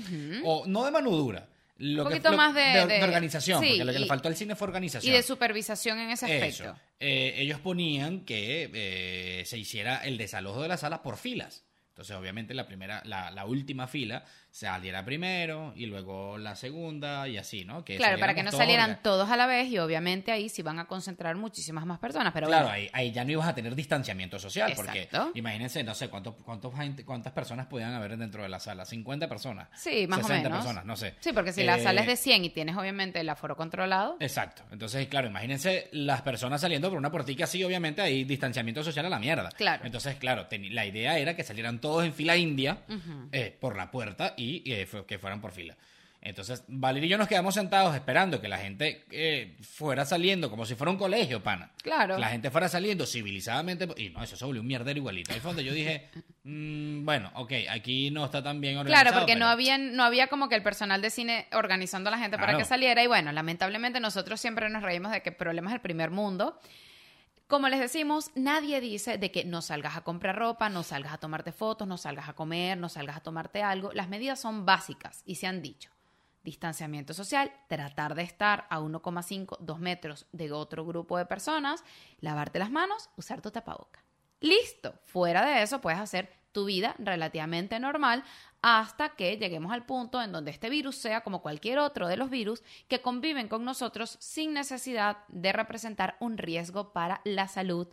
o 0.43 0.65
no 0.65 0.83
de 0.83 0.89
mano 0.89 1.11
dura, 1.11 1.47
un 1.79 1.97
poquito 1.97 2.33
más 2.33 2.55
de, 2.55 3.03
organización, 3.03 3.59
porque 3.59 3.85
lo 3.85 3.93
que 3.93 3.99
le 3.99 4.07
faltó 4.07 4.29
al 4.29 4.35
cine 4.35 4.55
fue 4.55 4.67
organización. 4.67 5.13
Y 5.13 5.15
de 5.15 5.21
supervisación 5.21 5.99
en 5.99 6.09
ese 6.09 6.25
aspecto. 6.25 6.75
Eh, 6.99 7.35
ellos 7.37 7.59
ponían 7.59 8.21
que 8.21 8.71
eh, 8.73 9.45
se 9.45 9.59
hiciera 9.59 9.97
el 9.97 10.17
desalojo 10.17 10.63
de 10.63 10.69
las 10.69 10.79
salas 10.79 11.01
por 11.01 11.17
filas. 11.17 11.65
Entonces, 11.89 12.15
obviamente, 12.15 12.53
la 12.53 12.65
primera, 12.65 13.03
la, 13.05 13.45
última 13.45 13.85
fila 13.85 14.25
saliera 14.59 15.05
primero 15.05 15.71
y 15.75 15.85
luego 15.85 16.37
la 16.37 16.53
segunda 16.55 17.27
y 17.29 17.37
así, 17.37 17.63
¿no? 17.63 17.85
Que 17.85 17.95
claro, 17.95 18.19
para 18.19 18.33
que 18.35 18.43
no 18.43 18.51
salieran 18.51 18.91
orga- 18.91 19.01
todos 19.01 19.29
a 19.29 19.37
la 19.37 19.45
vez 19.47 19.69
y 19.69 19.77
obviamente 19.79 20.31
ahí 20.33 20.49
sí 20.49 20.61
van 20.61 20.79
a 20.79 20.85
concentrar 20.85 21.35
muchísimas 21.37 21.85
más 21.85 21.97
personas. 21.99 22.33
Pero 22.33 22.47
Claro, 22.47 22.65
bueno, 22.65 22.75
ahí, 22.75 22.89
ahí 22.91 23.11
ya 23.13 23.23
no 23.23 23.31
ibas 23.31 23.47
a 23.47 23.55
tener 23.55 23.73
distanciamiento 23.73 24.37
social, 24.37 24.73
porque 24.75 25.03
Exacto. 25.03 25.31
imagínense, 25.35 25.81
no 25.83 25.95
sé, 25.95 26.09
¿cuántos, 26.09 26.35
cuántos, 26.43 26.73
cuántas 27.05 27.31
personas 27.31 27.67
podían 27.67 27.93
haber 27.93 28.17
dentro 28.17 28.43
de 28.43 28.49
la 28.49 28.59
sala, 28.59 28.85
50 28.85 29.29
personas. 29.29 29.69
sí, 29.75 30.07
más 30.07 30.19
o 30.19 30.23
60 30.23 30.49
menos. 30.49 30.57
personas, 30.65 30.85
no 30.85 30.97
sé. 30.97 31.15
Sí, 31.21 31.31
porque 31.31 31.53
si 31.53 31.63
la 31.63 31.77
Eh, 31.77 31.83
sala 31.83 32.01
es 32.01 32.07
de 32.07 32.17
100 32.17 32.43
y 32.43 32.49
tienes 32.49 32.75
obviamente 32.75 33.21
el 33.21 33.29
aforo 33.29 33.55
controlado, 33.55 34.17
Exacto. 34.19 34.63
Entonces, 34.71 35.07
claro, 35.07 35.27
imagínense 35.27 35.87
las 35.93 36.21
personas 36.21 36.59
saliendo 36.59 36.89
por 36.89 36.97
una 36.97 37.11
portica 37.11 37.45
así, 37.45 37.63
obviamente 37.63 38.01
hay 38.01 38.25
distanciamiento 38.25 38.83
social 38.83 39.05
a 39.05 39.09
la 39.09 39.19
mierda. 39.19 39.49
Claro. 39.55 39.85
Entonces, 39.85 40.15
claro, 40.17 40.47
la 40.51 40.85
idea 40.85 41.17
era 41.17 41.35
que 41.35 41.43
salieran 41.43 41.79
todos 41.79 42.03
en 42.03 42.13
fila 42.13 42.35
india 42.35 42.79
eh, 43.31 43.55
por 43.59 43.77
la 43.77 43.89
puerta 43.89 44.33
y 44.35 44.48
eh, 44.65 44.85
fu- 44.85 45.05
que 45.05 45.17
fueran 45.19 45.41
por 45.41 45.51
fila. 45.51 45.75
Entonces, 46.21 46.65
Valeria 46.67 47.07
y 47.07 47.09
yo 47.11 47.17
nos 47.17 47.29
quedamos 47.29 47.53
sentados 47.55 47.95
esperando 47.95 48.41
que 48.41 48.49
la 48.49 48.57
gente 48.57 49.05
eh, 49.09 49.55
fuera 49.61 50.03
saliendo 50.03 50.49
como 50.49 50.65
si 50.65 50.75
fuera 50.75 50.91
un 50.91 50.97
colegio, 50.97 51.41
pana. 51.41 51.71
Claro. 51.81 52.15
Que 52.15 52.19
la 52.21 52.27
gente 52.27 52.51
fuera 52.51 52.67
saliendo 52.67 53.05
civilizadamente. 53.05 53.87
Y 53.95 54.09
no, 54.09 54.21
eso 54.21 54.35
se 54.35 54.43
volvió 54.43 54.59
un 54.59 54.67
mierdero 54.67 54.97
igualito. 54.99 55.31
Ahí 55.31 55.39
fue 55.39 55.51
donde 55.51 55.63
yo 55.63 55.71
dije, 55.71 56.09
mm, 56.43 57.05
bueno, 57.05 57.31
ok, 57.35 57.53
aquí 57.69 58.11
no 58.11 58.25
está 58.25 58.43
tan 58.43 58.59
bien 58.59 58.75
organizado. 58.77 59.03
Claro, 59.11 59.17
porque 59.21 59.35
no 59.35 59.45
pero- 59.45 59.49
había, 59.51 59.77
no 59.77 60.03
había 60.03 60.27
como 60.27 60.49
que 60.49 60.55
el 60.55 60.61
personal 60.61 61.01
de 61.01 61.09
cine 61.09 61.47
organizando 61.53 62.09
a 62.09 62.11
la 62.11 62.17
gente 62.19 62.37
para 62.37 62.57
que 62.57 62.65
saliera. 62.65 63.01
Y 63.01 63.07
bueno, 63.07 63.31
lamentablemente 63.31 64.01
nosotros 64.01 64.41
siempre 64.41 64.69
nos 64.69 64.83
reímos 64.83 65.13
de 65.13 65.21
que 65.21 65.31
problemas 65.31 65.71
del 65.71 65.79
primer 65.81 66.09
mundo. 66.11 66.59
Como 67.49 67.67
les 67.67 67.79
decimos, 67.79 68.29
nadie 68.35 68.79
dice 68.79 69.17
de 69.17 69.31
que 69.31 69.43
no 69.43 69.63
salgas 69.63 69.97
a 69.97 70.01
comprar 70.01 70.37
ropa, 70.37 70.69
no 70.69 70.83
salgas 70.83 71.13
a 71.13 71.17
tomarte 71.17 71.51
fotos, 71.51 71.87
no 71.87 71.97
salgas 71.97 72.29
a 72.29 72.33
comer, 72.33 72.77
no 72.77 72.89
salgas 72.89 73.17
a 73.17 73.21
tomarte 73.21 73.63
algo. 73.63 73.91
Las 73.91 74.07
medidas 74.07 74.39
son 74.39 74.67
básicas 74.67 75.23
y 75.25 75.33
se 75.33 75.47
han 75.47 75.63
dicho. 75.63 75.89
Distanciamiento 76.43 77.15
social, 77.15 77.51
tratar 77.67 78.13
de 78.13 78.21
estar 78.21 78.67
a 78.69 78.79
1,5, 78.79 79.57
2 79.61 79.79
metros 79.79 80.27
de 80.31 80.51
otro 80.51 80.85
grupo 80.85 81.17
de 81.17 81.25
personas, 81.25 81.83
lavarte 82.19 82.59
las 82.59 82.69
manos, 82.69 83.09
usar 83.15 83.41
tu 83.41 83.49
tapaboca. 83.49 84.03
Listo. 84.41 84.93
Fuera 85.05 85.43
de 85.43 85.63
eso, 85.63 85.81
puedes 85.81 85.99
hacer 85.99 86.31
tu 86.59 86.65
vida 86.65 86.95
relativamente 86.99 87.79
normal 87.79 88.23
hasta 88.61 89.09
que 89.15 89.37
lleguemos 89.37 89.71
al 89.71 89.85
punto 89.85 90.21
en 90.21 90.33
donde 90.33 90.51
este 90.51 90.69
virus 90.69 90.97
sea 90.97 91.21
como 91.21 91.41
cualquier 91.41 91.79
otro 91.79 92.07
de 92.09 92.17
los 92.17 92.29
virus 92.29 92.61
que 92.89 93.01
conviven 93.01 93.47
con 93.47 93.63
nosotros 93.63 94.17
sin 94.19 94.53
necesidad 94.53 95.19
de 95.29 95.53
representar 95.53 96.17
un 96.19 96.37
riesgo 96.37 96.91
para 96.91 97.21
la 97.23 97.47
salud 97.47 97.87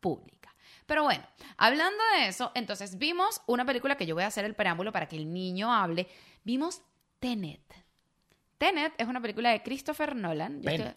pública. 0.00 0.54
Pero 0.84 1.04
bueno, 1.04 1.24
hablando 1.56 2.02
de 2.18 2.26
eso, 2.28 2.52
entonces 2.54 2.98
vimos 2.98 3.40
una 3.46 3.64
película 3.64 3.96
que 3.96 4.04
yo 4.04 4.14
voy 4.14 4.24
a 4.24 4.26
hacer 4.26 4.44
el 4.44 4.54
preámbulo 4.54 4.92
para 4.92 5.08
que 5.08 5.16
el 5.16 5.32
niño 5.32 5.72
hable. 5.72 6.06
Vimos 6.44 6.82
Tenet. 7.18 7.62
Tenet 8.58 8.92
es 8.98 9.08
una 9.08 9.20
película 9.22 9.50
de 9.50 9.62
Christopher 9.62 10.14
Nolan. 10.14 10.60
Yo 10.60 10.70
estoy- 10.70 10.94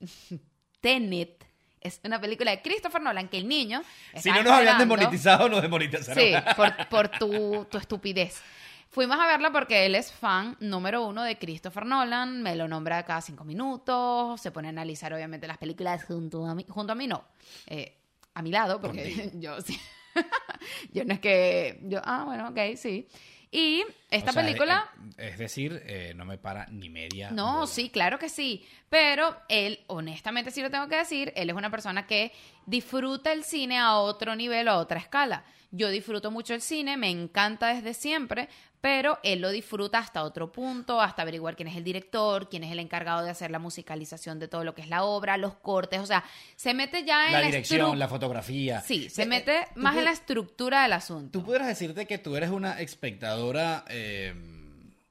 Bennett. 0.00 0.38
Tenet 0.80 1.46
es 1.80 2.00
una 2.04 2.20
película 2.20 2.50
de 2.50 2.62
Christopher 2.62 3.00
Nolan 3.00 3.28
que 3.28 3.38
el 3.38 3.48
niño. 3.48 3.82
Si 4.16 4.30
no 4.30 4.42
nos 4.42 4.52
habían 4.52 4.78
desmonetizado, 4.78 5.48
nos 5.48 5.62
desmonetizaron. 5.62 6.22
Sí, 6.22 6.32
por, 6.56 6.88
por 6.88 7.08
tu, 7.08 7.66
tu 7.70 7.78
estupidez. 7.78 8.42
Fuimos 8.90 9.18
a 9.20 9.26
verla 9.26 9.52
porque 9.52 9.84
él 9.84 9.94
es 9.94 10.10
fan 10.10 10.56
número 10.60 11.06
uno 11.06 11.22
de 11.22 11.36
Christopher 11.36 11.84
Nolan, 11.84 12.42
me 12.42 12.56
lo 12.56 12.66
nombra 12.68 13.04
cada 13.04 13.20
cinco 13.20 13.44
minutos, 13.44 14.40
se 14.40 14.50
pone 14.50 14.68
a 14.68 14.70
analizar 14.70 15.12
obviamente 15.12 15.46
las 15.46 15.58
películas 15.58 16.04
junto 16.04 16.46
a 16.46 16.54
mí, 16.54 16.64
junto 16.68 16.94
a 16.94 16.96
mí 16.96 17.06
no, 17.06 17.22
eh, 17.66 17.98
a 18.32 18.40
mi 18.40 18.50
lado, 18.50 18.80
porque 18.80 19.12
Contigo. 19.14 19.30
yo 19.40 19.60
sí, 19.60 19.78
yo 20.92 21.04
no 21.04 21.12
es 21.12 21.20
que, 21.20 21.80
yo, 21.82 22.00
ah, 22.02 22.24
bueno, 22.24 22.48
ok, 22.48 22.76
sí. 22.76 23.06
Y 23.50 23.84
esta 24.10 24.30
O 24.30 24.32
sea, 24.34 24.42
película... 24.42 24.90
eh, 25.16 25.30
Es 25.32 25.38
decir, 25.38 25.82
eh, 25.86 26.12
no 26.14 26.24
me 26.24 26.36
para 26.38 26.66
ni 26.66 26.88
media. 26.90 27.30
No, 27.30 27.54
bola. 27.54 27.66
sí, 27.66 27.88
claro 27.90 28.18
que 28.18 28.28
sí. 28.28 28.66
Pero 28.90 29.36
él, 29.48 29.80
honestamente 29.86 30.50
sí 30.50 30.60
lo 30.62 30.70
tengo 30.70 30.88
que 30.88 30.96
decir, 30.96 31.32
él 31.34 31.48
es 31.50 31.56
una 31.56 31.70
persona 31.70 32.06
que 32.06 32.32
disfruta 32.66 33.32
el 33.32 33.44
cine 33.44 33.78
a 33.78 33.96
otro 33.96 34.36
nivel, 34.36 34.68
a 34.68 34.76
otra 34.78 34.98
escala. 34.98 35.44
Yo 35.70 35.90
disfruto 35.90 36.30
mucho 36.30 36.54
el 36.54 36.62
cine, 36.62 36.96
me 36.96 37.10
encanta 37.10 37.68
desde 37.74 37.92
siempre, 37.94 38.48
pero 38.80 39.18
él 39.22 39.40
lo 39.40 39.50
disfruta 39.50 39.98
hasta 39.98 40.22
otro 40.22 40.52
punto, 40.52 41.00
hasta 41.00 41.22
averiguar 41.22 41.56
quién 41.56 41.68
es 41.68 41.76
el 41.76 41.84
director, 41.84 42.48
quién 42.48 42.62
es 42.64 42.70
el 42.72 42.78
encargado 42.78 43.24
de 43.24 43.30
hacer 43.30 43.50
la 43.50 43.58
musicalización 43.58 44.38
de 44.38 44.48
todo 44.48 44.62
lo 44.64 44.74
que 44.74 44.82
es 44.82 44.88
la 44.88 45.02
obra, 45.04 45.36
los 45.36 45.54
cortes, 45.54 46.00
o 46.00 46.06
sea, 46.06 46.24
se 46.56 46.74
mete 46.74 47.04
ya 47.04 47.26
en 47.26 47.32
La 47.32 47.40
la, 47.40 47.46
dirección, 47.46 47.98
la 47.98 48.08
fotografía. 48.08 48.80
Sí, 48.80 49.08
se 49.10 49.22
Eh, 49.22 49.26
mete 49.26 49.58
eh, 49.60 49.66
tú 49.74 49.80
más 49.80 49.96
en 49.96 50.04
la 50.04 50.12
estructura 50.12 50.82
del 50.82 50.92
asunto. 50.92 51.38
Tú 51.38 51.44
pudieras 51.44 51.66
decirte 51.68 52.06
que 52.06 52.18
tú 52.18 52.36
eres 52.36 52.50
una 52.50 52.80
espectadora 52.80 53.84
eh, 53.88 54.32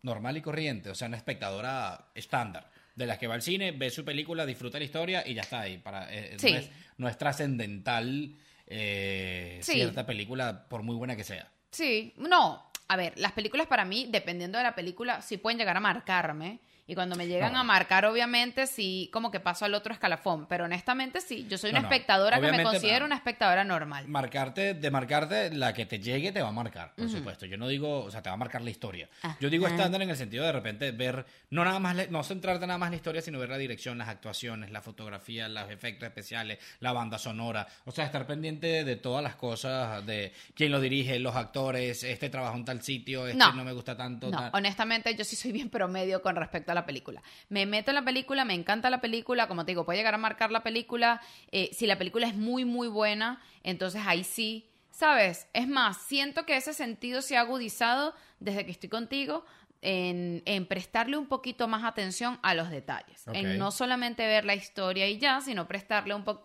normal 0.04 0.38
y 0.38 0.42
corriente, 0.42 0.90
o 0.90 0.96
sea, 0.96 1.08
una 1.10 1.18
espectadora 1.18 2.08
estándar, 2.16 2.70
de 2.96 3.06
las 3.06 3.18
que 3.18 3.28
va 3.28 3.36
al 3.36 3.42
cine, 3.42 3.72
ve 3.74 3.90
su 3.90 4.04
película, 4.06 4.46
disfruta 4.46 4.80
la 4.80 4.86
historia 4.86 5.28
y 5.28 5.34
ya 5.34 5.42
está 5.42 5.60
ahí. 5.62 5.78
Para, 5.78 6.08
eh, 6.14 6.36
Sí. 6.40 6.52
no, 6.52 6.58
es, 6.58 6.70
no 6.98 7.08
es 7.10 7.18
trascendental 7.18 8.34
eh, 8.66 9.60
Sí. 9.62 9.74
cierta 9.74 10.06
película, 10.06 10.68
por 10.68 10.84
muy 10.84 10.96
buena 10.96 11.16
que 11.16 11.24
sea. 11.24 11.50
Sí, 11.72 12.14
no. 12.18 12.67
A 12.90 12.96
ver, 12.96 13.14
las 13.18 13.34
películas 13.34 13.68
para 13.68 13.86
mí, 13.86 14.08
dependiendo 14.10 14.58
de 14.58 14.64
la 14.64 14.76
película, 14.76 15.22
sí 15.22 15.38
pueden 15.38 15.58
llegar 15.58 15.76
a 15.76 15.82
marcarme. 15.82 16.60
Y 16.90 16.96
cuando 16.96 17.16
me 17.18 17.28
llegan 17.28 17.52
No. 17.54 17.60
a 17.60 17.64
marcar, 17.64 18.06
obviamente, 18.06 18.66
sí, 18.66 19.10
como 19.12 19.30
que 19.30 19.40
paso 19.42 19.66
al 19.66 19.74
otro 19.74 19.94
escalafón. 19.94 20.46
Pero 20.48 20.64
honestamente, 20.66 21.20
sí. 21.20 21.46
Yo 21.50 21.58
soy 21.58 21.72
una 21.72 21.82
No, 21.82 21.90
no. 21.90 21.94
espectadora 21.94 22.40
que 22.40 22.50
me 22.52 22.64
considero 22.64 23.06
una 23.06 23.16
espectadora 23.16 23.64
normal. 23.66 24.08
Marcarte, 24.08 24.74
de 24.74 24.92
marcarte, 24.92 25.52
la 25.54 25.74
que 25.74 25.86
te 25.86 26.00
llegue 26.00 26.32
te 26.32 26.42
va 26.42 26.48
a 26.48 26.52
marcar, 26.54 26.94
por 26.96 27.10
supuesto. 27.10 27.46
Yo 27.46 27.58
no 27.58 27.68
digo, 27.68 28.06
o 28.06 28.10
sea, 28.12 28.22
te 28.22 28.30
va 28.30 28.36
a 28.36 28.38
marcar 28.38 28.62
la 28.62 28.70
historia. 28.70 29.10
Yo 29.42 29.50
digo 29.50 29.66
Ajá. 29.66 29.76
estándar 29.76 30.02
en 30.02 30.10
el 30.10 30.16
sentido 30.16 30.46
de 30.46 30.52
repente 30.54 30.92
ver, 30.92 31.26
no 31.50 31.66
nada 31.66 31.80
más, 31.80 32.10
no 32.10 32.24
centrarte 32.24 32.66
nada 32.66 32.80
más 32.80 32.88
en 32.88 32.92
la 32.92 32.98
historia, 32.98 33.22
sino 33.22 33.38
ver 33.38 33.50
la 33.50 33.58
dirección, 33.58 33.98
las 33.98 34.08
actuaciones, 34.08 34.72
la 34.72 34.82
fotografía, 34.82 35.50
los 35.50 35.70
efectos 35.70 36.08
especiales, 36.08 36.58
la 36.80 36.94
banda 36.94 37.18
sonora. 37.20 37.68
O 37.86 37.92
sea, 37.92 38.06
estar 38.06 38.26
pendiente 38.26 38.86
de 38.86 38.96
todas 38.96 39.22
las 39.22 39.36
cosas, 39.36 40.06
de 40.06 40.32
quién 40.56 40.72
lo 40.72 40.80
dirige, 40.80 41.20
los 41.20 41.36
actores, 41.36 42.04
este 42.04 42.30
trabajo 42.30 42.56
en 42.56 42.64
tal 42.64 42.82
sitio, 42.82 43.28
este 43.28 43.38
No. 43.38 43.52
no, 43.52 43.66
me 43.66 43.74
gusta 43.74 43.98
tanto. 43.98 44.30
No, 44.32 44.38
tal. 44.38 44.52
honestamente 44.54 45.14
yo 45.16 45.26
sí 45.26 45.36
soy 45.36 45.52
bien 45.52 45.70
promedio 45.70 46.22
con 46.22 46.36
respecto 46.38 46.72
a 46.72 46.76
la 46.78 46.86
película. 46.86 47.22
Me 47.50 47.66
meto 47.66 47.92
en 47.92 47.96
la 47.96 48.06
película, 48.06 48.46
me 48.46 48.54
encanta 48.54 48.90
la 48.90 49.02
película, 49.02 49.48
como 49.48 49.66
te 49.66 49.72
digo, 49.72 49.86
puede 49.86 50.00
llegar 50.00 50.14
a 50.14 50.18
marcar 50.18 50.52
la 50.52 50.64
película. 50.64 51.22
eh, 51.52 51.70
si 51.74 51.88
la 51.88 51.98
película 51.98 52.28
es 52.28 52.36
muy, 52.36 52.66
muy 52.66 52.88
buena, 52.88 53.42
entonces 53.64 54.02
ahí 54.06 54.24
sí, 54.24 54.70
¿sabes? 54.92 55.48
Es 55.54 55.68
más, 55.68 55.98
siento 55.98 56.46
que 56.46 56.58
ese 56.58 56.74
sentido 56.74 57.22
se 57.22 57.38
ha 57.38 57.42
agudizado 57.42 58.16
desde 58.40 58.66
que 58.66 58.72
estoy 58.72 58.90
contigo. 58.90 59.46
En, 59.90 60.44
en 60.46 60.66
prestarle 60.66 61.16
un 61.16 61.28
poquito 61.28 61.70
más 61.70 61.86
atención 61.86 62.40
a 62.44 62.54
los 62.54 62.70
detalles. 62.70 63.24
En 63.32 63.58
no 63.58 63.72
solamente 63.72 64.28
ver 64.28 64.44
la 64.44 64.54
historia 64.54 65.08
y 65.08 65.18
ya, 65.18 65.40
sino 65.40 65.66
prestarle 65.66 66.14
un 66.14 66.26
poco... 66.26 66.44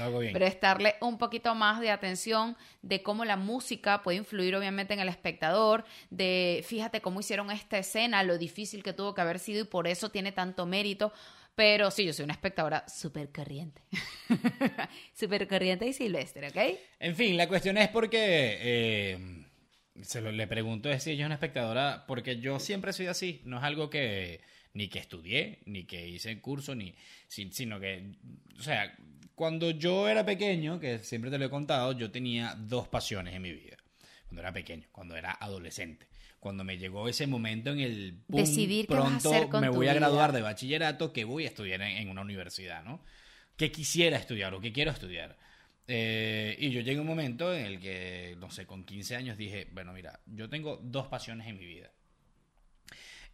Algo 0.00 0.18
bien. 0.20 0.32
prestarle 0.32 0.94
un 1.02 1.18
poquito 1.18 1.54
más 1.54 1.78
de 1.78 1.90
atención 1.90 2.56
de 2.80 3.02
cómo 3.02 3.26
la 3.26 3.36
música 3.36 4.02
puede 4.02 4.16
influir 4.16 4.56
obviamente 4.56 4.94
en 4.94 5.00
el 5.00 5.10
espectador, 5.10 5.84
de 6.08 6.64
fíjate 6.66 7.02
cómo 7.02 7.20
hicieron 7.20 7.50
esta 7.50 7.76
escena, 7.76 8.22
lo 8.22 8.38
difícil 8.38 8.82
que 8.82 8.94
tuvo 8.94 9.14
que 9.14 9.20
haber 9.20 9.38
sido 9.38 9.60
y 9.60 9.64
por 9.64 9.86
eso 9.86 10.10
tiene 10.10 10.32
tanto 10.32 10.64
mérito. 10.64 11.12
Pero 11.54 11.90
sí, 11.90 12.04
yo 12.04 12.12
soy 12.12 12.22
una 12.22 12.34
espectadora 12.34 12.84
súper 12.88 13.32
corriente. 13.32 13.82
súper 15.12 15.48
corriente 15.48 15.88
y 15.88 15.92
silvestre, 15.92 16.48
¿ok? 16.48 16.78
En 17.00 17.16
fin, 17.16 17.36
la 17.36 17.48
cuestión 17.48 17.76
es 17.78 17.88
porque 17.88 18.58
eh, 18.60 19.44
se 20.02 20.20
lo, 20.20 20.32
le 20.32 20.46
pregunto 20.46 20.90
es 20.90 21.02
si 21.02 21.10
ella 21.12 21.24
es 21.24 21.26
una 21.26 21.34
espectadora, 21.34 22.04
porque 22.06 22.38
yo 22.40 22.58
siempre 22.58 22.92
soy 22.92 23.06
así, 23.06 23.40
no 23.44 23.58
es 23.58 23.64
algo 23.64 23.90
que 23.90 24.40
ni 24.74 24.88
que 24.88 24.98
estudié, 24.98 25.58
ni 25.66 25.84
que 25.84 26.08
hice 26.08 26.40
curso, 26.40 26.74
ni 26.74 26.94
sin- 27.26 27.52
sino 27.52 27.80
que, 27.80 28.12
o 28.58 28.62
sea, 28.62 28.94
cuando 29.34 29.70
yo 29.70 30.08
era 30.08 30.24
pequeño, 30.26 30.78
que 30.80 30.98
siempre 30.98 31.30
te 31.30 31.38
lo 31.38 31.46
he 31.46 31.50
contado, 31.50 31.92
yo 31.92 32.10
tenía 32.10 32.54
dos 32.58 32.88
pasiones 32.88 33.34
en 33.34 33.42
mi 33.42 33.52
vida. 33.52 33.76
Cuando 34.26 34.42
era 34.42 34.52
pequeño, 34.52 34.86
cuando 34.92 35.16
era 35.16 35.32
adolescente. 35.32 36.06
Cuando 36.38 36.62
me 36.62 36.76
llegó 36.78 37.08
ese 37.08 37.26
momento 37.26 37.70
en 37.70 37.80
el 37.80 38.18
pum, 38.28 38.40
Decidir 38.40 38.86
qué 38.86 38.94
vas 38.94 39.04
a 39.04 39.08
pronto 39.08 39.30
hacer 39.30 39.48
con 39.48 39.60
me 39.60 39.68
voy 39.70 39.88
a 39.88 39.92
vida. 39.92 40.00
graduar 40.00 40.32
de 40.32 40.42
bachillerato, 40.42 41.12
que 41.12 41.24
voy 41.24 41.44
a 41.44 41.48
estudiar 41.48 41.82
en, 41.82 41.96
en 41.96 42.08
una 42.10 42.20
universidad, 42.20 42.84
¿no? 42.84 43.02
Que 43.56 43.72
quisiera 43.72 44.16
estudiar 44.18 44.54
o 44.54 44.60
que 44.60 44.72
quiero 44.72 44.90
estudiar. 44.92 45.36
Eh, 45.90 46.54
y 46.58 46.70
yo 46.70 46.82
llegué 46.82 46.98
a 46.98 47.00
un 47.00 47.06
momento 47.06 47.54
en 47.54 47.64
el 47.64 47.80
que, 47.80 48.36
no 48.38 48.50
sé, 48.50 48.66
con 48.66 48.84
15 48.84 49.16
años 49.16 49.38
dije, 49.38 49.68
bueno, 49.72 49.94
mira, 49.94 50.20
yo 50.26 50.46
tengo 50.50 50.78
dos 50.82 51.06
pasiones 51.06 51.46
en 51.46 51.58
mi 51.58 51.64
vida. 51.64 51.90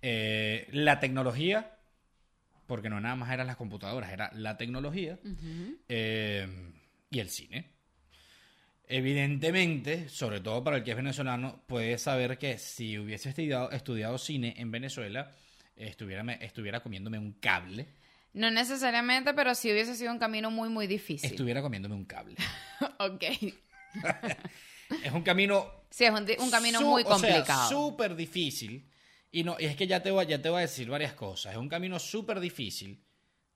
Eh, 0.01 0.69
la 0.71 1.01
tecnología, 1.01 1.77
porque 2.69 2.89
no 2.89 3.01
nada 3.01 3.17
más 3.17 3.33
eran 3.33 3.49
las 3.49 3.57
computadoras, 3.57 4.13
era 4.13 4.31
la 4.35 4.57
tecnología, 4.57 5.19
eh, 5.89 6.47
y 7.11 7.19
el 7.19 7.29
cine. 7.29 7.73
Evidentemente, 8.87 10.09
sobre 10.09 10.41
todo 10.41 10.63
para 10.63 10.77
el 10.77 10.85
que 10.85 10.93
es 10.93 10.97
venezolano, 10.97 11.65
puede 11.67 11.99
saber 11.99 12.39
que 12.39 12.59
si 12.59 12.99
hubiese 12.99 13.31
estudiado, 13.31 13.73
estudiado 13.73 14.17
cine 14.17 14.55
en 14.59 14.71
Venezuela, 14.71 15.35
estuviera, 15.75 16.35
estuviera 16.35 16.81
comiéndome 16.81 17.19
un 17.19 17.33
cable. 17.33 17.87
No 18.35 18.51
necesariamente, 18.51 19.33
pero 19.33 19.55
sí 19.55 19.71
hubiese 19.73 19.95
sido 19.95 20.13
un 20.13 20.19
camino 20.19 20.51
muy, 20.51 20.69
muy 20.69 20.87
difícil. 20.87 21.31
Estuviera 21.31 21.63
comiéndome 21.63 21.95
un 21.95 22.05
cable. 22.05 22.37
ok. 22.99 23.23
es 25.05 25.13
un 25.13 25.23
camino... 25.23 25.71
Sí, 25.91 26.05
es 26.05 26.11
un, 26.11 26.27
un 26.39 26.51
camino 26.51 26.81
su- 26.81 26.87
muy 26.87 27.05
complicado. 27.05 27.69
súper 27.69 28.17
difícil. 28.17 28.91
Y 29.31 29.45
no, 29.45 29.57
y 29.59 29.65
es 29.67 29.77
que 29.77 29.87
ya 29.87 30.03
te, 30.03 30.11
voy, 30.11 30.27
ya 30.27 30.41
te 30.43 30.49
voy 30.49 30.59
a 30.59 30.63
decir 30.63 30.89
varias 30.89 31.15
cosas. 31.15 31.53
Es 31.53 31.59
un 31.59 31.69
camino 31.69 31.99
súper 31.99 32.41
difícil 32.41 33.03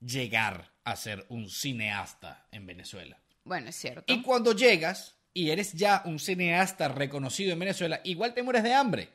llegar 0.00 0.72
a 0.84 0.94
ser 0.96 1.26
un 1.28 1.48
cineasta 1.50 2.46
en 2.52 2.66
Venezuela. 2.66 3.20
Bueno, 3.44 3.68
es 3.70 3.76
cierto. 3.76 4.12
Y 4.12 4.22
cuando 4.22 4.52
llegas 4.52 5.16
y 5.34 5.50
eres 5.50 5.72
ya 5.72 6.02
un 6.04 6.18
cineasta 6.18 6.88
reconocido 6.88 7.52
en 7.52 7.58
Venezuela, 7.58 8.00
igual 8.04 8.34
te 8.34 8.42
mueres 8.42 8.62
de 8.62 8.74
hambre. 8.74 9.08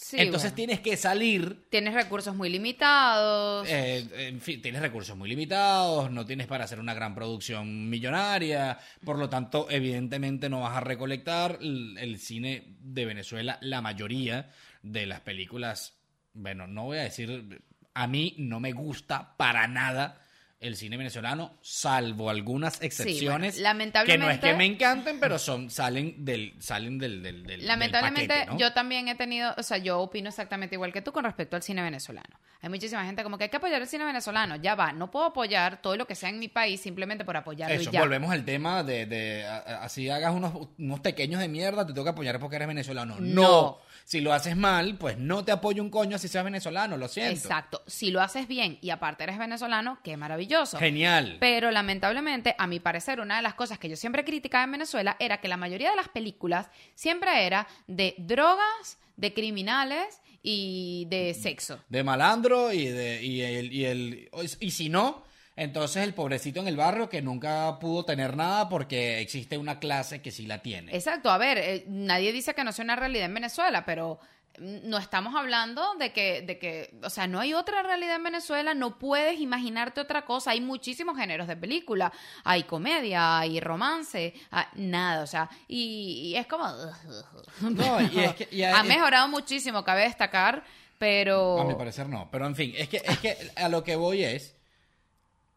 Sí, 0.00 0.16
Entonces 0.20 0.50
bueno. 0.52 0.56
tienes 0.56 0.80
que 0.80 0.96
salir 0.96 1.66
Tienes 1.70 1.92
recursos 1.92 2.32
muy 2.34 2.48
limitados. 2.48 3.66
eh, 3.68 4.06
en 4.28 4.40
fin, 4.40 4.62
tienes 4.62 4.80
recursos 4.80 5.16
muy 5.16 5.28
limitados, 5.28 6.08
no 6.12 6.24
tienes 6.24 6.46
para 6.46 6.64
hacer 6.64 6.78
una 6.78 6.94
gran 6.94 7.16
producción 7.16 7.90
millonaria, 7.90 8.78
por 9.04 9.18
lo 9.18 9.28
tanto, 9.28 9.66
evidentemente 9.68 10.48
no 10.48 10.60
vas 10.60 10.76
a 10.76 10.80
recolectar 10.80 11.58
el, 11.60 11.98
el 11.98 12.20
cine 12.20 12.76
de 12.80 13.06
Venezuela, 13.06 13.58
la 13.60 13.82
mayoría 13.82 14.50
de 14.82 15.04
las 15.06 15.20
películas, 15.20 15.98
bueno, 16.32 16.68
no 16.68 16.84
voy 16.84 16.98
a 16.98 17.02
decir, 17.02 17.60
a 17.92 18.06
mí 18.06 18.36
no 18.38 18.60
me 18.60 18.70
gusta 18.72 19.36
para 19.36 19.66
nada 19.66 20.20
el 20.60 20.74
cine 20.76 20.96
venezolano, 20.96 21.56
salvo 21.62 22.30
algunas 22.30 22.82
excepciones, 22.82 23.54
bueno, 23.54 23.62
lamentablemente- 23.68 24.12
que 24.12 24.18
no 24.18 24.30
es 24.30 24.38
que 24.40 24.54
me 24.58 24.64
encanten, 24.64 25.20
pero 25.20 25.38
son 25.38 25.70
salen 25.70 26.24
del 26.24 26.54
salen 26.60 26.98
del, 26.98 27.22
del, 27.22 27.44
del- 27.44 27.58
del 27.60 27.66
Lamentablemente, 27.66 28.28
paquete, 28.34 28.50
¿no? 28.52 28.58
yo 28.58 28.72
también 28.72 29.06
he 29.06 29.14
tenido, 29.14 29.54
o 29.56 29.62
sea, 29.62 29.78
yo 29.78 30.00
opino 30.00 30.28
exactamente 30.28 30.74
igual 30.74 30.92
que 30.92 31.00
tú 31.00 31.12
con 31.12 31.22
respecto 31.24 31.54
al 31.54 31.62
cine 31.62 31.80
venezolano. 31.82 32.40
Hay 32.60 32.68
muchísima 32.70 33.04
gente 33.04 33.22
como 33.22 33.38
que 33.38 33.44
hay 33.44 33.50
que 33.50 33.56
apoyar 33.58 33.80
el 33.80 33.86
cine 33.86 34.04
venezolano. 34.04 34.56
Ya 34.56 34.74
va, 34.74 34.90
no 34.92 35.12
puedo 35.12 35.26
apoyar 35.26 35.80
todo 35.80 35.94
lo 35.96 36.08
que 36.08 36.16
sea 36.16 36.28
en 36.28 36.40
mi 36.40 36.48
país 36.48 36.80
simplemente 36.80 37.24
por 37.24 37.36
apoyarlo 37.36 37.76
Eso, 37.76 37.90
y 37.90 37.92
ya. 37.92 38.00
volvemos 38.00 38.32
al 38.32 38.44
tema 38.44 38.82
de, 38.82 39.06
de 39.06 39.46
a- 39.46 39.58
a- 39.58 39.84
así 39.84 40.10
hagas 40.10 40.34
unos, 40.34 40.68
unos 40.76 40.98
pequeños 40.98 41.40
de 41.40 41.46
mierda, 41.46 41.86
te 41.86 41.92
tengo 41.92 42.02
que 42.02 42.10
apoyar 42.10 42.40
porque 42.40 42.56
eres 42.56 42.66
venezolano. 42.66 43.14
No. 43.20 43.42
No. 43.42 43.78
Si 44.08 44.22
lo 44.22 44.32
haces 44.32 44.56
mal, 44.56 44.96
pues 44.96 45.18
no 45.18 45.44
te 45.44 45.52
apoyo 45.52 45.82
un 45.82 45.90
coño 45.90 46.16
si 46.16 46.28
seas 46.28 46.42
venezolano, 46.42 46.96
lo 46.96 47.08
siento. 47.08 47.34
Exacto. 47.34 47.82
Si 47.86 48.10
lo 48.10 48.22
haces 48.22 48.48
bien 48.48 48.78
y 48.80 48.88
aparte 48.88 49.24
eres 49.24 49.36
venezolano, 49.36 49.98
qué 50.02 50.16
maravilloso. 50.16 50.78
Genial. 50.78 51.36
Pero 51.40 51.70
lamentablemente, 51.70 52.54
a 52.56 52.66
mi 52.66 52.80
parecer, 52.80 53.20
una 53.20 53.36
de 53.36 53.42
las 53.42 53.52
cosas 53.52 53.78
que 53.78 53.86
yo 53.90 53.96
siempre 53.96 54.24
criticaba 54.24 54.64
en 54.64 54.72
Venezuela 54.72 55.18
era 55.20 55.42
que 55.42 55.48
la 55.48 55.58
mayoría 55.58 55.90
de 55.90 55.96
las 55.96 56.08
películas 56.08 56.70
siempre 56.94 57.44
era 57.44 57.68
de 57.86 58.14
drogas, 58.16 58.96
de 59.16 59.34
criminales 59.34 60.22
y 60.42 61.06
de 61.10 61.34
sexo. 61.34 61.78
De 61.90 62.02
malandro 62.02 62.72
y 62.72 62.86
de 62.86 63.22
y 63.22 63.42
el, 63.42 63.70
y 63.70 63.84
el 63.84 64.30
y 64.58 64.70
si 64.70 64.88
no, 64.88 65.22
entonces 65.62 66.04
el 66.04 66.14
pobrecito 66.14 66.60
en 66.60 66.68
el 66.68 66.76
barrio 66.76 67.08
que 67.08 67.20
nunca 67.22 67.78
pudo 67.80 68.04
tener 68.04 68.36
nada 68.36 68.68
porque 68.68 69.20
existe 69.20 69.58
una 69.58 69.78
clase 69.78 70.22
que 70.22 70.30
sí 70.30 70.46
la 70.46 70.60
tiene. 70.62 70.94
Exacto, 70.94 71.30
a 71.30 71.38
ver, 71.38 71.58
eh, 71.58 71.84
nadie 71.88 72.32
dice 72.32 72.54
que 72.54 72.64
no 72.64 72.72
sea 72.72 72.84
una 72.84 72.96
realidad 72.96 73.26
en 73.26 73.34
Venezuela, 73.34 73.84
pero 73.84 74.18
mm, 74.58 74.88
no 74.88 74.98
estamos 74.98 75.34
hablando 75.34 75.94
de 75.98 76.12
que, 76.12 76.42
de 76.42 76.58
que, 76.58 76.94
o 77.02 77.10
sea, 77.10 77.26
no 77.26 77.40
hay 77.40 77.54
otra 77.54 77.82
realidad 77.82 78.16
en 78.16 78.24
Venezuela, 78.24 78.74
no 78.74 78.98
puedes 78.98 79.40
imaginarte 79.40 80.00
otra 80.00 80.24
cosa, 80.24 80.52
hay 80.52 80.60
muchísimos 80.60 81.16
géneros 81.16 81.46
de 81.48 81.56
película, 81.56 82.12
hay 82.44 82.62
comedia, 82.64 83.38
hay 83.40 83.60
romance, 83.60 84.34
ah, 84.50 84.68
nada, 84.76 85.22
o 85.22 85.26
sea, 85.26 85.48
y, 85.66 86.30
y 86.32 86.36
es 86.36 86.46
como... 86.46 86.66
No, 87.60 88.00
y 88.00 88.20
es 88.20 88.34
que- 88.34 88.48
y 88.52 88.62
ha 88.62 88.80
es- 88.80 88.86
mejorado 88.86 89.28
muchísimo, 89.28 89.84
cabe 89.84 90.02
destacar, 90.02 90.62
pero... 90.98 91.60
A 91.60 91.64
mi 91.64 91.74
parecer 91.74 92.08
no, 92.08 92.28
pero 92.30 92.46
en 92.46 92.54
fin, 92.56 92.72
es 92.76 92.88
que 92.88 92.98
es 92.98 93.18
que 93.18 93.36
a 93.56 93.68
lo 93.68 93.82
que 93.84 93.96
voy 93.96 94.24
es 94.24 94.54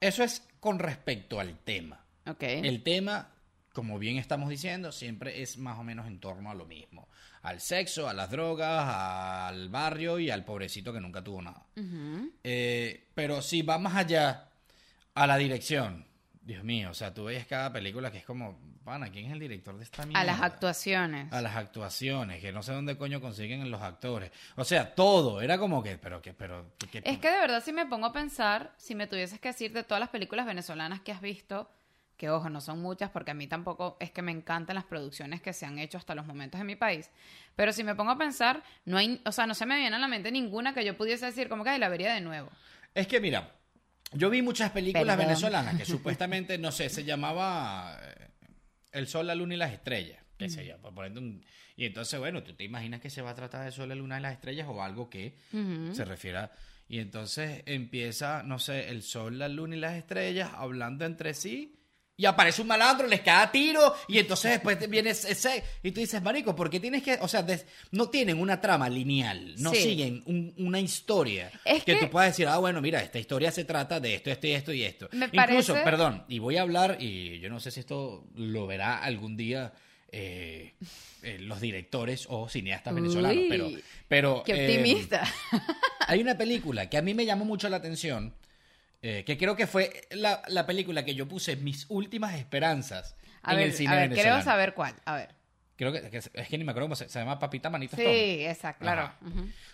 eso 0.01 0.23
es 0.23 0.45
con 0.59 0.79
respecto 0.79 1.39
al 1.39 1.59
tema. 1.59 2.03
El 2.41 2.83
tema, 2.83 3.29
como 3.71 3.99
bien 3.99 4.17
estamos 4.17 4.49
diciendo, 4.49 4.91
siempre 4.91 5.41
es 5.41 5.57
más 5.57 5.79
o 5.79 5.83
menos 5.83 6.07
en 6.07 6.19
torno 6.19 6.51
a 6.51 6.55
lo 6.55 6.65
mismo. 6.65 7.07
Al 7.43 7.61
sexo, 7.61 8.09
a 8.09 8.13
las 8.13 8.29
drogas, 8.29 8.83
al 8.87 9.69
barrio 9.69 10.19
y 10.19 10.29
al 10.29 10.43
pobrecito 10.43 10.91
que 10.91 10.99
nunca 10.99 11.23
tuvo 11.23 11.41
nada. 11.41 11.65
Eh, 12.43 13.07
pero 13.13 13.41
si 13.41 13.61
va 13.61 13.77
más 13.77 13.95
allá 13.95 14.49
a 15.13 15.27
la 15.27 15.37
dirección, 15.37 16.05
Dios 16.41 16.63
mío, 16.63 16.89
o 16.91 16.93
sea, 16.93 17.13
tú 17.13 17.25
ves 17.25 17.45
cada 17.45 17.71
película 17.71 18.11
que 18.11 18.19
es 18.19 18.25
como, 18.25 18.59
pana, 18.83 19.09
¿quién 19.11 19.27
es 19.27 19.31
el 19.33 19.39
director 19.39 19.77
de 19.77 19.83
esta 19.83 20.05
mierda? 20.05 20.21
A 20.21 20.23
las 20.23 20.41
actuaciones. 20.41 21.31
A 21.31 21.41
las 21.41 21.55
actuaciones, 21.55 22.41
que 22.41 22.51
no 22.51 22.63
sé 22.63 22.73
dónde 22.73 22.97
coño 22.97 23.21
consiguen 23.21 23.69
los 23.69 23.81
actores. 23.81 24.31
O 24.55 24.63
sea, 24.63 24.93
todo, 24.95 25.41
era 25.41 25.57
como 25.57 25.81
que, 25.83 25.97
pero 25.97 26.21
que, 26.21 26.33
pero... 26.33 26.71
que- 26.91 27.01
Es 27.05 27.17
que 27.19 27.29
de 27.31 27.37
verdad 27.37 27.63
si 27.63 27.71
me 27.73 27.85
pongo 27.85 28.07
a 28.07 28.13
pensar, 28.13 28.73
si 28.77 28.95
me 28.95 29.07
tuvieses 29.07 29.39
que 29.39 29.49
decir 29.49 29.71
de 29.73 29.83
todas 29.83 29.99
las 29.99 30.09
películas 30.09 30.45
venezolanas 30.45 31.01
que 31.01 31.11
has 31.11 31.21
visto, 31.21 31.69
que 32.17 32.29
ojo, 32.29 32.49
no 32.49 32.61
son 32.61 32.81
muchas 32.81 33.09
porque 33.09 33.31
a 33.31 33.33
mí 33.33 33.47
tampoco 33.47 33.97
es 33.99 34.11
que 34.11 34.21
me 34.21 34.31
encantan 34.31 34.75
las 34.75 34.83
producciones 34.85 35.41
que 35.41 35.53
se 35.53 35.65
han 35.65 35.79
hecho 35.79 35.97
hasta 35.97 36.13
los 36.13 36.25
momentos 36.27 36.61
en 36.61 36.67
mi 36.67 36.75
país, 36.75 37.09
pero 37.55 37.73
si 37.73 37.83
me 37.83 37.95
pongo 37.95 38.11
a 38.11 38.17
pensar, 38.17 38.61
no 38.85 38.97
hay, 38.97 39.19
o 39.25 39.31
sea, 39.31 39.47
no 39.47 39.55
se 39.55 39.65
me 39.65 39.75
viene 39.77 39.95
a 39.95 39.99
la 39.99 40.07
mente 40.07 40.31
ninguna 40.31 40.73
que 40.73 40.85
yo 40.85 40.95
pudiese 40.95 41.25
decir 41.25 41.49
como 41.49 41.63
que 41.63 41.71
"Ay, 41.71 41.79
la 41.79 41.89
vería 41.89 42.13
de 42.13 42.21
nuevo. 42.21 42.49
Es 42.93 43.07
que 43.07 43.19
mira, 43.19 43.49
yo 44.13 44.29
vi 44.29 44.41
muchas 44.43 44.69
películas 44.71 45.05
Perdón. 45.15 45.25
venezolanas 45.27 45.75
que 45.77 45.85
supuestamente, 45.85 46.57
no 46.59 46.71
sé, 46.71 46.89
se 46.89 47.03
llamaba 47.03 47.97
eh, 48.03 48.27
El 48.91 49.07
Sol, 49.07 49.27
la 49.27 49.35
Luna 49.35 49.53
y 49.55 49.57
las 49.57 49.73
Estrellas. 49.73 50.19
Que 50.37 50.49
sé 50.49 50.65
yo, 50.65 50.77
por 50.79 51.05
un- 51.05 51.43
Y 51.75 51.85
entonces, 51.85 52.19
bueno, 52.19 52.41
tú 52.43 52.53
te 52.53 52.63
imaginas 52.63 52.99
que 52.99 53.09
se 53.11 53.21
va 53.21 53.29
a 53.31 53.35
tratar 53.35 53.63
de 53.63 53.71
Sol, 53.71 53.89
la 53.89 53.95
Luna 53.95 54.17
y 54.17 54.21
las 54.23 54.33
Estrellas 54.33 54.67
o 54.69 54.81
algo 54.81 55.07
que 55.09 55.37
se 55.93 56.03
refiera. 56.03 56.51
Y 56.89 56.97
entonces 56.99 57.61
empieza, 57.67 58.41
no 58.43 58.57
sé, 58.59 58.89
el 58.89 59.03
Sol, 59.03 59.37
la 59.37 59.47
Luna 59.47 59.75
y 59.75 59.79
las 59.79 59.93
Estrellas 59.95 60.49
hablando 60.53 61.05
entre 61.05 61.33
sí. 61.33 61.77
Y 62.21 62.25
aparece 62.27 62.61
un 62.61 62.67
malandro, 62.67 63.07
les 63.07 63.21
cae 63.21 63.43
a 63.43 63.51
tiro, 63.51 63.95
y 64.07 64.19
entonces 64.19 64.51
después 64.51 64.77
viene 64.87 65.09
ese. 65.09 65.63
Y 65.81 65.89
tú 65.91 66.01
dices, 66.01 66.21
Marico, 66.21 66.55
¿por 66.55 66.69
qué 66.69 66.79
tienes 66.79 67.01
que.? 67.01 67.17
O 67.21 67.27
sea, 67.27 67.41
des- 67.41 67.65
no 67.89 68.09
tienen 68.09 68.39
una 68.39 68.61
trama 68.61 68.87
lineal, 68.89 69.55
no 69.57 69.71
Sí. 69.71 69.81
siguen 69.81 70.21
un- 70.27 70.53
una 70.59 70.79
historia. 70.79 71.51
Es 71.65 71.83
que, 71.83 71.95
que- 71.95 71.99
tú 72.05 72.09
puedas 72.11 72.29
decir, 72.29 72.47
ah, 72.47 72.59
bueno, 72.59 72.79
mira, 72.79 73.01
esta 73.01 73.17
historia 73.17 73.51
se 73.51 73.65
trata 73.65 73.99
de 73.99 74.13
esto, 74.13 74.29
esto 74.29 74.45
y 74.47 74.51
esto 74.51 74.71
y 74.71 74.83
esto. 74.83 75.09
Me 75.13 75.25
Incluso, 75.33 75.73
parece- 75.73 75.83
perdón, 75.83 76.23
y 76.27 76.37
voy 76.37 76.57
a 76.57 76.61
hablar, 76.61 76.97
y 76.99 77.39
yo 77.39 77.49
no 77.49 77.59
sé 77.59 77.71
si 77.71 77.79
esto 77.79 78.23
lo 78.35 78.67
verá 78.67 78.99
algún 78.99 79.35
día 79.35 79.73
eh, 80.11 80.73
eh, 81.23 81.37
los 81.39 81.59
directores 81.61 82.27
o 82.29 82.49
cineastas 82.49 82.93
venezolanos, 82.93 83.37
Uy, 83.43 83.47
pero. 83.49 83.69
pero 84.07 84.43
Qué 84.45 84.51
eh, 84.53 84.67
optimista. 84.77 85.23
hay 86.07 86.19
una 86.21 86.37
película 86.37 86.87
que 86.89 86.97
a 86.97 87.01
mí 87.01 87.13
me 87.13 87.25
llamó 87.25 87.45
mucho 87.45 87.67
la 87.69 87.77
atención, 87.77 88.33
eh, 89.01 89.23
que 89.25 89.37
creo 89.37 89.55
que 89.55 89.67
fue 89.67 90.07
la, 90.11 90.41
la 90.47 90.65
película 90.65 91.03
que 91.05 91.15
yo 91.15 91.27
puse 91.27 91.55
mis 91.55 91.85
últimas 91.89 92.35
esperanzas 92.35 93.15
a 93.43 93.51
en 93.53 93.57
ver, 93.57 93.67
el 93.67 93.73
cine 93.73 93.93
a 93.93 93.95
ver, 93.95 94.09
creo 94.11 94.41
saber 94.41 94.73
cuál. 94.73 94.93
A 95.05 95.15
ver. 95.15 95.35
Creo 95.77 95.91
que, 95.91 96.11
que 96.11 96.17
es 96.17 96.29
que 96.47 96.57
ni 96.59 96.63
me 96.63 96.71
acuerdo 96.73 96.85
cómo 96.89 96.95
se, 96.95 97.09
se 97.09 97.17
llama 97.17 97.39
Papita 97.39 97.67
Manito 97.71 97.95
Sí, 97.95 98.03
exacto, 98.45 98.83
claro. 98.83 99.11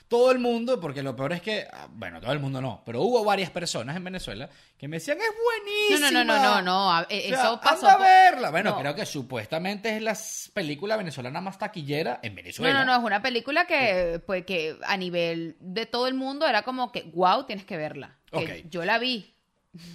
Todo 0.08 0.32
el 0.32 0.40
mundo, 0.40 0.80
porque 0.80 1.04
lo 1.04 1.14
peor 1.18 1.34
es 1.34 1.42
que, 1.42 1.68
ah, 1.70 1.90
bueno, 1.92 2.22
todo 2.22 2.32
el 2.32 2.40
mundo 2.40 2.62
no, 2.62 2.82
pero 2.86 3.02
hubo 3.02 3.26
varias 3.26 3.50
personas 3.50 3.94
en 3.98 4.06
Venezuela 4.06 4.50
que 4.78 4.88
me 4.88 4.98
decían, 4.98 5.18
es 5.18 5.26
No, 5.28 5.44
buenísima. 5.44 6.12
no, 6.12 6.24
no, 6.24 6.40
no, 6.40 6.56
no, 6.56 6.62
no, 6.62 6.94
a- 6.94 7.08
eh, 7.10 7.26
O 7.26 7.30
sea, 7.36 7.40
eso 7.44 7.60
pasó. 7.62 7.90
anda 7.90 7.94
a 7.96 7.98
verla. 8.32 8.52
Bueno, 8.52 8.70
No. 8.70 8.80
creo 8.80 8.96
que 8.96 9.06
supuestamente 9.06 9.98
es 9.98 10.02
la 10.02 10.18
película 10.54 10.96
venezolana 10.96 11.42
más 11.42 11.58
taquillera 11.58 12.22
en 12.24 12.36
Venezuela. 12.36 12.72
No, 12.74 12.80
no, 12.86 12.94
no, 12.94 13.00
es 13.00 13.04
una 13.06 13.22
película 13.22 13.68
que, 13.68 14.22
pues, 14.26 14.46
que 14.46 14.78
a 14.86 14.96
nivel 14.96 15.58
de 15.60 15.86
todo 15.88 16.08
el 16.08 16.14
mundo 16.14 16.48
era 16.48 16.62
como 16.62 16.94
que, 16.94 17.02
wow, 17.14 17.44
tienes 17.46 17.66
que 17.66 17.76
verla. 17.76 18.17
Que. 18.32 18.66
Yo 18.70 18.84
la 18.86 19.00
vi. 19.00 19.34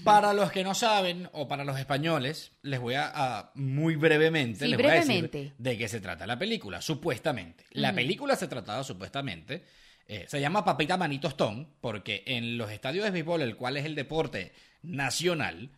Para 0.05 0.33
los 0.33 0.53
que 0.53 0.63
no 0.63 0.75
saben, 0.75 1.29
o 1.33 1.49
para 1.49 1.65
los 1.65 1.77
españoles, 1.79 2.53
les 2.63 2.79
voy 2.79 2.95
a, 2.95 3.11
a- 3.13 3.51
muy 3.55 3.97
brevemente, 3.97 4.65
Sí, 4.67 4.71
les 4.71 4.79
voy 4.79 4.87
a 4.87 4.91
brevemente. 5.01 5.39
decir 5.39 5.55
de 5.59 5.79
qué 5.79 5.89
se 5.89 6.01
trata 6.01 6.27
la 6.27 6.39
película, 6.39 6.81
supuestamente. 6.81 7.65
La 7.73 7.93
película 7.93 8.37
se 8.37 8.47
trataba 8.47 8.85
supuestamente, 8.85 9.65
eh, 10.07 10.27
se 10.29 10.41
llama 10.41 10.65
Papita 10.65 10.97
Manito 10.97 11.27
Stone, 11.29 11.67
porque 11.81 12.23
en 12.27 12.59
los 12.59 12.71
estadios 12.71 13.05
de 13.05 13.11
béisbol, 13.11 13.43
el 13.43 13.57
cual 13.57 13.77
es 13.77 13.85
el 13.85 13.95
deporte 13.97 14.53
nacional, 14.83 15.71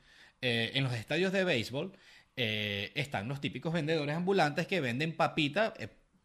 eh, 0.43 0.73
en 0.75 0.85
los 0.85 0.93
estadios 0.93 1.33
de 1.33 1.45
béisbol 1.45 1.93
eh, 2.37 2.91
están 2.97 3.29
los 3.29 3.41
típicos 3.41 3.73
vendedores 3.73 4.15
ambulantes 4.17 4.67
que 4.67 4.81
venden 4.81 5.17
papita, 5.17 5.73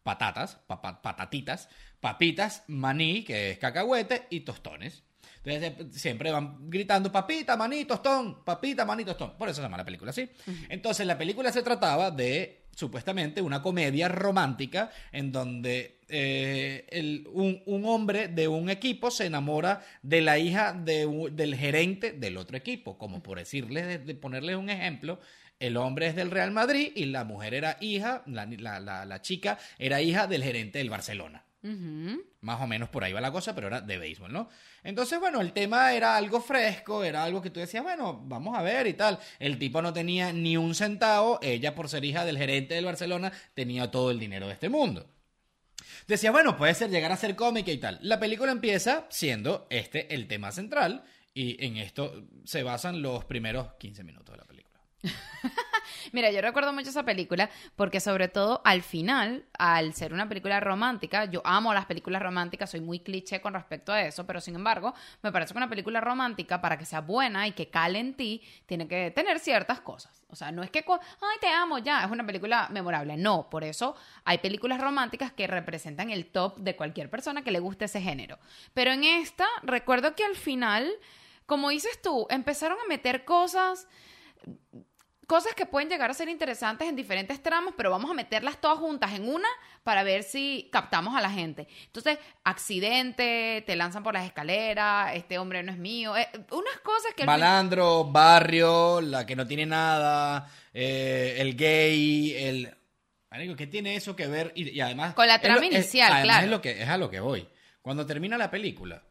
patatas, 0.02 0.56
papa- 0.66 1.00
patatitas, 1.00 1.68
papitas, 2.00 2.64
maní, 2.66 3.22
que 3.24 3.52
es 3.52 3.58
cacahuete, 3.58 4.26
y 4.28 4.40
tostones. 4.40 5.02
Entonces 5.44 5.72
eh, 5.78 5.98
siempre 5.98 6.30
van 6.30 6.68
gritando 6.70 7.10
papita, 7.10 7.56
maní, 7.56 7.84
tostón, 7.86 8.44
papita, 8.44 8.84
maní, 8.84 9.04
tostón. 9.04 9.36
Por 9.38 9.48
eso 9.48 9.56
se 9.56 9.62
llama 9.62 9.78
la 9.78 9.84
película 9.84 10.10
así. 10.10 10.28
Entonces 10.68 11.06
la 11.06 11.16
película 11.16 11.50
se 11.52 11.62
trataba 11.62 12.10
de 12.10 12.64
supuestamente 12.74 13.42
una 13.42 13.60
comedia 13.62 14.08
romántica 14.08 14.90
en 15.12 15.32
donde 15.32 15.98
eh, 16.08 16.86
el- 16.90 17.26
un, 17.32 17.62
un 17.66 17.84
hombre 17.86 18.28
de 18.28 18.48
un 18.48 18.68
equipo 18.70 19.10
se 19.10 19.26
enamora 19.26 19.82
de 20.02 20.20
la 20.20 20.38
hija 20.38 20.72
de 20.72 21.06
del 21.32 21.54
gerente 21.56 22.12
del 22.12 22.36
otro 22.36 22.56
equipo. 22.56 22.98
Como 22.98 23.22
por 23.22 23.38
decirles, 23.38 23.86
de, 23.86 23.98
de 23.98 24.14
ponerles 24.14 24.56
un 24.56 24.70
ejemplo, 24.70 25.20
el 25.58 25.76
hombre 25.76 26.06
es 26.06 26.16
del 26.16 26.30
Real 26.30 26.50
Madrid 26.52 26.90
y 26.94 27.06
la 27.06 27.24
mujer 27.24 27.54
era 27.54 27.76
hija, 27.80 28.22
la, 28.26 28.46
la- 28.46 28.80
la- 28.80 29.04
la 29.04 29.22
chica 29.22 29.58
era 29.78 30.00
hija 30.02 30.26
del 30.26 30.42
gerente 30.42 30.78
del 30.78 30.90
Barcelona. 30.90 31.44
Más 31.62 32.60
o 32.60 32.66
menos 32.66 32.88
por 32.88 33.04
ahí 33.04 33.12
va 33.12 33.20
la 33.20 33.32
cosa, 33.32 33.54
pero 33.54 33.66
era 33.66 33.80
de 33.82 33.98
béisbol, 33.98 34.32
¿no? 34.32 34.48
Entonces, 34.82 35.20
bueno, 35.20 35.40
el 35.40 35.52
tema 35.52 35.92
era 35.92 36.16
algo 36.16 36.40
fresco, 36.40 37.04
era 37.04 37.22
algo 37.22 37.42
que 37.42 37.50
tú 37.50 37.60
decías, 37.60 37.82
bueno, 37.82 38.22
vamos 38.24 38.56
a 38.56 38.62
ver 38.62 38.86
y 38.86 38.94
tal. 38.94 39.18
El 39.38 39.58
tipo 39.58 39.82
no 39.82 39.92
tenía 39.92 40.32
ni 40.32 40.56
un 40.56 40.74
centavo, 40.74 41.38
ella 41.42 41.74
por 41.74 41.88
ser 41.88 42.04
hija 42.04 42.24
del 42.24 42.38
gerente 42.38 42.74
del 42.74 42.86
Barcelona 42.86 43.32
tenía 43.54 43.90
todo 43.90 44.10
el 44.10 44.18
dinero 44.18 44.46
de 44.46 44.54
este 44.54 44.70
mundo. 44.70 45.10
Decía, 46.06 46.30
bueno, 46.30 46.56
puede 46.56 46.74
ser 46.74 46.90
llegar 46.90 47.12
a 47.12 47.16
ser 47.16 47.36
cómica 47.36 47.70
y 47.70 47.78
tal. 47.78 47.98
La 48.02 48.18
película 48.18 48.52
empieza 48.52 49.06
siendo 49.10 49.66
este 49.70 50.14
el 50.14 50.26
tema 50.28 50.52
central 50.52 51.04
y 51.34 51.62
en 51.64 51.76
esto 51.76 52.26
se 52.44 52.62
basan 52.62 53.02
los 53.02 53.24
primeros 53.26 53.74
15 53.74 54.02
minutos 54.02 54.32
de 54.32 54.38
la 54.38 54.44
película. 54.44 54.80
Mira, 56.12 56.30
yo 56.30 56.40
recuerdo 56.40 56.72
mucho 56.72 56.90
esa 56.90 57.04
película 57.04 57.50
porque 57.76 58.00
sobre 58.00 58.28
todo 58.28 58.60
al 58.64 58.82
final, 58.82 59.44
al 59.58 59.94
ser 59.94 60.12
una 60.12 60.28
película 60.28 60.58
romántica, 60.60 61.26
yo 61.26 61.40
amo 61.44 61.72
las 61.72 61.86
películas 61.86 62.22
románticas, 62.22 62.70
soy 62.70 62.80
muy 62.80 63.00
cliché 63.00 63.40
con 63.40 63.54
respecto 63.54 63.92
a 63.92 64.02
eso, 64.02 64.26
pero 64.26 64.40
sin 64.40 64.56
embargo, 64.56 64.94
me 65.22 65.30
parece 65.30 65.52
que 65.52 65.58
una 65.58 65.68
película 65.68 66.00
romántica 66.00 66.60
para 66.60 66.76
que 66.78 66.84
sea 66.84 67.00
buena 67.00 67.46
y 67.46 67.52
que 67.52 67.68
cale 67.68 67.98
en 67.98 68.14
ti, 68.14 68.42
tiene 68.66 68.88
que 68.88 69.10
tener 69.10 69.38
ciertas 69.38 69.80
cosas. 69.80 70.24
O 70.30 70.36
sea, 70.36 70.52
no 70.52 70.62
es 70.62 70.70
que, 70.70 70.84
ay, 70.88 71.38
te 71.40 71.48
amo, 71.48 71.78
ya, 71.78 72.04
es 72.04 72.10
una 72.10 72.24
película 72.24 72.68
memorable. 72.70 73.16
No, 73.16 73.50
por 73.50 73.64
eso 73.64 73.96
hay 74.24 74.38
películas 74.38 74.80
románticas 74.80 75.32
que 75.32 75.46
representan 75.46 76.10
el 76.10 76.26
top 76.26 76.58
de 76.58 76.76
cualquier 76.76 77.10
persona 77.10 77.42
que 77.42 77.50
le 77.50 77.58
guste 77.58 77.86
ese 77.86 78.00
género. 78.00 78.38
Pero 78.74 78.92
en 78.92 79.04
esta, 79.04 79.46
recuerdo 79.62 80.14
que 80.14 80.24
al 80.24 80.36
final, 80.36 80.90
como 81.46 81.70
dices 81.70 82.00
tú, 82.00 82.26
empezaron 82.30 82.78
a 82.78 82.88
meter 82.88 83.24
cosas 83.24 83.88
cosas 85.30 85.54
que 85.54 85.64
pueden 85.64 85.88
llegar 85.88 86.10
a 86.10 86.14
ser 86.14 86.28
interesantes 86.28 86.88
en 86.88 86.96
diferentes 86.96 87.40
tramos, 87.40 87.72
pero 87.76 87.88
vamos 87.88 88.10
a 88.10 88.14
meterlas 88.14 88.60
todas 88.60 88.80
juntas 88.80 89.12
en 89.12 89.28
una 89.28 89.46
para 89.84 90.02
ver 90.02 90.24
si 90.24 90.68
captamos 90.72 91.14
a 91.14 91.20
la 91.20 91.30
gente. 91.30 91.68
Entonces, 91.86 92.18
accidente, 92.42 93.62
te 93.64 93.76
lanzan 93.76 94.02
por 94.02 94.12
las 94.12 94.26
escaleras, 94.26 95.14
este 95.14 95.38
hombre 95.38 95.62
no 95.62 95.70
es 95.70 95.78
mío, 95.78 96.16
eh, 96.16 96.26
unas 96.50 96.80
cosas 96.82 97.14
que... 97.14 97.24
Malandro, 97.24 98.06
barrio, 98.06 99.00
la 99.00 99.24
que 99.24 99.36
no 99.36 99.46
tiene 99.46 99.66
nada, 99.66 100.50
eh, 100.74 101.36
el 101.38 101.54
gay, 101.54 102.34
el... 102.34 102.76
¿qué 103.56 103.68
tiene 103.68 103.94
eso 103.94 104.16
que 104.16 104.26
ver? 104.26 104.50
Y, 104.56 104.80
además... 104.80 105.14
Con 105.14 105.28
la 105.28 105.40
trama 105.40 105.64
inicial, 105.64 106.24
claro. 106.24 106.46
Es, 106.46 106.50
lo 106.50 106.60
que, 106.60 106.82
es 106.82 106.88
a 106.88 106.98
lo 106.98 107.08
que 107.08 107.20
voy. 107.20 107.46
Cuando 107.82 108.04
termina 108.04 108.36
la 108.36 108.50
película, 108.50 109.04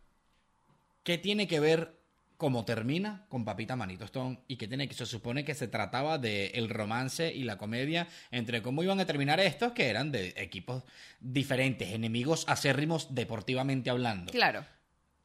¿qué 1.01 1.17
tiene 1.17 1.47
que 1.47 1.61
ver 1.61 1.97
como 2.39 2.63
termina 2.63 3.25
con 3.27 3.43
Papita 3.43 3.75
Manito 3.75 4.05
Stone 4.05 4.39
y 4.47 4.55
que 4.55 4.69
tiene 4.69 4.87
que 4.87 4.93
se 4.93 5.05
supone 5.05 5.43
que 5.43 5.53
se 5.53 5.67
trataba 5.67 6.17
de 6.17 6.47
el 6.55 6.69
romance 6.69 7.33
y 7.33 7.43
la 7.43 7.57
comedia 7.57 8.07
entre 8.31 8.61
cómo 8.61 8.81
iban 8.81 8.97
a 9.01 9.05
terminar 9.05 9.41
estos 9.41 9.73
que 9.73 9.89
eran 9.89 10.09
de 10.13 10.33
equipos 10.37 10.83
diferentes, 11.19 11.89
enemigos 11.89 12.45
acérrimos 12.47 13.13
deportivamente 13.13 13.89
hablando. 13.89 14.31
Claro. 14.31 14.63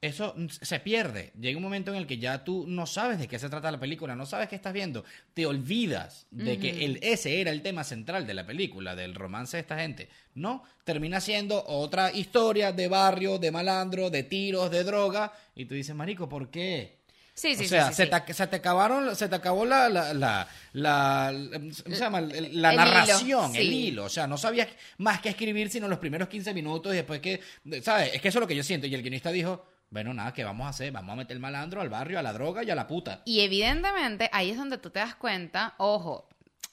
Eso 0.00 0.34
se 0.48 0.80
pierde. 0.80 1.32
Llega 1.40 1.56
un 1.56 1.62
momento 1.62 1.92
en 1.92 1.98
el 1.98 2.08
que 2.08 2.18
ya 2.18 2.42
tú 2.42 2.64
no 2.66 2.84
sabes 2.84 3.20
de 3.20 3.28
qué 3.28 3.38
se 3.38 3.48
trata 3.48 3.70
la 3.70 3.78
película, 3.78 4.16
no 4.16 4.26
sabes 4.26 4.48
qué 4.48 4.56
estás 4.56 4.72
viendo. 4.72 5.04
Te 5.34 5.46
olvidas 5.46 6.26
de 6.32 6.58
que 6.58 6.84
el, 6.84 6.98
ese 7.00 7.40
era 7.40 7.52
el 7.52 7.62
tema 7.62 7.84
central 7.84 8.26
de 8.26 8.34
la 8.34 8.44
película, 8.44 8.96
del 8.96 9.14
romance 9.14 9.56
de 9.56 9.60
esta 9.60 9.78
gente. 9.78 10.08
No, 10.34 10.64
termina 10.82 11.20
siendo 11.20 11.64
otra 11.64 12.10
historia 12.10 12.72
de 12.72 12.88
barrio, 12.88 13.38
de 13.38 13.52
malandro, 13.52 14.10
de 14.10 14.24
tiros, 14.24 14.68
de 14.72 14.82
droga. 14.82 15.32
Y 15.54 15.66
tú 15.66 15.74
dices, 15.74 15.94
Marico, 15.94 16.28
¿por 16.28 16.50
qué? 16.50 17.03
Sí, 17.34 17.56
sí, 17.56 17.64
o 17.64 17.68
sea, 17.68 17.88
sí, 17.88 17.94
se, 17.94 18.06
Te, 18.06 18.32
se, 18.32 18.46
te, 18.46 18.56
acabaron, 18.56 19.16
se 19.16 19.28
te 19.28 19.34
acabó 19.34 19.64
la, 19.64 19.88
la, 19.88 20.14
la, 20.14 20.48
la, 20.72 21.32
se 21.72 21.96
llama? 21.96 22.20
la 22.20 22.72
narración, 22.72 23.56
el 23.56 23.72
hilo. 23.72 24.04
O 24.04 24.08
sea, 24.08 24.28
no 24.28 24.38
sabías 24.38 24.68
más 24.98 25.20
que 25.20 25.30
escribir 25.30 25.68
sino 25.68 25.88
los 25.88 25.98
primeros 25.98 26.28
15 26.28 26.54
minutos 26.54 26.92
y 26.92 26.96
después 26.96 27.20
que, 27.20 27.40
¿sabes? 27.82 28.14
Es 28.14 28.22
que 28.22 28.28
eso 28.28 28.38
es 28.38 28.40
lo 28.40 28.46
que 28.46 28.54
yo 28.54 28.62
siento. 28.62 28.86
Y 28.86 28.94
el 28.94 29.02
guionista 29.02 29.32
dijo, 29.32 29.66
bueno, 29.90 30.14
nada, 30.14 30.32
¿qué 30.32 30.44
vamos 30.44 30.66
a 30.66 30.70
hacer? 30.70 30.92
Vamos 30.92 31.12
a 31.12 31.16
meter 31.16 31.36
el 31.36 31.40
malandro 31.40 31.80
al 31.80 31.88
barrio, 31.88 32.20
a 32.20 32.22
la 32.22 32.32
droga 32.32 32.62
y 32.62 32.70
a 32.70 32.74
la 32.76 32.86
puta. 32.86 33.22
Y 33.24 33.40
evidentemente 33.40 34.30
ahí 34.32 34.50
es 34.50 34.56
donde 34.56 34.78
tú 34.78 34.90
te 34.90 35.00
das 35.00 35.16
cuenta, 35.16 35.74
ojo, 35.78 36.28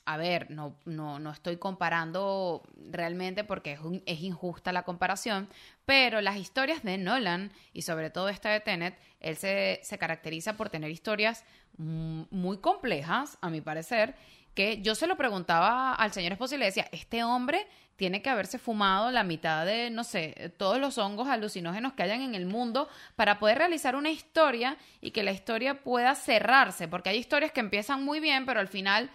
a 0.06 0.18
ver, 0.18 0.50
no, 0.52 0.76
no, 0.86 1.20
no 1.20 1.32
estoy 1.32 1.58
comparando 1.58 2.64
realmente 2.90 3.44
porque 3.44 3.74
es, 3.74 3.80
es 4.06 4.22
injusta 4.22 4.72
la 4.74 4.84
comparación, 4.84 5.48
pero 5.86 6.22
las 6.22 6.38
historias 6.38 6.84
de 6.84 6.98
Nolan 6.98 7.52
y 7.74 7.84
sobre 7.84 8.10
todo 8.10 8.30
esta 8.30 8.50
de 8.50 8.60
Tenet, 8.60 8.98
él 9.20 9.38
se, 9.38 9.80
se 9.84 9.98
caracteriza 9.98 10.58
por 10.58 10.70
tener 10.70 10.90
historias 10.92 11.44
muy 11.78 12.58
complejas, 12.58 13.38
a 13.42 13.50
mi 13.50 13.62
parecer, 13.62 14.16
que 14.54 14.82
yo 14.82 14.96
se 14.96 15.08
lo 15.08 15.16
preguntaba 15.16 15.94
al 15.94 16.12
señor 16.12 16.34
Esposo 16.34 16.56
y 16.56 16.58
le 16.58 16.66
decía, 16.66 16.88
este 16.92 17.24
hombre 17.24 17.66
tiene 17.96 18.22
que 18.22 18.30
haberse 18.30 18.58
fumado 18.58 19.12
la 19.12 19.24
mitad 19.24 19.66
de, 19.66 19.90
no 19.90 20.04
sé, 20.04 20.54
todos 20.58 20.80
los 20.80 20.98
hongos 20.98 21.28
alucinógenos 21.28 21.94
que 21.94 22.04
hayan 22.04 22.22
en 22.22 22.36
el 22.36 22.46
mundo 22.46 22.90
para 23.16 23.40
poder 23.40 23.60
realizar 23.60 23.96
una 23.96 24.10
historia 24.10 24.78
y 25.02 25.12
que 25.12 25.24
la 25.24 25.32
historia 25.32 25.82
pueda 25.82 26.16
cerrarse, 26.16 26.88
porque 26.88 27.10
hay 27.10 27.18
historias 27.18 27.52
que 27.52 27.60
empiezan 27.60 28.04
muy 28.04 28.20
bien, 28.20 28.46
pero 28.46 28.60
al 28.60 28.68
final 28.68 29.10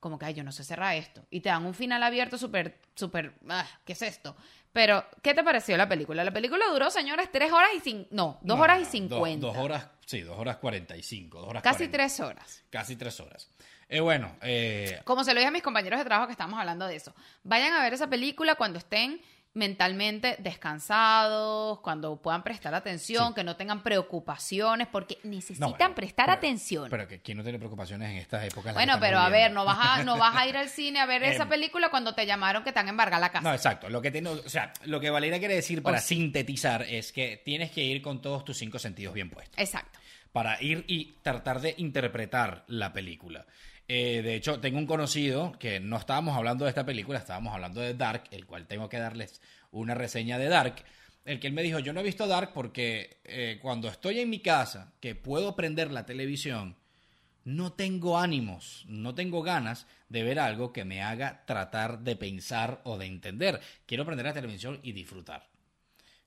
como 0.00 0.18
que, 0.18 0.26
ay, 0.26 0.34
yo 0.34 0.44
no 0.44 0.52
sé 0.52 0.64
cerrar 0.64 0.94
esto. 0.94 1.24
Y 1.30 1.40
te 1.40 1.48
dan 1.48 1.64
un 1.66 1.74
final 1.74 2.02
abierto 2.02 2.38
súper, 2.38 2.78
súper, 2.94 3.34
ah, 3.48 3.66
¿qué 3.84 3.92
es 3.92 4.02
esto? 4.02 4.36
Pero, 4.72 5.04
¿qué 5.22 5.32
te 5.32 5.42
pareció 5.42 5.76
la 5.76 5.88
película? 5.88 6.22
La 6.22 6.32
película 6.32 6.66
duró, 6.70 6.90
señores, 6.90 7.30
tres 7.32 7.50
horas 7.50 7.70
y 7.74 7.80
cinco, 7.80 8.08
no, 8.10 8.38
dos 8.42 8.60
horas 8.60 8.82
y 8.82 8.84
cincuenta. 8.84 9.46
Dos, 9.46 9.56
horas, 9.56 9.88
sí, 10.04 10.20
dos 10.20 10.38
horas 10.38 10.58
cuarenta 10.58 10.96
y 10.96 11.02
cinco, 11.02 11.40
dos 11.40 11.48
horas 11.48 11.62
Casi 11.62 11.88
tres 11.88 12.20
horas. 12.20 12.62
Casi 12.70 12.96
tres 12.96 13.18
horas. 13.20 13.48
Eh, 13.88 14.00
bueno, 14.00 14.36
eh... 14.42 15.00
Como 15.04 15.24
se 15.24 15.32
lo 15.32 15.38
dije 15.38 15.48
a 15.48 15.52
mis 15.52 15.62
compañeros 15.62 15.98
de 15.98 16.04
trabajo 16.04 16.26
que 16.26 16.32
estamos 16.32 16.58
hablando 16.58 16.86
de 16.86 16.96
eso. 16.96 17.14
Vayan 17.44 17.72
a 17.72 17.82
ver 17.82 17.94
esa 17.94 18.08
película 18.08 18.56
cuando 18.56 18.78
estén 18.78 19.20
mentalmente 19.56 20.36
descansados, 20.38 21.80
cuando 21.80 22.20
puedan 22.20 22.44
prestar 22.44 22.74
atención, 22.74 23.34
que 23.34 23.42
no 23.42 23.56
tengan 23.56 23.82
preocupaciones, 23.82 24.86
porque 24.86 25.18
necesitan 25.24 25.94
prestar 25.94 26.30
atención. 26.30 26.88
Pero 26.90 27.08
que 27.08 27.20
quién 27.20 27.38
no 27.38 27.42
tiene 27.42 27.58
preocupaciones 27.58 28.10
en 28.10 28.18
estas 28.18 28.44
épocas. 28.44 28.74
Bueno, 28.74 28.98
pero 29.00 29.18
a 29.18 29.30
ver, 29.30 29.52
no 29.52 29.64
vas 29.64 29.78
a, 29.80 30.04
no 30.04 30.18
vas 30.18 30.36
a 30.36 30.46
ir 30.46 30.56
al 30.58 30.68
cine 30.76 31.00
a 31.00 31.06
ver 31.06 31.22
esa 31.22 31.44
em, 31.44 31.48
película 31.48 31.88
cuando 31.88 32.14
te 32.14 32.26
llamaron 32.26 32.62
que 32.62 32.68
están 32.68 32.88
embargada 32.88 33.18
la 33.18 33.32
casa. 33.32 33.48
No, 33.48 33.54
exacto. 33.54 33.88
Lo 33.88 34.02
que 34.02 34.10
tiene, 34.10 34.28
o 34.28 34.48
sea, 34.48 34.72
lo 34.84 35.00
que 35.00 35.08
Valeria 35.08 35.38
quiere 35.38 35.54
decir 35.54 35.82
para 35.82 36.00
sintetizar 36.00 36.82
es 36.82 37.10
que 37.10 37.40
tienes 37.42 37.70
que 37.70 37.82
ir 37.82 38.02
con 38.02 38.20
todos 38.20 38.44
tus 38.44 38.58
cinco 38.58 38.78
sentidos 38.78 39.14
bien 39.14 39.30
puestos. 39.30 39.58
Exacto. 39.58 39.98
Para 40.32 40.62
ir 40.62 40.84
y 40.86 41.14
tratar 41.22 41.60
de 41.60 41.74
interpretar 41.78 42.64
la 42.68 42.92
película. 42.92 43.46
Eh, 43.88 44.22
de 44.22 44.34
hecho, 44.34 44.58
tengo 44.60 44.78
un 44.78 44.86
conocido 44.86 45.52
que 45.58 45.78
no 45.78 45.96
estábamos 45.96 46.36
hablando 46.36 46.64
de 46.64 46.70
esta 46.70 46.84
película, 46.84 47.18
estábamos 47.18 47.54
hablando 47.54 47.80
de 47.80 47.94
Dark, 47.94 48.24
el 48.32 48.46
cual 48.46 48.66
tengo 48.66 48.88
que 48.88 48.98
darles 48.98 49.40
una 49.70 49.94
reseña 49.94 50.38
de 50.38 50.48
Dark. 50.48 50.84
El 51.24 51.40
que 51.40 51.46
él 51.46 51.52
me 51.52 51.62
dijo, 51.62 51.78
yo 51.78 51.92
no 51.92 52.00
he 52.00 52.04
visto 52.04 52.26
Dark 52.26 52.52
porque 52.52 53.18
eh, 53.24 53.58
cuando 53.62 53.88
estoy 53.88 54.20
en 54.20 54.30
mi 54.30 54.40
casa, 54.40 54.92
que 55.00 55.14
puedo 55.14 55.54
prender 55.54 55.92
la 55.92 56.06
televisión, 56.06 56.76
no 57.44 57.72
tengo 57.72 58.18
ánimos, 58.18 58.84
no 58.88 59.14
tengo 59.14 59.42
ganas 59.42 59.86
de 60.08 60.24
ver 60.24 60.40
algo 60.40 60.72
que 60.72 60.84
me 60.84 61.02
haga 61.02 61.44
tratar 61.46 62.00
de 62.00 62.16
pensar 62.16 62.80
o 62.84 62.98
de 62.98 63.06
entender. 63.06 63.60
Quiero 63.86 64.04
prender 64.04 64.26
la 64.26 64.32
televisión 64.32 64.80
y 64.82 64.92
disfrutar. 64.92 65.46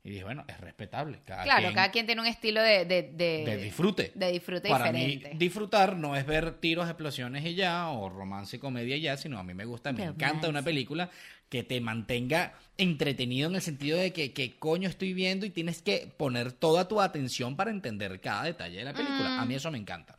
Y 0.01 0.11
dije, 0.11 0.23
bueno, 0.23 0.45
es 0.47 0.57
respetable. 0.59 1.19
claro, 1.25 1.73
cada 1.73 1.91
quien 1.91 2.05
tiene 2.05 2.21
un 2.21 2.27
estilo 2.27 2.61
de, 2.61 2.85
de, 2.85 3.57
disfrute. 3.57 4.13
De 4.15 4.31
disfrute 4.31 4.69
Para 4.69 4.91
diferente. 4.91 5.33
Mí, 5.33 5.37
disfrutar 5.37 5.97
no 5.97 6.15
es 6.15 6.25
ver 6.25 6.53
tiros, 6.59 6.87
explosiones 6.87 7.45
y 7.45 7.55
ya, 7.55 7.89
o 7.89 8.09
romance 8.09 8.55
y 8.55 8.59
comedia 8.59 8.95
y 8.95 9.01
ya, 9.01 9.17
sino 9.17 9.37
a 9.39 9.43
mí 9.43 9.53
me 9.53 9.65
gusta, 9.65 9.91
me 9.91 10.05
encanta 10.05 10.47
una 10.47 10.61
película 10.61 11.09
que 11.49 11.63
te 11.63 11.81
mantenga 11.81 12.53
entretenido 12.77 13.49
en 13.49 13.55
el 13.55 13.61
sentido 13.61 13.97
de 13.97 14.13
que, 14.13 14.31
¿qué 14.31 14.55
coño 14.57 14.87
estoy 14.87 15.13
viendo? 15.13 15.45
Y 15.45 15.49
tienes 15.49 15.81
que 15.81 16.09
poner 16.15 16.53
toda 16.53 16.87
tu 16.87 17.01
atención 17.01 17.57
para 17.57 17.71
entender 17.71 18.21
cada 18.21 18.43
detalle 18.43 18.77
de 18.77 18.85
la 18.85 18.93
película. 18.93 19.41
A 19.41 19.45
mí 19.45 19.53
mm. 19.53 19.57
eso 19.57 19.71
me 19.71 19.79
encanta. 19.79 20.17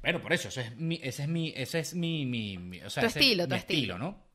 Bueno, 0.00 0.22
por 0.22 0.32
eso, 0.32 0.48
eso 0.48 0.60
es 0.60 0.76
mi, 0.76 1.00
ese 1.02 1.24
es 1.24 1.28
mi, 1.28 1.52
ese 1.54 1.80
es 1.80 1.94
mi, 1.94 2.24
mi, 2.24 2.80
o 2.80 2.88
sea, 2.88 3.02
tu 3.02 3.08
estilo, 3.08 3.48
tu 3.48 3.54
estilo, 3.56 3.98
¿no? 3.98 4.28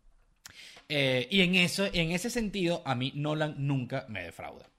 Eh, 0.90 1.28
y 1.32 1.42
en 1.42 1.56
eso, 1.56 1.86
en 1.86 2.12
ese 2.12 2.30
sentido, 2.30 2.84
a 2.86 2.94
mí 2.94 3.14
Nolan 3.16 3.56
nunca 3.58 4.06
me 4.10 4.24
defrauda. 4.24 4.70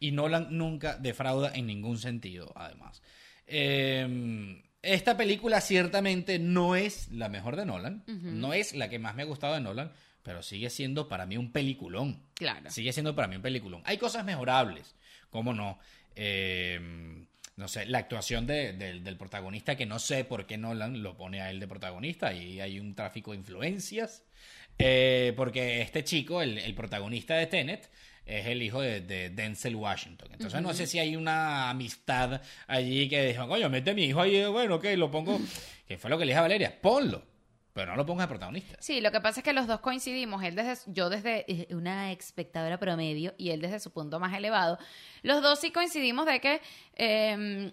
Y 0.00 0.12
Nolan 0.12 0.48
nunca 0.56 0.96
defrauda 0.96 1.52
en 1.54 1.66
ningún 1.66 1.98
sentido, 1.98 2.52
además. 2.54 3.02
Em, 3.46 4.62
esta 4.82 5.16
película 5.16 5.60
ciertamente 5.60 6.38
no 6.38 6.76
es 6.76 7.10
la 7.10 7.28
mejor 7.28 7.56
de 7.56 7.66
Nolan, 7.66 8.04
no 8.06 8.52
es 8.52 8.74
la 8.74 8.88
que 8.88 8.98
más 8.98 9.14
me 9.14 9.22
ha 9.22 9.26
gustado 9.26 9.54
de 9.54 9.60
Nolan, 9.60 9.92
pero 10.22 10.42
sigue 10.42 10.70
siendo 10.70 11.08
para 11.08 11.26
mí 11.26 11.36
un 11.36 11.50
peliculón. 11.50 12.22
Claro. 12.34 12.70
Sigue 12.70 12.92
siendo 12.92 13.14
para 13.14 13.28
mí 13.28 13.36
un 13.36 13.42
peliculón. 13.42 13.82
Hay 13.84 13.98
cosas 13.98 14.24
mejorables, 14.24 14.94
¿cómo 15.30 15.52
no? 15.52 15.78
Em, 16.14 17.26
no 17.56 17.66
sé, 17.66 17.86
la 17.86 17.98
actuación 17.98 18.46
del 18.46 19.16
protagonista, 19.16 19.76
que 19.76 19.86
no 19.86 19.98
sé 19.98 20.24
por 20.24 20.46
qué 20.46 20.56
Nolan 20.58 21.02
lo 21.02 21.16
pone 21.16 21.40
a 21.40 21.50
él 21.50 21.58
de 21.58 21.66
protagonista, 21.66 22.32
y 22.32 22.60
hay 22.60 22.78
un 22.78 22.94
tráfico 22.94 23.32
de 23.32 23.38
influencias. 23.38 24.22
Eh, 24.78 25.32
porque 25.36 25.80
este 25.80 26.04
chico, 26.04 26.40
el, 26.40 26.56
el 26.58 26.74
protagonista 26.74 27.34
de 27.34 27.48
Tenet, 27.48 27.90
es 28.28 28.46
el 28.46 28.62
hijo 28.62 28.82
de, 28.82 29.30
Denzel 29.30 29.74
Washington. 29.74 30.28
Entonces 30.32 30.60
no 30.60 30.74
sé 30.74 30.86
si 30.86 30.98
hay 30.98 31.16
una 31.16 31.70
amistad 31.70 32.40
allí 32.66 33.08
que 33.08 33.26
dijo, 33.26 33.48
coño, 33.48 33.70
mete 33.70 33.90
a 33.90 33.94
mi 33.94 34.04
hijo 34.04 34.20
ahí, 34.20 34.44
bueno, 34.46 34.76
ok, 34.76 34.84
lo 34.96 35.10
pongo. 35.10 35.40
que 35.88 35.96
fue 35.96 36.10
lo 36.10 36.18
que 36.18 36.26
le 36.26 36.32
dije 36.32 36.38
a 36.38 36.42
Valeria, 36.42 36.80
ponlo. 36.80 37.22
pero 37.72 37.92
no 37.92 37.96
lo 37.96 38.04
pongas 38.04 38.26
de 38.26 38.28
protagonista. 38.28 38.76
Sí, 38.80 39.00
lo 39.00 39.10
que 39.10 39.20
pasa 39.20 39.40
es 39.40 39.44
que 39.44 39.54
los 39.54 39.66
dos 39.66 39.80
coincidimos, 39.80 40.42
él 40.44 40.54
desde, 40.54 40.90
yo 40.92 41.08
desde 41.08 41.50
eh, 41.50 41.68
una 41.70 42.12
espectadora 42.12 42.78
promedio 42.78 43.34
y 43.38 43.50
él 43.50 43.62
desde 43.62 43.80
su 43.80 43.90
punto 43.92 44.20
más 44.20 44.36
elevado, 44.36 44.78
los 45.22 45.42
dos 45.42 45.58
sí 45.58 45.70
coincidimos 45.70 46.26
de 46.26 46.40
que 46.40 46.60
eh, 46.96 47.72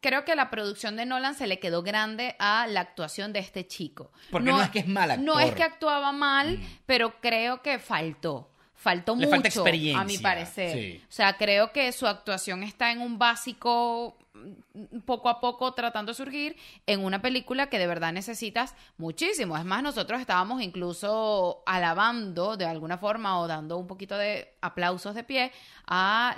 creo 0.00 0.24
que 0.24 0.36
la 0.36 0.50
producción 0.50 0.94
de 0.94 1.04
Nolan 1.04 1.34
se 1.34 1.48
le 1.48 1.58
quedó 1.58 1.82
grande 1.82 2.36
a 2.38 2.68
la 2.68 2.80
actuación 2.80 3.32
de 3.32 3.40
este 3.40 3.66
chico. 3.66 4.12
Porque 4.30 4.50
no, 4.50 4.62
es 4.62 4.70
que 4.70 4.78
es 4.78 4.86
mal 4.86 5.10
actor. 5.10 5.26
No 5.26 5.40
es 5.40 5.52
que 5.52 5.64
actuaba 5.64 6.12
mal, 6.12 6.60
pero 6.86 7.20
creo 7.20 7.60
que 7.60 7.80
faltó. 7.80 8.52
Faltó 8.76 9.12
Le 9.14 9.20
mucho, 9.20 9.30
falta 9.30 9.48
experiencia, 9.48 10.00
a 10.00 10.04
mi 10.04 10.18
parecer. 10.18 10.72
sí. 10.72 11.02
O 11.08 11.12
sea, 11.12 11.36
creo 11.36 11.72
que 11.72 11.90
su 11.92 12.06
actuación 12.06 12.62
está 12.62 12.92
en 12.92 13.00
un 13.00 13.18
básico 13.18 14.16
mm, 14.34 14.98
poco 15.00 15.28
a 15.28 15.40
poco 15.40 15.72
tratando 15.72 16.12
de 16.12 16.16
surgir 16.16 16.56
en 16.86 17.02
una 17.04 17.22
película 17.22 17.68
que 17.68 17.78
de 17.78 17.86
verdad 17.86 18.12
necesitas 18.12 18.74
muchísimo. 18.98 19.56
Es 19.56 19.64
más, 19.64 19.82
nosotros 19.82 20.20
estábamos 20.20 20.62
incluso 20.62 21.62
alabando 21.66 22.56
de 22.56 22.66
alguna 22.66 22.98
forma 22.98 23.40
o 23.40 23.46
dando 23.48 23.78
un 23.78 23.86
poquito 23.86 24.16
de 24.16 24.52
aplausos 24.60 25.14
de 25.14 25.24
pie 25.24 25.52
a 25.86 26.36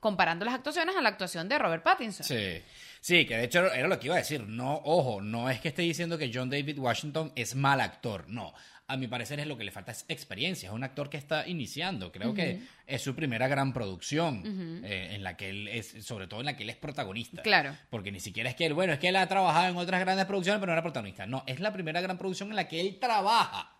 comparando 0.00 0.44
las 0.44 0.54
actuaciones 0.54 0.96
a 0.96 1.00
la 1.02 1.08
actuación 1.08 1.48
de 1.48 1.58
Robert 1.58 1.82
Pattinson. 1.82 2.26
Sí. 2.26 2.60
Sí, 3.04 3.26
que 3.26 3.36
de 3.36 3.44
hecho 3.44 3.70
era 3.70 3.86
lo 3.86 4.00
que 4.00 4.06
iba 4.06 4.14
a 4.14 4.20
decir. 4.20 4.48
No, 4.48 4.80
ojo, 4.82 5.20
no 5.20 5.50
es 5.50 5.60
que 5.60 5.68
esté 5.68 5.82
diciendo 5.82 6.16
que 6.16 6.30
John 6.32 6.48
David 6.48 6.78
Washington 6.78 7.32
es 7.36 7.54
mal 7.54 7.82
actor. 7.82 8.24
No. 8.30 8.54
A 8.86 8.96
mi 8.96 9.08
parecer 9.08 9.38
es 9.40 9.46
lo 9.46 9.58
que 9.58 9.64
le 9.64 9.70
falta 9.70 9.92
es 9.92 10.06
experiencia. 10.08 10.70
Es 10.70 10.74
un 10.74 10.84
actor 10.84 11.10
que 11.10 11.18
está 11.18 11.46
iniciando. 11.46 12.10
Creo 12.10 12.32
que 12.32 12.62
es 12.86 13.02
su 13.02 13.14
primera 13.14 13.46
gran 13.46 13.74
producción 13.74 14.42
eh, 14.86 15.10
en 15.12 15.22
la 15.22 15.36
que 15.36 15.50
él 15.50 15.68
es, 15.68 16.02
sobre 16.02 16.28
todo 16.28 16.40
en 16.40 16.46
la 16.46 16.56
que 16.56 16.62
él 16.62 16.70
es 16.70 16.76
protagonista. 16.76 17.42
Claro. 17.42 17.76
Porque 17.90 18.10
ni 18.10 18.20
siquiera 18.20 18.48
es 18.48 18.56
que 18.56 18.64
él, 18.64 18.72
bueno, 18.72 18.94
es 18.94 18.98
que 18.98 19.08
él 19.08 19.16
ha 19.16 19.26
trabajado 19.26 19.68
en 19.68 19.76
otras 19.76 20.00
grandes 20.00 20.24
producciones, 20.24 20.60
pero 20.60 20.68
no 20.68 20.72
era 20.72 20.82
protagonista. 20.82 21.26
No, 21.26 21.44
es 21.46 21.60
la 21.60 21.74
primera 21.74 22.00
gran 22.00 22.16
producción 22.16 22.48
en 22.48 22.56
la 22.56 22.68
que 22.68 22.80
él 22.80 22.98
trabaja. 22.98 23.73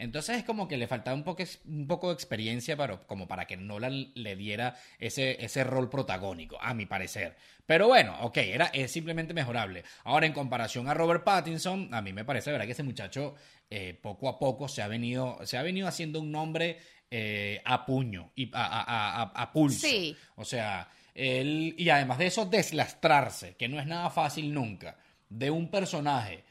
Entonces 0.00 0.38
es 0.38 0.44
como 0.44 0.66
que 0.66 0.76
le 0.78 0.86
faltaba 0.86 1.14
un 1.14 1.22
poco, 1.24 1.42
un 1.66 1.86
poco 1.86 2.08
de 2.08 2.14
experiencia 2.14 2.76
para, 2.76 2.98
como 3.06 3.28
para 3.28 3.46
que 3.46 3.56
Nolan 3.56 4.12
le 4.14 4.34
diera 4.34 4.74
ese, 4.98 5.44
ese 5.44 5.62
rol 5.62 5.90
protagónico, 5.90 6.56
a 6.60 6.72
mi 6.74 6.86
parecer. 6.86 7.36
Pero 7.66 7.86
bueno, 7.88 8.16
ok, 8.22 8.38
era, 8.38 8.66
es 8.66 8.90
simplemente 8.90 9.34
mejorable. 9.34 9.84
Ahora, 10.04 10.26
en 10.26 10.32
comparación 10.32 10.88
a 10.88 10.94
Robert 10.94 11.22
Pattinson, 11.22 11.92
a 11.92 12.00
mí 12.02 12.12
me 12.12 12.24
parece, 12.24 12.50
¿verdad? 12.50 12.64
Que 12.66 12.72
ese 12.72 12.82
muchacho 12.82 13.34
eh, 13.68 13.98
poco 14.00 14.28
a 14.28 14.38
poco 14.38 14.68
se 14.68 14.80
ha 14.82 14.88
venido, 14.88 15.38
se 15.44 15.58
ha 15.58 15.62
venido 15.62 15.86
haciendo 15.86 16.18
un 16.20 16.32
nombre 16.32 16.78
eh, 17.10 17.60
a 17.64 17.84
puño 17.84 18.32
y 18.34 18.50
a, 18.54 18.64
a- 18.64 19.22
a- 19.42 19.52
pulso. 19.52 19.86
Sí. 19.86 20.16
O 20.36 20.44
sea, 20.44 20.88
él, 21.14 21.74
y 21.76 21.90
además 21.90 22.18
de 22.18 22.26
eso, 22.26 22.46
deslastrarse, 22.46 23.54
que 23.56 23.68
no 23.68 23.78
es 23.78 23.86
nada 23.86 24.08
fácil 24.10 24.52
nunca, 24.54 24.96
de 25.28 25.50
un 25.50 25.70
personaje, 25.70 26.44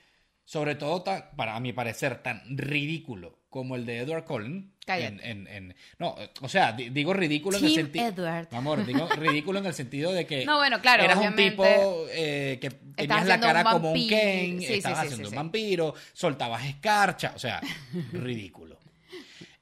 sobre 0.45 0.76
todo 0.76 1.02
tan- 1.02 1.32
para 1.36 1.56
a 1.56 1.60
mi 1.60 1.74
parecer, 1.74 2.22
tan 2.22 2.43
ridículo 2.58 3.39
como 3.50 3.76
el 3.76 3.86
de 3.86 3.97
Edward 4.00 4.26
Cullen. 4.26 4.72
Cállate. 4.86 5.30
En, 5.30 5.47
en- 5.47 5.47
en- 5.47 5.76
no, 6.00 6.16
o 6.41 6.50
sea, 6.50 6.72
di- 6.72 6.89
digo 6.89 7.14
ridículo 7.14 7.58
en 7.58 7.66
el 7.66 7.74
sentido. 7.74 8.08
Edward. 8.08 8.47
Amor, 8.52 8.86
digo 8.86 9.08
ridículo 9.18 9.60
en 9.60 9.66
el 9.68 9.74
sentido 9.74 10.12
de 10.12 10.26
que. 10.26 10.45
No, 10.45 10.58
bueno, 10.58 10.82
claro, 10.82 11.04
Eras 11.04 11.18
un 11.20 11.36
tipo 11.36 11.64
eh, 12.12 12.58
que 12.62 12.70
tenías 12.70 13.26
la 13.28 13.39
cara 13.39 13.62
un 13.66 13.72
como 13.72 13.91
un. 13.91 14.08
Ken, 14.08 14.60
Sí, 14.62 14.74
estabas 14.74 15.00
sí, 15.02 15.06
haciendo 15.08 15.30
un 15.30 15.36
vampiro, 15.36 15.93
soltabas 16.14 16.66
escarcha, 16.66 17.34
o 17.36 17.39
sea, 17.39 17.62
ridículo. 18.14 18.80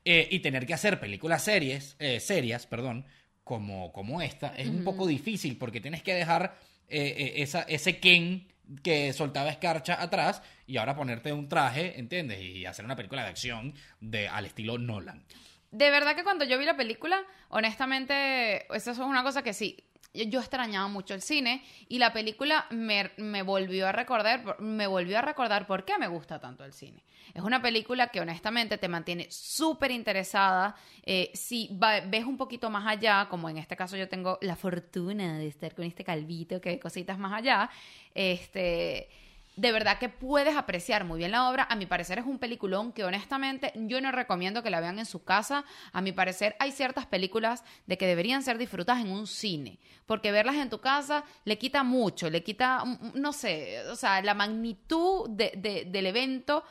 Eh, 0.06 0.28
y 0.32 0.40
tener 0.40 0.66
que 0.66 0.74
hacer 0.74 1.00
películas 1.02 1.44
series, 1.44 1.98
eh, 2.00 2.22
serias, 2.22 2.66
perdón, 2.66 3.06
como, 3.44 3.92
como 3.92 4.22
esta, 4.22 4.56
es 4.56 4.68
un 4.70 4.84
poco 4.86 5.06
difícil 5.06 5.58
porque 5.58 5.82
tienes 5.82 6.02
que 6.02 6.14
dejar 6.14 6.58
eh, 6.88 7.34
esa, 7.38 7.64
ese 7.64 8.00
Ken 8.00 8.48
que 8.84 9.14
soltaba 9.14 9.50
escarcha 9.50 10.02
atrás 10.02 10.42
y 10.66 10.78
ahora 10.78 10.96
ponerte 10.96 11.34
un 11.34 11.50
traje, 11.50 12.00
¿entiendes? 12.00 12.42
Y 12.42 12.66
hacer 12.66 12.86
una 12.86 12.96
película 12.96 13.24
de 13.24 13.30
acción 13.30 13.74
de, 14.00 14.28
al 14.28 14.46
estilo 14.46 14.78
Nolan. 14.78 15.24
De 15.72 15.90
verdad 15.90 16.16
que 16.16 16.24
cuando 16.24 16.46
yo 16.46 16.58
vi 16.58 16.66
la 16.66 16.78
película, 16.78 17.24
honestamente, 17.50 18.74
eso 18.74 18.92
es 18.92 18.98
una 19.00 19.24
cosa 19.24 19.44
que 19.44 19.54
sí, 19.54 19.87
yo, 20.26 20.40
extrañaba 20.40 20.88
mucho 20.88 21.14
el 21.14 21.22
cine 21.22 21.64
y 21.88 22.00
la 22.00 22.14
película 22.14 22.66
me, 22.70 23.12
me 23.18 23.42
volvió 23.44 23.88
a 23.88 23.92
recordar, 23.92 24.60
me 24.60 24.88
volvió 24.88 25.20
a 25.20 25.22
recordar 25.22 25.68
por 25.68 25.86
qué 25.86 25.98
me 25.98 26.08
gusta 26.08 26.40
tanto 26.40 26.64
el 26.66 26.74
cine. 26.74 27.04
Es 27.34 27.44
una 27.44 27.62
película 27.62 28.08
que 28.08 28.22
honestamente 28.22 28.78
te 28.78 28.88
mantiene 28.88 29.28
súper 29.30 29.92
interesada. 29.92 30.76
eh, 31.04 31.32
si 31.34 31.70
ves 31.72 32.26
un 32.26 32.38
poquito 32.38 32.70
más 32.70 32.86
allá, 32.88 33.28
como 33.30 33.50
en 33.50 33.58
este 33.58 33.76
caso 33.76 33.96
yo 33.98 34.10
tengo 34.10 34.38
la 34.42 34.56
fortuna 34.56 35.38
de 35.38 35.48
estar 35.48 35.76
con 35.76 35.86
este 35.86 36.04
calvito 36.04 36.60
que 36.60 36.70
ve 36.70 36.80
cositas 36.80 37.18
más 37.18 37.34
allá, 37.34 37.70
este 38.14 39.10
de 39.58 39.72
verdad 39.72 39.98
que 40.00 40.08
puedes 40.08 40.56
apreciar 40.56 41.04
muy 41.04 41.18
bien 41.18 41.32
la 41.32 41.50
obra. 41.50 41.68
A 41.70 41.76
mi 41.76 41.86
parecer 41.86 42.20
es 42.20 42.26
un 42.26 42.40
peliculón 42.40 42.94
que 42.94 43.04
honestamente 43.04 43.74
yo 43.76 44.00
no 44.00 44.12
recomiendo 44.12 44.64
que 44.64 44.70
la 44.70 44.80
vean 44.80 45.00
en 45.00 45.06
su 45.06 45.24
casa. 45.24 45.66
A 45.92 46.00
mi 46.02 46.12
parecer 46.14 46.56
hay 46.60 46.72
ciertas 46.72 47.06
películas 47.08 47.64
de 47.88 47.98
que 47.98 48.08
deberían 48.08 48.44
ser 48.44 48.58
disfrutadas 48.58 49.02
en 49.04 49.12
un 49.12 49.28
cine, 49.28 49.80
porque 50.06 50.32
verlas 50.32 50.56
en 50.56 50.70
tu 50.70 50.80
casa 50.80 51.24
le 51.44 51.58
quita 51.58 51.84
mucho, 51.84 52.30
le 52.30 52.44
quita, 52.44 52.86
mm, 52.86 53.12
no 53.16 53.34
sé, 53.34 53.82
o 53.90 53.96
sea, 53.96 54.22
la 54.22 54.34
magnitud 54.34 55.30
de- 55.30 55.52
de- 55.58 55.86
del 55.86 56.06
evento 56.06 56.64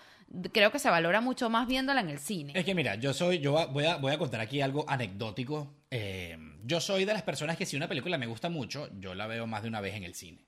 creo 0.52 0.72
que 0.72 0.78
se 0.78 0.90
valora 0.90 1.20
mucho 1.20 1.48
más 1.50 1.66
viéndola 1.68 2.00
en 2.00 2.08
el 2.08 2.18
cine. 2.18 2.52
Es 2.56 2.64
que 2.64 2.74
mira, 2.74 2.96
yo 2.96 3.12
soy, 3.14 3.38
yo 3.38 3.52
voy 3.70 3.84
a, 3.84 3.96
voy 3.96 4.12
a 4.12 4.18
contar 4.18 4.40
aquí 4.40 4.60
algo 4.60 4.84
anecdótico. 4.88 5.72
Eh, 5.98 6.36
yo 6.64 6.80
soy 6.80 7.04
de 7.04 7.12
las 7.12 7.22
personas 7.22 7.56
que 7.56 7.64
si 7.64 7.76
una 7.76 7.88
película 7.88 8.18
me 8.18 8.26
gusta 8.26 8.48
mucho, 8.50 8.90
yo 8.98 9.14
la 9.14 9.26
veo 9.26 9.46
más 9.46 9.62
de 9.62 9.68
una 9.68 9.80
vez 9.80 9.94
en 9.94 10.04
el 10.04 10.14
cine. 10.14 10.44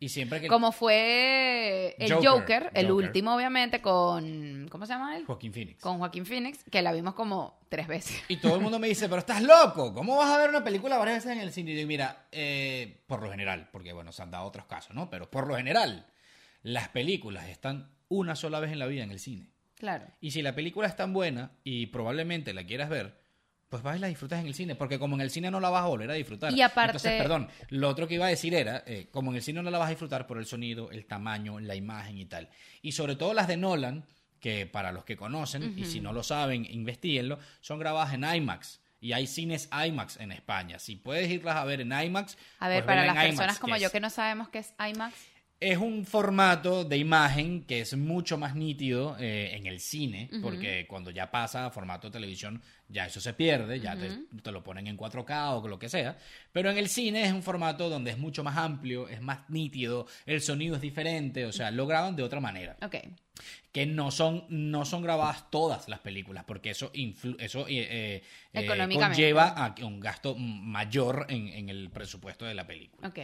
Y 0.00 0.08
siempre 0.08 0.40
que... 0.40 0.48
Como 0.48 0.72
fue 0.72 1.94
el 1.98 2.12
Joker, 2.12 2.30
Joker, 2.30 2.70
el 2.74 2.90
último 2.90 3.34
obviamente 3.34 3.82
con, 3.82 4.68
¿cómo 4.70 4.86
se 4.86 4.94
llama 4.94 5.16
él? 5.16 5.24
Joaquín 5.26 5.52
Phoenix. 5.52 5.82
Con 5.82 5.98
Joaquín 5.98 6.24
Phoenix, 6.24 6.64
que 6.70 6.82
la 6.82 6.92
vimos 6.92 7.14
como 7.14 7.60
tres 7.68 7.86
veces. 7.86 8.22
Y 8.28 8.38
todo 8.38 8.54
el 8.56 8.62
mundo 8.62 8.78
me 8.78 8.88
dice, 8.88 9.08
pero 9.08 9.18
estás 9.18 9.42
loco, 9.42 9.92
¿cómo 9.92 10.16
vas 10.16 10.30
a 10.30 10.38
ver 10.38 10.50
una 10.50 10.64
película 10.64 10.96
varias 10.98 11.18
veces 11.18 11.36
en 11.36 11.42
el 11.42 11.52
cine? 11.52 11.72
Y 11.72 11.80
yo 11.80 11.86
mira, 11.86 12.26
eh, 12.32 13.02
por 13.06 13.22
lo 13.22 13.30
general, 13.30 13.68
porque 13.70 13.92
bueno, 13.92 14.12
se 14.12 14.22
han 14.22 14.30
dado 14.30 14.46
otros 14.46 14.66
casos, 14.66 14.94
¿no? 14.94 15.10
Pero 15.10 15.30
por 15.30 15.46
lo 15.46 15.56
general, 15.56 16.06
las 16.62 16.88
películas 16.88 17.48
están 17.48 17.90
una 18.08 18.34
sola 18.34 18.60
vez 18.60 18.72
en 18.72 18.78
la 18.78 18.86
vida 18.86 19.04
en 19.04 19.10
el 19.10 19.20
cine. 19.20 19.50
Claro. 19.74 20.06
Y 20.20 20.30
si 20.30 20.42
la 20.42 20.54
película 20.54 20.88
es 20.88 20.96
tan 20.96 21.12
buena 21.12 21.52
y 21.64 21.86
probablemente 21.86 22.54
la 22.54 22.64
quieras 22.64 22.88
ver, 22.88 23.19
pues 23.70 23.82
vas 23.84 23.96
y 23.96 24.00
la 24.00 24.08
disfrutas 24.08 24.40
en 24.40 24.46
el 24.48 24.54
cine, 24.54 24.74
porque 24.74 24.98
como 24.98 25.14
en 25.14 25.20
el 25.22 25.30
cine 25.30 25.48
no 25.50 25.60
la 25.60 25.70
vas 25.70 25.84
a 25.84 25.86
volver 25.86 26.10
a 26.10 26.14
disfrutar. 26.14 26.52
Y 26.52 26.60
aparte- 26.60 26.96
Entonces, 26.98 27.12
perdón, 27.22 27.48
lo 27.68 27.88
otro 27.88 28.06
que 28.08 28.14
iba 28.14 28.26
a 28.26 28.28
decir 28.28 28.52
era, 28.52 28.82
eh, 28.84 29.06
como 29.12 29.30
en 29.30 29.36
el 29.36 29.42
cine 29.42 29.62
no 29.62 29.70
la 29.70 29.78
vas 29.78 29.86
a 29.86 29.90
disfrutar 29.90 30.26
por 30.26 30.38
el 30.38 30.44
sonido, 30.44 30.90
el 30.90 31.06
tamaño, 31.06 31.60
la 31.60 31.76
imagen 31.76 32.18
y 32.18 32.24
tal. 32.26 32.48
Y 32.82 32.92
sobre 32.92 33.14
todo 33.14 33.32
las 33.32 33.46
de 33.46 33.56
Nolan, 33.56 34.04
que 34.40 34.66
para 34.66 34.90
los 34.90 35.04
que 35.04 35.16
conocen, 35.16 35.78
y 35.78 35.84
si 35.84 36.00
no 36.00 36.12
lo 36.12 36.22
saben, 36.24 36.66
investiguenlo, 36.68 37.38
son 37.60 37.78
grabadas 37.78 38.12
en 38.12 38.24
IMAX. 38.24 38.80
Y 39.02 39.12
hay 39.12 39.26
cines 39.26 39.68
IMAX 39.72 40.18
en 40.18 40.32
España. 40.32 40.78
Si 40.78 40.96
puedes 40.96 41.30
irlas 41.30 41.56
a 41.56 41.64
ver 41.64 41.80
en 41.80 41.92
IMAX. 41.92 42.36
A 42.58 42.68
ver, 42.68 42.84
pues 42.84 42.86
para 42.86 43.06
las 43.06 43.14
IMAX, 43.14 43.28
personas 43.28 43.58
como 43.60 43.76
yo 43.76 43.90
que 43.92 44.00
no 44.00 44.10
sabemos 44.10 44.48
qué 44.48 44.58
es 44.58 44.74
IMAX. 44.78 45.14
Es 45.60 45.76
un 45.76 46.06
formato 46.06 46.84
de 46.84 46.96
imagen 46.96 47.64
que 47.64 47.80
es 47.82 47.94
mucho 47.94 48.38
más 48.38 48.54
nítido 48.56 49.16
eh, 49.20 49.50
en 49.54 49.66
el 49.66 49.78
cine, 49.78 50.30
porque 50.40 50.86
cuando 50.88 51.10
ya 51.10 51.30
pasa 51.30 51.66
a 51.66 51.70
formato 51.70 52.08
de 52.08 52.12
televisión, 52.12 52.62
ya 52.88 53.04
eso 53.06 53.20
se 53.20 53.34
pierde, 53.34 53.78
ya 53.78 53.94
te, 53.94 54.08
te 54.42 54.52
lo 54.52 54.64
ponen 54.64 54.86
en 54.86 54.96
4K 54.96 55.62
o 55.62 55.68
lo 55.68 55.78
que 55.78 55.90
sea. 55.90 56.16
Pero 56.52 56.70
en 56.70 56.78
el 56.78 56.88
cine 56.88 57.24
es 57.24 57.32
un 57.32 57.42
formato 57.42 57.90
donde 57.90 58.10
es 58.10 58.18
mucho 58.18 58.42
más 58.42 58.56
amplio, 58.56 59.06
es 59.08 59.20
más 59.20 59.50
nítido, 59.50 60.06
el 60.24 60.40
sonido 60.40 60.76
es 60.76 60.80
diferente, 60.80 61.44
o 61.44 61.52
sea, 61.52 61.70
lo 61.70 61.86
graban 61.86 62.16
de 62.16 62.22
otra 62.22 62.40
manera. 62.40 62.76
Ok. 62.82 62.96
Que 63.72 63.86
no 63.86 64.10
son, 64.10 64.44
no 64.48 64.84
son 64.84 65.02
grabadas 65.02 65.50
todas 65.50 65.88
las 65.88 66.00
películas, 66.00 66.44
porque 66.44 66.70
eso, 66.70 66.90
influ- 66.92 67.36
eso 67.38 67.66
eh, 67.68 68.22
eh, 68.52 68.62
conlleva 69.14 69.48
a 69.48 69.74
un 69.84 70.00
gasto 70.00 70.34
mayor 70.36 71.26
en, 71.28 71.48
en 71.48 71.68
el 71.68 71.90
presupuesto 71.90 72.44
de 72.46 72.54
la 72.54 72.66
película. 72.66 73.06
Ok. 73.08 73.18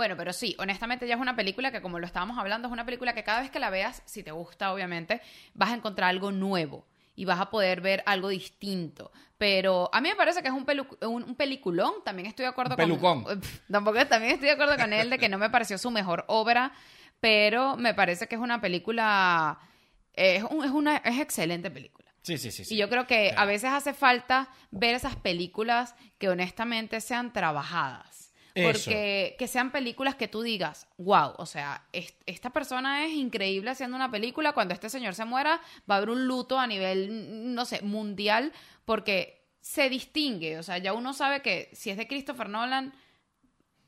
Bueno, 0.00 0.16
pero 0.16 0.32
sí, 0.32 0.56
honestamente 0.58 1.06
ya 1.06 1.14
es 1.16 1.20
una 1.20 1.36
película 1.36 1.70
que 1.70 1.82
como 1.82 1.98
lo 1.98 2.06
estábamos 2.06 2.38
hablando, 2.38 2.68
es 2.68 2.72
una 2.72 2.86
película 2.86 3.12
que 3.12 3.22
cada 3.22 3.42
vez 3.42 3.50
que 3.50 3.58
la 3.58 3.68
veas, 3.68 4.00
si 4.06 4.22
te 4.22 4.30
gusta 4.32 4.72
obviamente, 4.72 5.20
vas 5.52 5.72
a 5.72 5.74
encontrar 5.74 6.08
algo 6.08 6.32
nuevo 6.32 6.86
y 7.16 7.26
vas 7.26 7.38
a 7.38 7.50
poder 7.50 7.82
ver 7.82 8.02
algo 8.06 8.30
distinto. 8.30 9.12
Pero 9.36 9.90
a 9.92 10.00
mí 10.00 10.08
me 10.08 10.16
parece 10.16 10.40
que 10.40 10.48
es 10.48 10.54
un, 10.54 10.64
pelu- 10.64 10.96
un, 11.06 11.22
un 11.24 11.34
peliculón, 11.34 11.92
también 12.02 12.24
estoy 12.26 12.44
de 12.44 12.48
acuerdo 12.48 12.70
Un 12.72 12.76
pelucón. 12.78 13.24
con... 13.24 13.42
Tampoco, 13.70 14.06
también 14.06 14.32
estoy 14.32 14.46
de 14.48 14.54
acuerdo 14.54 14.78
con 14.78 14.90
él 14.94 15.10
de 15.10 15.18
que 15.18 15.28
no 15.28 15.36
me 15.36 15.50
pareció 15.50 15.76
su 15.76 15.90
mejor 15.90 16.24
obra, 16.28 16.72
pero 17.20 17.76
me 17.76 17.92
parece 17.92 18.26
que 18.26 18.36
es 18.36 18.40
una 18.40 18.62
película... 18.62 19.58
Es, 20.14 20.42
un- 20.44 20.64
es 20.64 20.70
una 20.70 20.96
es 20.96 21.20
excelente 21.20 21.70
película. 21.70 22.10
Sí, 22.22 22.38
sí, 22.38 22.50
sí. 22.50 22.64
sí. 22.64 22.74
Y 22.74 22.78
yo 22.78 22.88
creo 22.88 23.06
que 23.06 23.28
Claro. 23.28 23.42
a 23.42 23.44
veces 23.44 23.70
hace 23.70 23.92
falta 23.92 24.48
ver 24.70 24.94
esas 24.94 25.16
películas 25.16 25.94
que 26.18 26.30
honestamente 26.30 27.02
sean 27.02 27.34
trabajadas. 27.34 28.29
Porque 28.54 29.36
que 29.38 29.46
sean 29.48 29.70
películas 29.72 30.14
que 30.16 30.28
tú 30.28 30.42
digas, 30.42 30.86
wow, 30.98 31.34
o 31.38 31.46
sea, 31.46 31.86
es- 31.92 32.14
esta 32.26 32.50
persona 32.50 33.04
es 33.06 33.12
increíble 33.12 33.70
haciendo 33.70 33.96
una 33.96 34.10
película, 34.10 34.52
cuando 34.52 34.74
este 34.74 34.88
señor 34.90 35.14
se 35.14 35.24
muera 35.24 35.60
va 35.88 35.94
a 35.94 35.98
haber 35.98 36.10
un 36.10 36.26
luto 36.26 36.58
a 36.58 36.66
nivel, 36.66 37.54
no 37.54 37.64
sé, 37.64 37.82
mundial, 37.82 38.52
porque 38.84 39.40
se 39.60 39.88
distingue, 39.88 40.58
o 40.58 40.62
sea, 40.62 40.78
ya 40.78 40.92
uno 40.94 41.12
sabe 41.12 41.42
que 41.42 41.68
si 41.72 41.90
es 41.90 41.96
de 41.96 42.06
Christopher 42.08 42.48
Nolan, 42.48 42.92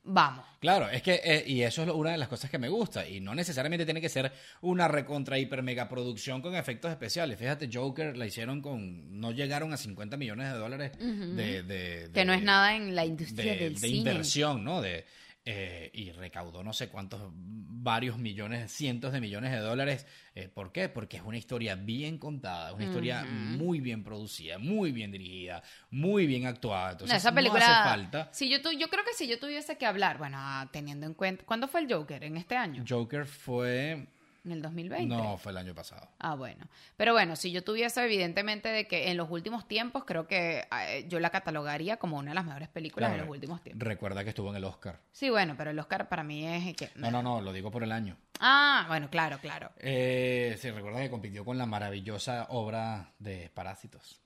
vamos. 0.04 0.44
Claro, 0.60 0.88
es 0.88 1.02
que, 1.02 1.20
eh, 1.24 1.44
y 1.46 1.62
eso 1.62 1.82
es 1.82 1.88
lo- 1.88 1.96
una 1.96 2.10
de 2.12 2.18
las 2.18 2.28
cosas 2.28 2.50
que 2.50 2.58
me 2.58 2.68
gusta, 2.68 3.06
y 3.08 3.20
no 3.20 3.34
necesariamente 3.34 3.84
tiene 3.84 4.00
que 4.00 4.08
ser 4.08 4.30
una 4.60 4.86
recontra 4.88 5.38
hiper 5.38 5.62
mega 5.62 5.88
producción 5.88 6.40
con 6.42 6.54
efectos 6.54 6.90
especiales. 6.90 7.38
Fíjate, 7.38 7.68
Joker 7.72 8.16
la 8.16 8.26
hicieron 8.26 8.60
con, 8.62 9.20
no 9.20 9.32
llegaron 9.32 9.72
a 9.72 9.76
50 9.76 10.16
millones 10.16 10.52
de 10.52 10.58
dólares 10.58 10.92
de, 10.98 11.62
de- 11.62 12.10
Que 12.12 12.24
no 12.24 12.32
de- 12.32 12.38
es 12.38 12.44
nada 12.44 12.76
en 12.76 12.94
la 12.94 13.04
industria 13.04 13.52
de, 13.54 13.58
del 13.58 13.74
de 13.74 13.80
cine. 13.80 13.98
inversión, 14.10 14.64
¿no? 14.64 14.80
De, 14.82 15.04
eh, 15.44 15.90
y 15.92 16.12
recaudó 16.12 16.62
no 16.62 16.72
sé 16.72 16.88
cuántos, 16.88 17.20
varios 17.34 18.16
millones, 18.18 18.70
cientos 18.70 19.12
de 19.12 19.20
millones 19.20 19.50
de 19.50 19.58
dólares. 19.58 20.06
Eh, 20.36 20.48
¿Por 20.48 20.70
qué? 20.70 20.88
Porque 20.88 21.16
es 21.16 21.22
una 21.24 21.36
historia 21.36 21.74
bien 21.74 22.18
contada, 22.18 22.72
una 22.72 22.84
historia 22.84 23.24
muy 23.24 23.80
bien 23.80 24.04
producida, 24.04 24.58
muy 24.58 24.92
bien 24.92 25.10
dirigida, 25.10 25.62
muy 25.90 26.26
bien 26.26 26.46
actuada. 26.46 26.92
Entonces, 26.92 27.12
No, 27.14 27.18
esa 27.18 27.30
no 27.32 27.34
película. 27.36 27.64
hace 27.80 27.88
falta. 27.88 28.28
Si 28.32 28.48
yo, 28.48 28.62
tu- 28.62 28.70
yo 28.72 28.88
creo 28.88 29.04
que 29.04 29.14
si 29.14 29.26
yo 29.26 29.38
tuviese 29.40 29.76
que 29.76 29.84
hablar, 29.86 30.18
bueno, 30.18 30.36
ah, 30.38 30.68
teniendo 30.72 31.06
en 31.06 31.14
cuenta. 31.14 31.44
¿Cuándo 31.44 31.66
fue 31.66 31.80
el 31.80 31.92
Joker? 31.92 32.22
¿En 32.22 32.36
este 32.36 32.56
año? 32.56 32.84
Joker 32.88 33.26
fue... 33.26 34.06
¿En 34.44 34.52
el 34.52 34.62
2020? 34.62 35.06
No, 35.06 35.36
fue 35.38 35.52
el 35.52 35.58
año 35.58 35.74
pasado. 35.74 36.08
Ah, 36.18 36.34
bueno. 36.34 36.66
Pero 36.96 37.12
bueno, 37.12 37.36
si 37.36 37.52
yo 37.52 37.62
tuviese 37.62 38.04
evidentemente 38.04 38.68
de 38.70 38.88
que 38.88 39.10
en 39.10 39.16
los 39.16 39.30
últimos 39.30 39.68
tiempos 39.68 40.04
creo 40.04 40.26
que 40.26 40.66
eh, 40.88 41.06
yo 41.08 41.20
la 41.20 41.30
catalogaría 41.30 41.96
como 41.98 42.18
una 42.18 42.32
de 42.32 42.34
las 42.34 42.44
mejores 42.44 42.68
películas 42.68 43.10
Claro, 43.10 43.22
de 43.22 43.26
los 43.26 43.34
últimos 43.34 43.62
tiempos. 43.62 43.86
Recuerda 43.86 44.24
que 44.24 44.30
estuvo 44.30 44.50
en 44.50 44.56
el 44.56 44.64
Oscar. 44.64 44.98
Sí, 45.12 45.30
bueno, 45.30 45.54
pero 45.56 45.70
el 45.70 45.78
Oscar 45.78 46.08
para 46.08 46.24
mí 46.24 46.44
es 46.44 46.74
que... 46.76 46.90
No, 46.96 47.10
no, 47.12 47.22
no, 47.22 47.40
lo 47.40 47.52
digo 47.52 47.70
por 47.70 47.84
el 47.84 47.92
año. 47.92 48.16
Ah, 48.40 48.84
bueno, 48.88 49.08
claro, 49.08 49.38
claro. 49.38 49.70
Eh, 49.78 50.56
sí, 50.58 50.70
recuerda 50.70 51.00
que 51.00 51.10
compitió 51.10 51.44
con 51.44 51.56
la 51.56 51.66
maravillosa 51.66 52.46
obra 52.48 53.12
de 53.20 53.48
Parásitos, 53.54 54.20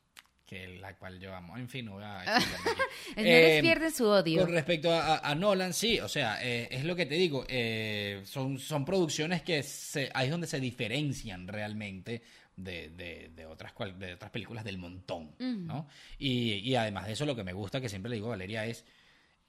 que 0.47 0.79
la 0.79 0.97
cual 0.97 1.19
yo 1.19 1.35
amo. 1.35 1.57
En 1.59 1.69
fin, 1.69 1.85
no 1.87 1.95
voy 1.95 2.05
a 2.05 2.23
Eh, 3.17 3.51
despierten 3.53 3.91
su 3.91 4.07
odio. 4.07 4.43
Con 4.45 4.53
respecto 4.53 4.91
a, 4.93 5.35
Nolan, 5.35 5.73
sí, 5.75 5.99
o 6.01 6.09
sea, 6.09 6.39
eh, 6.43 6.69
es 6.71 6.85
lo 6.85 6.95
que 6.95 7.05
te 7.07 7.17
digo, 7.17 7.45
eh, 7.49 8.23
son, 8.25 8.59
son 8.59 8.85
producciones 8.85 9.43
que 9.43 9.63
se, 9.63 10.11
ahí 10.15 10.27
es 10.27 10.31
donde 10.31 10.47
se 10.47 10.61
diferencian 10.61 11.49
realmente 11.49 12.23
de, 12.57 12.91
de- 12.91 13.31
de 13.35 13.45
otras, 13.47 13.73
cual- 13.73 13.99
de 13.99 14.15
otras 14.15 14.31
películas 14.31 14.65
del 14.65 14.79
montón, 14.79 15.35
¿no? 15.67 15.89
Y, 16.19 16.53
y 16.55 16.75
además 16.77 17.07
de 17.07 17.13
eso, 17.15 17.27
lo 17.27 17.35
que 17.37 17.45
me 17.45 17.53
gusta, 17.53 17.81
que 17.81 17.89
siempre 17.89 18.09
le 18.11 18.17
digo 18.17 18.29
a 18.29 18.31
Valeria, 18.31 18.65
es, 18.67 18.85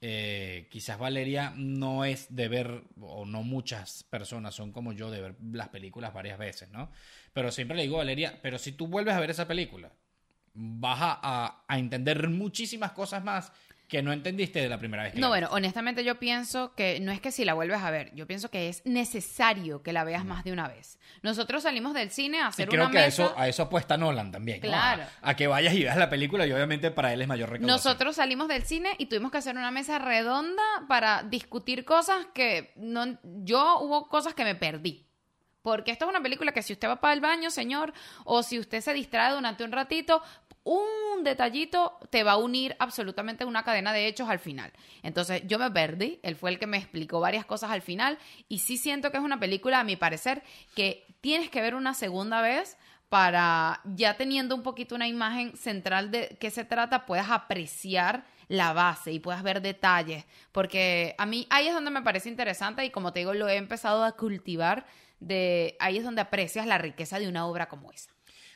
eh, 0.00 0.68
quizás 0.70 0.98
Valeria 0.98 1.52
no 1.56 2.04
es 2.04 2.34
de 2.34 2.48
ver, 2.48 2.82
o 3.00 3.24
no 3.24 3.42
muchas 3.42 4.04
personas 4.04 4.54
son 4.54 4.72
como 4.72 4.92
yo 4.92 5.10
de 5.10 5.20
ver 5.20 5.34
las 5.52 5.68
películas 5.70 6.12
varias 6.14 6.38
veces, 6.38 6.68
¿no? 6.70 6.90
Pero 7.32 7.50
siempre 7.50 7.76
le 7.76 7.84
digo 7.84 7.96
a 7.96 7.98
Valeria, 7.98 8.38
pero 8.42 8.58
si 8.58 8.72
tú 8.72 8.86
vuelves 8.88 9.14
a 9.14 9.20
ver 9.20 9.30
esa 9.30 9.48
película, 9.48 9.90
vas 10.54 10.98
a, 11.00 11.18
a- 11.22 11.64
a 11.68 11.78
entender 11.78 12.28
muchísimas 12.28 12.92
cosas 12.92 13.22
más 13.24 13.52
que 13.88 14.02
no 14.02 14.12
entendiste 14.12 14.60
de 14.60 14.68
la 14.68 14.78
primera 14.78 15.02
vez 15.04 15.14
que 15.14 15.18
No, 15.18 15.28
la 15.28 15.30
bueno, 15.30 15.48
honestamente 15.50 16.04
yo 16.04 16.18
pienso 16.18 16.74
que 16.74 17.00
no 17.00 17.10
es 17.10 17.22
que 17.22 17.32
si 17.32 17.46
la 17.46 17.54
vuelves 17.54 17.80
a 17.80 17.90
ver, 17.90 18.14
yo 18.14 18.26
pienso 18.26 18.50
que 18.50 18.68
es 18.68 18.82
necesario 18.84 19.82
que 19.82 19.94
la 19.94 20.02
Mm. 20.04 20.06
veas 20.06 20.24
más 20.26 20.44
de 20.44 20.52
una 20.52 20.68
vez. 20.68 20.98
Nosotros 21.22 21.62
salimos 21.62 21.94
del 21.94 22.10
cine 22.10 22.38
a 22.38 22.44
Y 22.44 22.48
hacer 22.48 22.68
creo 22.68 22.82
una 22.82 22.90
que 22.92 22.98
a 22.98 23.06
eso, 23.06 23.32
a 23.34 23.48
eso 23.48 23.62
apuesta 23.62 23.96
Nolan 23.96 24.30
también. 24.30 24.60
¿no? 24.60 24.68
Claro. 24.68 25.04
A, 25.22 25.30
a 25.30 25.36
que 25.36 25.46
vayas 25.46 25.72
y 25.72 25.84
veas 25.84 25.96
la 25.96 26.10
película 26.10 26.46
y 26.46 26.52
obviamente 26.52 26.90
para 26.90 27.14
él 27.14 27.22
es 27.22 27.28
mayor 27.28 27.48
recaudación. 27.48 27.74
Nosotros 27.74 28.16
salimos 28.16 28.48
del 28.48 28.62
cine 28.64 28.90
y 28.98 29.06
tuvimos 29.06 29.32
que 29.32 29.38
hacer 29.38 29.56
una 29.56 29.70
mesa 29.70 29.98
redonda 29.98 30.62
para 30.86 31.22
discutir 31.22 31.86
cosas 31.86 32.26
que 32.34 32.74
no, 32.76 33.18
yo 33.22 33.78
hubo 33.80 34.08
cosas 34.10 34.34
que 34.34 34.44
me 34.44 34.54
perdí. 34.54 35.07
Porque 35.68 35.90
esto 35.90 36.06
es 36.06 36.08
una 36.08 36.22
película 36.22 36.52
que 36.52 36.62
si 36.62 36.72
usted 36.72 36.88
va 36.88 36.96
para 36.96 37.12
el 37.12 37.20
baño, 37.20 37.50
señor, 37.50 37.92
o 38.24 38.42
si 38.42 38.58
usted 38.58 38.80
se 38.80 38.94
distrae 38.94 39.34
durante 39.34 39.64
un 39.64 39.70
ratito, 39.72 40.22
un 40.64 41.24
detallito 41.24 41.98
te 42.08 42.24
va 42.24 42.32
a 42.32 42.36
unir 42.38 42.74
absolutamente 42.78 43.44
una 43.44 43.64
cadena 43.64 43.92
de 43.92 44.06
hechos 44.06 44.30
al 44.30 44.38
final. 44.38 44.72
Entonces 45.02 45.42
yo 45.46 45.58
me 45.58 45.70
perdí, 45.70 46.20
él 46.22 46.36
fue 46.36 46.50
el 46.50 46.58
que 46.58 46.66
me 46.66 46.78
explicó 46.78 47.20
varias 47.20 47.44
cosas 47.44 47.70
al 47.70 47.82
final 47.82 48.18
y 48.48 48.60
sí 48.60 48.78
siento 48.78 49.10
que 49.10 49.18
es 49.18 49.22
una 49.22 49.38
película, 49.38 49.80
a 49.80 49.84
mi 49.84 49.96
parecer, 49.96 50.42
que 50.74 51.06
tienes 51.20 51.50
que 51.50 51.60
ver 51.60 51.74
una 51.74 51.92
segunda 51.92 52.40
vez 52.40 52.78
para 53.10 53.80
ya 53.84 54.16
teniendo 54.16 54.54
un 54.54 54.62
poquito 54.62 54.94
una 54.94 55.06
imagen 55.06 55.54
central 55.54 56.10
de 56.10 56.36
qué 56.40 56.50
se 56.50 56.64
trata, 56.64 57.04
puedas 57.04 57.30
apreciar 57.30 58.24
la 58.48 58.72
base 58.72 59.12
y 59.12 59.20
puedas 59.20 59.42
ver 59.42 59.60
detalles, 59.60 60.24
porque 60.52 61.14
a 61.18 61.26
mí 61.26 61.46
ahí 61.50 61.68
es 61.68 61.74
donde 61.74 61.90
me 61.90 62.02
parece 62.02 62.28
interesante 62.28 62.84
y 62.84 62.90
como 62.90 63.12
te 63.12 63.20
digo, 63.20 63.34
lo 63.34 63.48
he 63.48 63.56
empezado 63.56 64.04
a 64.04 64.12
cultivar, 64.12 64.86
de 65.20 65.76
ahí 65.80 65.98
es 65.98 66.04
donde 66.04 66.20
aprecias 66.20 66.66
la 66.66 66.78
riqueza 66.78 67.18
de 67.18 67.28
una 67.28 67.46
obra 67.46 67.68
como 67.68 67.92
esa. 67.92 68.10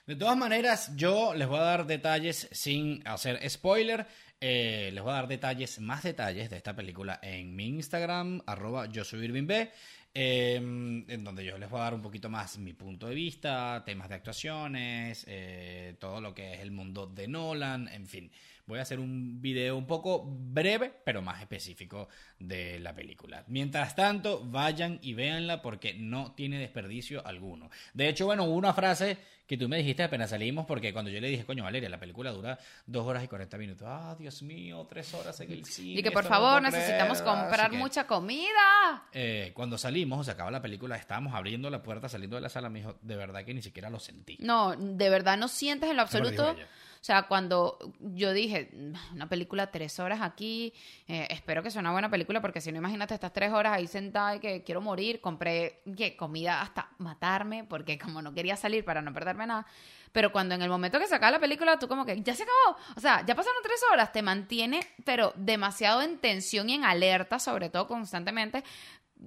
De 0.07 0.17
todas 0.17 0.37
maneras, 0.37 0.93
yo 0.97 1.33
les 1.35 1.47
voy 1.47 1.59
a 1.59 1.63
dar 1.63 1.87
detalles 1.87 2.49
sin 2.51 3.07
hacer 3.07 3.39
spoiler. 3.49 4.07
Eh, 4.41 4.91
les 4.93 5.03
voy 5.03 5.13
a 5.13 5.17
dar 5.17 5.29
detalles, 5.29 5.79
más 5.79 6.03
detalles 6.03 6.51
de 6.51 6.57
esta 6.57 6.75
película 6.75 7.21
en 7.23 7.55
mi 7.55 7.69
Instagram, 7.69 8.43
arroba 8.45 8.87
yo 8.87 9.05
soy 9.05 9.27
Irving 9.27 9.47
B, 9.47 9.71
eh, 10.13 10.57
en 10.57 11.23
donde 11.23 11.45
yo 11.45 11.57
les 11.57 11.71
voy 11.71 11.79
a 11.79 11.85
dar 11.85 11.95
un 11.95 12.03
poquito 12.03 12.29
más 12.29 12.59
mi 12.59 12.73
punto 12.73 13.07
de 13.07 13.15
vista, 13.15 13.85
temas 13.87 14.09
de 14.09 14.17
actuaciones, 14.17 15.25
eh, 15.29 15.95
todo 16.01 16.21
lo 16.21 16.35
que 16.35 16.55
es 16.55 16.61
el 16.61 16.73
mundo 16.73 17.07
de 17.07 17.29
Nolan, 17.29 17.87
en 17.87 18.09
fin. 18.09 18.33
Voy 18.67 18.79
a 18.79 18.83
hacer 18.83 19.01
un 19.01 19.41
video 19.41 19.77
un 19.77 19.87
poco 19.87 20.25
breve, 20.25 20.93
pero 21.05 21.21
más 21.21 21.41
específico 21.41 22.09
de 22.39 22.79
la 22.79 22.95
película. 22.95 23.45
Mientras 23.49 23.95
tanto, 23.97 24.43
vayan 24.45 24.99
y 25.03 25.15
véanla 25.15 25.63
porque 25.63 25.95
no 25.95 26.33
tiene 26.33 26.59
desperdicio 26.59 27.27
alguno. 27.27 27.71
De 27.93 28.09
hecho, 28.09 28.27
bueno, 28.27 28.45
hubo 28.45 28.55
una 28.55 28.73
frase 28.73 29.19
que 29.47 29.59
tú 29.59 29.69
me 29.69 29.77
dijiste 29.77 30.03
apenas 30.03 30.31
salimos, 30.31 30.65
porque 30.65 30.93
cuando 30.93 31.11
yo 31.11 31.21
le 31.21 31.29
dije, 31.29 31.45
coño, 31.45 31.65
Valeria, 31.65 31.89
la 31.89 31.99
película 31.99 32.31
dura 32.31 32.59
dos 32.87 33.07
horas 33.07 33.23
y 33.23 33.29
40 33.29 33.59
minutos. 33.59 33.87
Ah, 33.87 34.17
Dios 34.19 34.43
mío, 34.43 34.87
tres 34.89 35.13
horas 35.13 35.39
en 35.41 35.53
el 35.53 35.65
cine. 35.67 36.01
Y 36.01 36.03
que 36.03 36.11
por 36.11 36.25
no 36.25 36.31
lo 36.31 36.35
favor 36.35 36.63
necesitamos 36.63 37.21
creer, 37.21 37.37
comprar 37.37 37.71
que, 37.71 37.77
mucha 37.77 38.07
comida. 38.07 39.09
eh, 39.13 39.51
cuando 39.55 39.77
salimos, 39.77 40.25
se 40.25 40.33
acaba 40.33 40.51
la 40.51 40.63
película, 40.63 40.97
estábamos 40.97 41.35
abriendo 41.35 41.69
la 41.69 41.83
puerta, 41.83 42.09
saliendo 42.09 42.37
de 42.37 42.43
la 42.43 42.49
sala, 42.49 42.71
me 42.71 42.79
dijo, 42.79 42.97
de 43.03 43.17
verdad 43.17 43.45
que 43.45 43.53
ni 43.53 43.61
siquiera 43.61 43.91
lo 43.91 43.99
sentí. 43.99 44.39
No, 44.41 44.75
de 44.75 45.11
verdad 45.11 45.37
no 45.37 45.49
sientes 45.49 45.91
en 45.91 45.97
lo 45.97 46.03
lo 46.03 46.05
absoluto. 46.05 46.53
ella. 46.53 46.67
O 47.03 47.05
sea, 47.05 47.23
cuando 47.25 47.79
yo 47.99 48.33
dije, 48.33 48.71
"Mm, 48.73 49.15
una 49.17 49.29
película 49.29 49.73
tres 49.73 49.99
horas 49.99 50.21
aquí, 50.23 50.73
eh, 51.09 51.27
espero 51.31 51.61
que 51.61 51.69
sea 51.73 51.81
una 51.81 51.91
buena 51.91 52.09
película, 52.09 52.41
porque 52.41 52.61
si 52.61 52.71
no, 52.71 52.79
imagínate, 52.79 53.13
estas 53.13 53.33
tres 53.33 53.51
horas 53.53 53.73
ahí 53.73 53.89
sentada 53.89 54.37
y 54.37 54.39
que 54.39 54.63
quiero 54.63 54.81
morir, 54.81 55.21
compré 55.21 55.83
¿qué? 55.97 56.17
comida 56.17 56.63
hasta 56.63 56.91
matarme, 56.99 57.65
porque 57.65 57.99
como 57.99 58.23
no 58.23 58.33
quería 58.33 58.55
salir 58.57 58.85
para 58.85 59.03
no 59.03 59.13
perderme 59.13 59.49
nada. 59.49 59.67
Pero 60.13 60.31
cuando 60.31 60.55
en 60.55 60.63
el 60.63 60.69
momento 60.69 61.01
que 61.01 61.09
se 61.09 61.19
la 61.19 61.41
película, 61.41 61.77
tú 61.77 61.89
como 61.89 62.07
que, 62.07 62.23
ya 62.23 62.37
se 62.37 62.45
acabó. 62.45 62.79
O 62.97 63.01
sea, 63.01 63.27
ya 63.27 63.35
pasaron 63.35 63.63
tres 63.65 63.81
horas, 63.91 64.13
te 64.13 64.23
mantiene, 64.23 64.79
pero 65.05 65.33
demasiado 65.35 66.03
en 66.03 66.19
tensión 66.19 66.71
y 66.71 66.75
en 66.75 66.85
alerta, 66.85 67.41
sobre 67.41 67.69
todo 67.69 67.89
constantemente, 67.89 68.63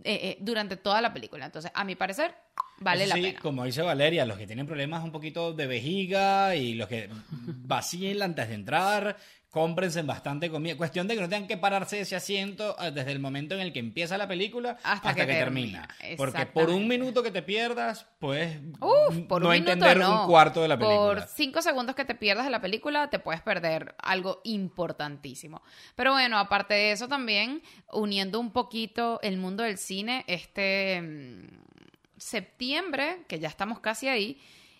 eh, 0.04 0.20
eh, 0.22 0.38
durante 0.42 0.78
toda 0.78 1.02
la 1.02 1.14
película. 1.14 1.46
Entonces, 1.46 1.72
a 1.74 1.84
mi 1.84 1.96
parecer, 1.96 2.36
vale 2.80 3.08
la 3.08 3.16
sí, 3.16 3.22
pena. 3.22 3.40
Como 3.40 3.64
dice 3.64 3.82
Valeria, 3.82 4.26
los 4.26 4.38
que 4.38 4.48
tienen 4.48 4.68
problemas 4.68 5.04
un 5.04 5.12
poquito 5.12 5.54
de 5.54 5.68
vejiga 5.68 6.56
y 6.56 6.74
los 6.74 6.88
que 6.88 7.10
vacíen 7.46 8.22
antes 8.22 8.50
de 8.50 8.56
entrar, 8.56 9.18
cómprense 9.56 10.02
bastante 10.02 10.52
comida. 10.52 10.76
Cuestión 10.76 11.08
de 11.08 11.16
que 11.16 11.22
no 11.22 11.30
tengan 11.30 11.48
que 11.48 11.56
pararse 11.56 11.96
de 11.96 12.02
ese 12.02 12.18
asiento 12.18 12.76
eh, 12.78 12.92
desde 12.92 13.14
el 13.14 13.20
momento 13.20 13.56
en 13.56 13.62
el 13.62 13.72
que 13.72 13.80
empieza 13.80 14.18
la 14.18 14.28
película 14.28 14.72
Hasta 14.84 15.12
hasta, 15.12 15.16
que 15.16 15.26
que, 15.26 15.34
termina. 15.34 15.88
Porque 16.18 16.46
por 16.46 16.70
un 16.70 16.90
minuto 16.90 17.24
que 17.24 17.32
te 17.32 17.42
pierdas, 17.42 18.06
pues 18.20 18.60
Uf, 18.82 19.18
por 19.30 19.42
no 19.42 19.48
un 19.48 19.54
minuto 19.54 19.72
entender 19.72 20.00
no. 20.00 20.24
un 20.24 20.28
cuarto 20.28 20.62
de 20.62 20.68
la 20.68 20.78
Por 20.78 20.90
película. 20.90 21.28
cinco 21.28 21.62
segundos 21.62 21.96
que 21.96 22.04
te 22.04 22.16
pierdas 22.16 22.44
de 22.44 22.52
la 22.52 22.60
película, 22.60 23.10
te 23.10 23.18
puedes 23.18 23.42
perder 23.42 23.96
algo 24.00 24.42
importantísimo. 24.44 25.62
Pero 25.96 26.12
bueno, 26.12 26.38
aparte 26.38 26.74
de 26.74 26.92
eso 26.92 27.08
también, 27.08 27.62
uniendo 27.94 28.42
un 28.42 28.52
poquito 28.52 29.22
el 29.24 29.38
mundo 29.38 29.64
del 29.64 29.78
cine, 29.78 30.26
este 30.28 31.02
mm, 31.02 32.18
septiembre, 32.18 33.24
que 33.30 33.40
ya 33.40 33.48
estamos 33.48 33.80
casi 33.80 34.10
ahí, 34.10 34.38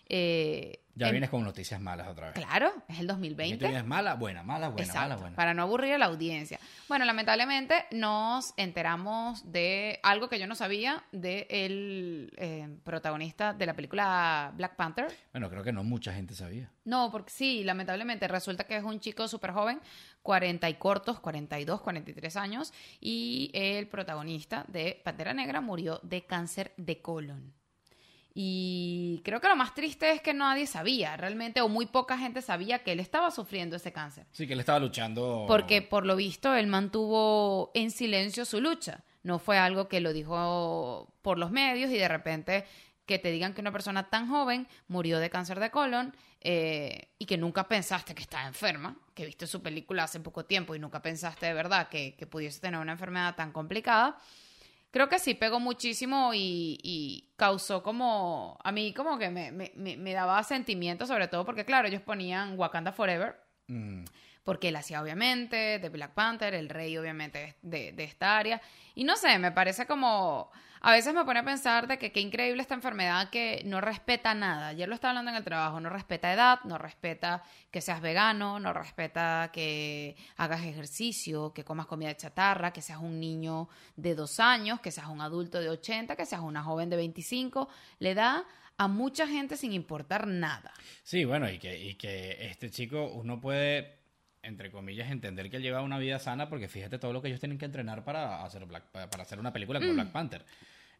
eh, 0.08 0.80
Ya 0.94 1.10
vienes 1.10 1.28
con 1.30 1.44
noticias 1.44 1.80
malas 1.80 2.08
otra 2.08 2.28
vez. 2.30 2.34
Claro, 2.34 2.72
es 2.88 2.98
el 2.98 3.04
Y 3.04 3.08
tú 3.08 3.12
2020. 3.14 3.66
vienes 3.68 3.84
mala, 3.84 4.14
buena, 4.14 4.42
mala, 4.42 4.68
buena, 4.68 4.82
Exacto, 4.84 5.00
mala, 5.08 5.16
buena. 5.16 5.36
para 5.36 5.52
no 5.52 5.62
aburrir 5.62 5.92
a 5.94 5.98
la 5.98 6.06
audiencia. 6.06 6.58
Bueno, 6.88 7.04
lamentablemente 7.04 7.84
nos 7.90 8.54
enteramos 8.56 9.50
de 9.52 10.00
algo 10.02 10.28
que 10.28 10.38
yo 10.38 10.46
no 10.46 10.54
sabía 10.54 11.04
de 11.12 11.46
el 11.50 12.32
eh, 12.38 12.68
protagonista 12.84 13.52
de 13.52 13.66
la 13.66 13.74
película 13.74 14.52
Black 14.56 14.76
Panther. 14.76 15.08
Bueno, 15.32 15.50
creo 15.50 15.62
que 15.62 15.72
no 15.72 15.84
mucha 15.84 16.14
gente 16.14 16.34
sabía. 16.34 16.70
No, 16.84 17.10
porque 17.10 17.30
sí, 17.30 17.64
lamentablemente 17.64 18.26
resulta 18.28 18.64
que 18.64 18.76
es 18.76 18.84
un 18.84 19.00
chico 19.00 19.28
súper 19.28 19.50
joven, 19.50 19.80
40 20.22 20.68
y 20.70 20.74
cortos, 20.74 21.20
42, 21.20 21.80
43 21.82 22.36
años, 22.36 22.72
y 23.00 23.50
el 23.52 23.86
protagonista 23.88 24.64
de 24.68 25.00
Pantera 25.04 25.34
Negra 25.34 25.60
murió 25.60 26.00
de 26.02 26.24
cáncer 26.24 26.72
de 26.76 27.02
colon. 27.02 27.52
Y 28.38 29.22
creo 29.24 29.40
que 29.40 29.48
lo 29.48 29.56
más 29.56 29.72
triste 29.72 30.10
es 30.10 30.20
que 30.20 30.34
nadie 30.34 30.66
sabía 30.66 31.16
realmente, 31.16 31.62
o 31.62 31.70
muy 31.70 31.86
poca 31.86 32.18
gente 32.18 32.42
sabía 32.42 32.80
que 32.80 32.92
él 32.92 33.00
estaba 33.00 33.30
sufriendo 33.30 33.76
ese 33.76 33.92
cáncer. 33.92 34.26
Sí, 34.30 34.46
que 34.46 34.52
él 34.52 34.60
estaba 34.60 34.78
luchando. 34.78 35.46
Porque 35.48 35.80
por 35.80 36.04
lo 36.04 36.16
visto 36.16 36.54
él 36.54 36.66
mantuvo 36.66 37.70
en 37.72 37.90
silencio 37.90 38.44
su 38.44 38.60
lucha. 38.60 39.04
No 39.22 39.38
fue 39.38 39.56
algo 39.56 39.88
que 39.88 40.00
lo 40.00 40.12
dijo 40.12 41.14
por 41.22 41.38
los 41.38 41.50
medios 41.50 41.90
y 41.90 41.96
de 41.96 42.08
repente 42.08 42.66
que 43.06 43.18
te 43.18 43.30
digan 43.30 43.54
que 43.54 43.62
una 43.62 43.72
persona 43.72 44.10
tan 44.10 44.28
joven 44.28 44.68
murió 44.86 45.18
de 45.18 45.30
cáncer 45.30 45.58
de 45.58 45.70
colon 45.70 46.14
eh, 46.42 47.08
y 47.18 47.24
que 47.24 47.38
nunca 47.38 47.66
pensaste 47.68 48.14
que 48.14 48.20
estaba 48.20 48.46
enferma, 48.46 48.98
que 49.14 49.24
viste 49.24 49.46
su 49.46 49.62
película 49.62 50.04
hace 50.04 50.20
poco 50.20 50.44
tiempo 50.44 50.74
y 50.74 50.78
nunca 50.78 51.00
pensaste 51.00 51.46
de 51.46 51.54
verdad 51.54 51.88
que, 51.88 52.14
que 52.16 52.26
pudiese 52.26 52.60
tener 52.60 52.80
una 52.80 52.92
enfermedad 52.92 53.34
tan 53.34 53.50
complicada. 53.50 54.18
Creo 54.96 55.10
que 55.10 55.18
sí 55.18 55.34
pegó 55.34 55.60
muchísimo 55.60 56.32
y, 56.32 56.78
y 56.82 57.28
causó 57.36 57.82
como, 57.82 58.56
a 58.64 58.72
mí 58.72 58.94
como 58.94 59.18
que 59.18 59.28
me, 59.28 59.52
me, 59.52 59.70
me, 59.76 59.98
me 59.98 60.14
daba 60.14 60.42
sentimiento, 60.42 61.06
sobre 61.06 61.28
todo 61.28 61.44
porque, 61.44 61.66
claro, 61.66 61.86
ellos 61.86 62.00
ponían 62.00 62.58
Wakanda 62.58 62.92
Forever, 62.92 63.36
Mm. 63.68 64.04
porque 64.42 64.68
él 64.68 64.76
hacía 64.76 65.02
obviamente 65.02 65.78
de 65.78 65.88
Black 65.90 66.12
Panther, 66.14 66.54
el 66.54 66.70
rey 66.70 66.96
obviamente 66.96 67.56
de, 67.60 67.92
de 67.92 68.04
esta 68.04 68.38
área. 68.38 68.62
Y 68.94 69.04
no 69.04 69.16
sé, 69.18 69.38
me 69.38 69.52
parece 69.52 69.86
como... 69.86 70.50
A 70.80 70.92
veces 70.92 71.14
me 71.14 71.24
pone 71.24 71.40
a 71.40 71.44
pensar 71.44 71.88
de 71.88 71.98
que 71.98 72.12
qué 72.12 72.20
increíble 72.20 72.62
esta 72.62 72.74
enfermedad 72.74 73.30
que 73.30 73.62
no 73.64 73.80
respeta 73.80 74.34
nada. 74.34 74.68
Ayer 74.68 74.88
lo 74.88 74.94
estaba 74.94 75.10
hablando 75.10 75.30
en 75.30 75.36
el 75.36 75.44
trabajo, 75.44 75.80
no 75.80 75.88
respeta 75.88 76.32
edad, 76.32 76.60
no 76.64 76.78
respeta 76.78 77.42
que 77.70 77.80
seas 77.80 78.00
vegano, 78.00 78.60
no 78.60 78.72
respeta 78.72 79.50
que 79.52 80.16
hagas 80.36 80.64
ejercicio, 80.64 81.52
que 81.52 81.64
comas 81.64 81.86
comida 81.86 82.08
de 82.08 82.16
chatarra, 82.16 82.72
que 82.72 82.82
seas 82.82 83.00
un 83.00 83.18
niño 83.18 83.68
de 83.96 84.14
dos 84.14 84.40
años, 84.40 84.80
que 84.80 84.90
seas 84.90 85.08
un 85.08 85.20
adulto 85.20 85.60
de 85.60 85.70
80, 85.70 86.16
que 86.16 86.26
seas 86.26 86.42
una 86.42 86.62
joven 86.62 86.90
de 86.90 86.96
25. 86.96 87.68
Le 87.98 88.14
da 88.14 88.44
a 88.78 88.88
mucha 88.88 89.26
gente 89.26 89.56
sin 89.56 89.72
importar 89.72 90.26
nada. 90.26 90.72
Sí, 91.02 91.24
bueno, 91.24 91.50
y 91.50 91.58
que, 91.58 91.78
y 91.78 91.94
que 91.94 92.36
este 92.48 92.70
chico, 92.70 93.06
uno 93.06 93.40
puede, 93.40 93.98
entre 94.46 94.70
comillas, 94.70 95.10
entender 95.10 95.50
que 95.50 95.56
él 95.58 95.62
lleva 95.62 95.82
una 95.82 95.98
vida 95.98 96.18
sana, 96.18 96.48
porque 96.48 96.68
fíjate 96.68 96.98
todo 96.98 97.12
lo 97.12 97.20
que 97.20 97.28
ellos 97.28 97.40
tienen 97.40 97.58
que 97.58 97.64
entrenar 97.66 98.04
para 98.04 98.44
hacer, 98.44 98.64
Black, 98.64 98.84
para 98.92 99.22
hacer 99.22 99.38
una 99.38 99.52
película 99.52 99.78
Mm. 99.78 99.82
como 99.82 99.94
Black 99.94 100.08
Panther. 100.08 100.44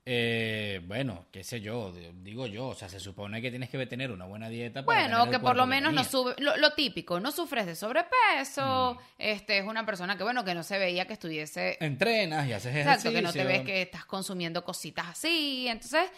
Eh, 0.09 0.81
bueno, 0.87 1.27
qué 1.33 1.43
sé 1.43 1.61
yo, 1.61 1.93
digo 2.23 2.47
yo, 2.47 2.69
o 2.69 2.75
sea, 2.77 2.89
se 2.89 3.01
supone 3.01 3.43
que 3.43 3.51
tienes 3.51 3.69
que 3.71 3.87
tener 3.87 4.13
una 4.13 4.25
buena 4.25 4.49
dieta 4.49 4.85
para 4.85 5.01
Bueno, 5.09 5.31
que 5.33 5.41
por 5.41 5.57
lo 5.57 5.67
menos 5.67 5.93
no 5.93 6.05
sube, 6.05 6.33
lo, 6.39 6.57
lo 6.59 6.75
típico, 6.75 7.19
no 7.19 7.33
sufres 7.33 7.67
de 7.67 7.75
sobrepeso, 7.75 8.95
Mm. 8.95 8.99
este 9.19 9.59
es 9.59 9.65
una 9.65 9.85
persona 9.85 10.17
que 10.17 10.23
bueno, 10.23 10.45
que 10.45 10.55
no 10.55 10.63
se 10.63 10.79
veía 10.79 11.07
que 11.09 11.15
estuviese 11.15 11.77
Entrenas 11.81 12.47
y 12.47 12.53
haces 12.53 12.77
Exacto, 12.77 13.09
ejercicio. 13.09 13.13
que 13.13 13.23
no 13.23 13.33
te 13.33 13.45
ves 13.45 13.63
que 13.67 13.83
estás 13.83 14.05
consumiendo 14.05 14.63
cositas 14.65 15.07
así. 15.09 15.67
Entonces, 15.69 16.09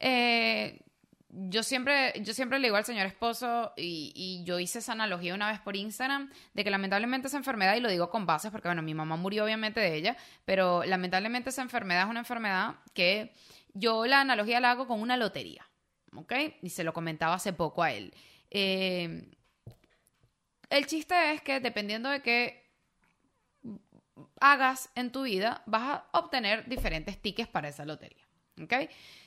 eh, 0.00 0.80
yo 1.28 1.62
siempre, 1.62 2.12
yo 2.22 2.32
siempre 2.34 2.58
le 2.58 2.68
digo 2.68 2.76
al 2.76 2.84
señor 2.84 3.06
esposo, 3.06 3.72
y, 3.76 4.12
y 4.14 4.44
yo 4.44 4.58
hice 4.58 4.78
esa 4.78 4.92
analogía 4.92 5.34
una 5.34 5.50
vez 5.50 5.60
por 5.60 5.76
Instagram, 5.76 6.30
de 6.54 6.64
que 6.64 6.70
lamentablemente 6.70 7.28
esa 7.28 7.36
enfermedad, 7.36 7.76
y 7.76 7.80
lo 7.80 7.90
digo 7.90 8.10
con 8.10 8.26
bases, 8.26 8.50
porque 8.50 8.68
bueno, 8.68 8.82
mi 8.82 8.94
mamá 8.94 9.16
murió 9.16 9.44
obviamente 9.44 9.80
de 9.80 9.94
ella, 9.94 10.16
pero 10.44 10.84
lamentablemente 10.84 11.50
esa 11.50 11.62
enfermedad 11.62 12.04
es 12.04 12.10
una 12.10 12.20
enfermedad 12.20 12.76
que 12.94 13.34
yo 13.74 14.06
la 14.06 14.20
analogía 14.20 14.60
la 14.60 14.70
hago 14.70 14.86
con 14.86 15.00
una 15.00 15.16
lotería, 15.16 15.68
¿ok? 16.14 16.32
Y 16.62 16.70
se 16.70 16.84
lo 16.84 16.92
comentaba 16.92 17.34
hace 17.34 17.52
poco 17.52 17.82
a 17.82 17.92
él. 17.92 18.14
Eh, 18.50 19.28
el 20.70 20.86
chiste 20.86 21.32
es 21.32 21.42
que 21.42 21.60
dependiendo 21.60 22.08
de 22.08 22.22
qué 22.22 22.66
hagas 24.40 24.90
en 24.94 25.12
tu 25.12 25.22
vida, 25.22 25.62
vas 25.66 25.82
a 25.82 26.18
obtener 26.18 26.68
diferentes 26.68 27.20
tickets 27.20 27.48
para 27.48 27.68
esa 27.68 27.84
lotería. 27.84 28.24
¿Ok? 28.62 28.72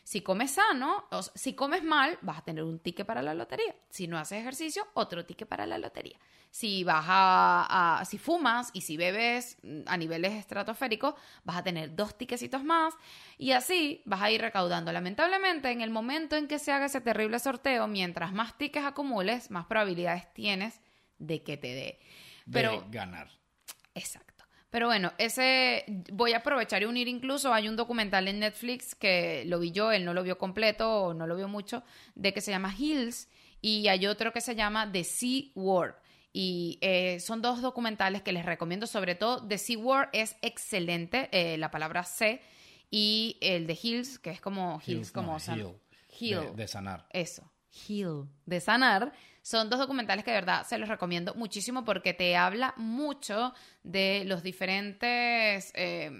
Si 0.09 0.21
comes 0.21 0.49
sano, 0.49 1.05
o 1.11 1.21
si 1.21 1.53
comes 1.53 1.83
mal, 1.83 2.17
vas 2.23 2.39
a 2.39 2.41
tener 2.41 2.63
un 2.63 2.79
ticket 2.79 3.05
para 3.05 3.21
la 3.21 3.35
lotería. 3.35 3.75
Si 3.91 4.07
no 4.07 4.17
haces 4.17 4.39
ejercicio, 4.39 4.87
otro 4.95 5.23
ticket 5.23 5.47
para 5.47 5.67
la 5.67 5.77
lotería. 5.77 6.17
Si 6.49 6.83
vas 6.83 7.05
a, 7.07 7.99
a- 7.99 8.05
si 8.05 8.17
fumas 8.17 8.71
y 8.73 8.81
si 8.81 8.97
bebes 8.97 9.59
mm, 9.61 9.81
a 9.85 9.97
niveles 9.97 10.33
estratosféricos, 10.33 11.13
vas 11.43 11.57
a 11.57 11.63
tener 11.63 11.95
dos 11.95 12.17
tickecitos 12.17 12.63
más 12.63 12.95
y 13.37 13.51
así 13.51 14.01
vas 14.05 14.23
a 14.23 14.31
ir 14.31 14.41
recaudando. 14.41 14.91
Lamentablemente, 14.91 15.69
en 15.69 15.81
el 15.81 15.91
momento 15.91 16.35
en 16.35 16.47
que 16.47 16.57
se 16.57 16.71
haga 16.71 16.87
ese 16.87 17.01
terrible 17.01 17.37
sorteo, 17.37 17.85
mientras 17.85 18.33
más 18.33 18.57
tickets 18.57 18.87
acumules, 18.87 19.51
más 19.51 19.67
probabilidades 19.67 20.33
tienes 20.33 20.81
de 21.19 21.43
que 21.43 21.55
te 21.57 21.75
dé. 21.75 21.99
Pero 22.51 22.71
de 22.71 22.89
ganar. 22.89 23.29
Exacto. 23.93 24.28
Pero 24.69 24.85
bueno, 24.87 25.13
ese 25.17 25.83
voy 26.11 26.33
a 26.33 26.37
aprovechar 26.37 26.83
y 26.83 26.85
unir 26.85 27.07
incluso, 27.07 27.53
hay 27.53 27.67
un 27.67 27.75
documental 27.75 28.27
en 28.27 28.39
Netflix 28.39 28.93
que 28.93 29.43
lo 29.45 29.59
vi 29.59 29.71
yo, 29.71 29.91
él 29.91 30.05
no 30.05 30.13
lo 30.13 30.21
vio 30.23 30.37
completo 30.37 31.05
o 31.05 31.13
no 31.13 31.25
lo 31.25 31.35
vio 31.35 31.47
mucho, 31.47 31.83
de 32.15 32.33
que 32.33 32.41
se 32.41 32.51
llama 32.51 32.73
Hills 32.77 33.27
y 33.61 33.87
hay 33.87 34.05
otro 34.05 34.31
que 34.31 34.41
se 34.41 34.55
llama 34.55 34.91
The 34.91 35.03
Sea 35.03 35.43
War. 35.55 35.99
Y 36.31 36.77
eh, 36.81 37.19
son 37.19 37.41
dos 37.41 37.61
documentales 37.63 38.21
que 38.21 38.31
les 38.31 38.45
recomiendo, 38.45 38.85
sobre 38.85 39.15
todo 39.15 39.47
The 39.47 39.57
Sea 39.57 39.79
War 39.79 40.09
es 40.13 40.35
excelente, 40.43 41.29
eh, 41.31 41.57
la 41.57 41.71
palabra 41.71 42.03
C, 42.03 42.39
y 42.91 43.37
el 43.41 43.65
de 43.65 43.77
Hills, 43.81 44.19
que 44.19 44.29
es 44.29 44.39
como 44.41 44.79
Hills, 44.85 44.87
Hills, 44.87 45.15
no, 45.15 45.21
como 45.23 45.39
san- 45.39 45.59
heal. 45.59 45.75
Heal. 46.19 46.51
De, 46.51 46.55
de 46.63 46.67
sanar. 46.67 47.07
Eso, 47.09 47.51
Heal, 47.87 48.27
de 48.45 48.59
sanar. 48.61 49.13
Son 49.41 49.69
dos 49.69 49.79
documentales 49.79 50.23
que 50.23 50.31
de 50.31 50.37
verdad 50.37 50.65
se 50.65 50.77
los 50.77 50.89
recomiendo 50.89 51.33
muchísimo 51.35 51.85
porque 51.85 52.13
te 52.13 52.35
habla 52.35 52.73
mucho 52.77 53.53
de 53.83 54.23
los 54.25 54.43
diferentes 54.43 55.71
eh, 55.75 56.11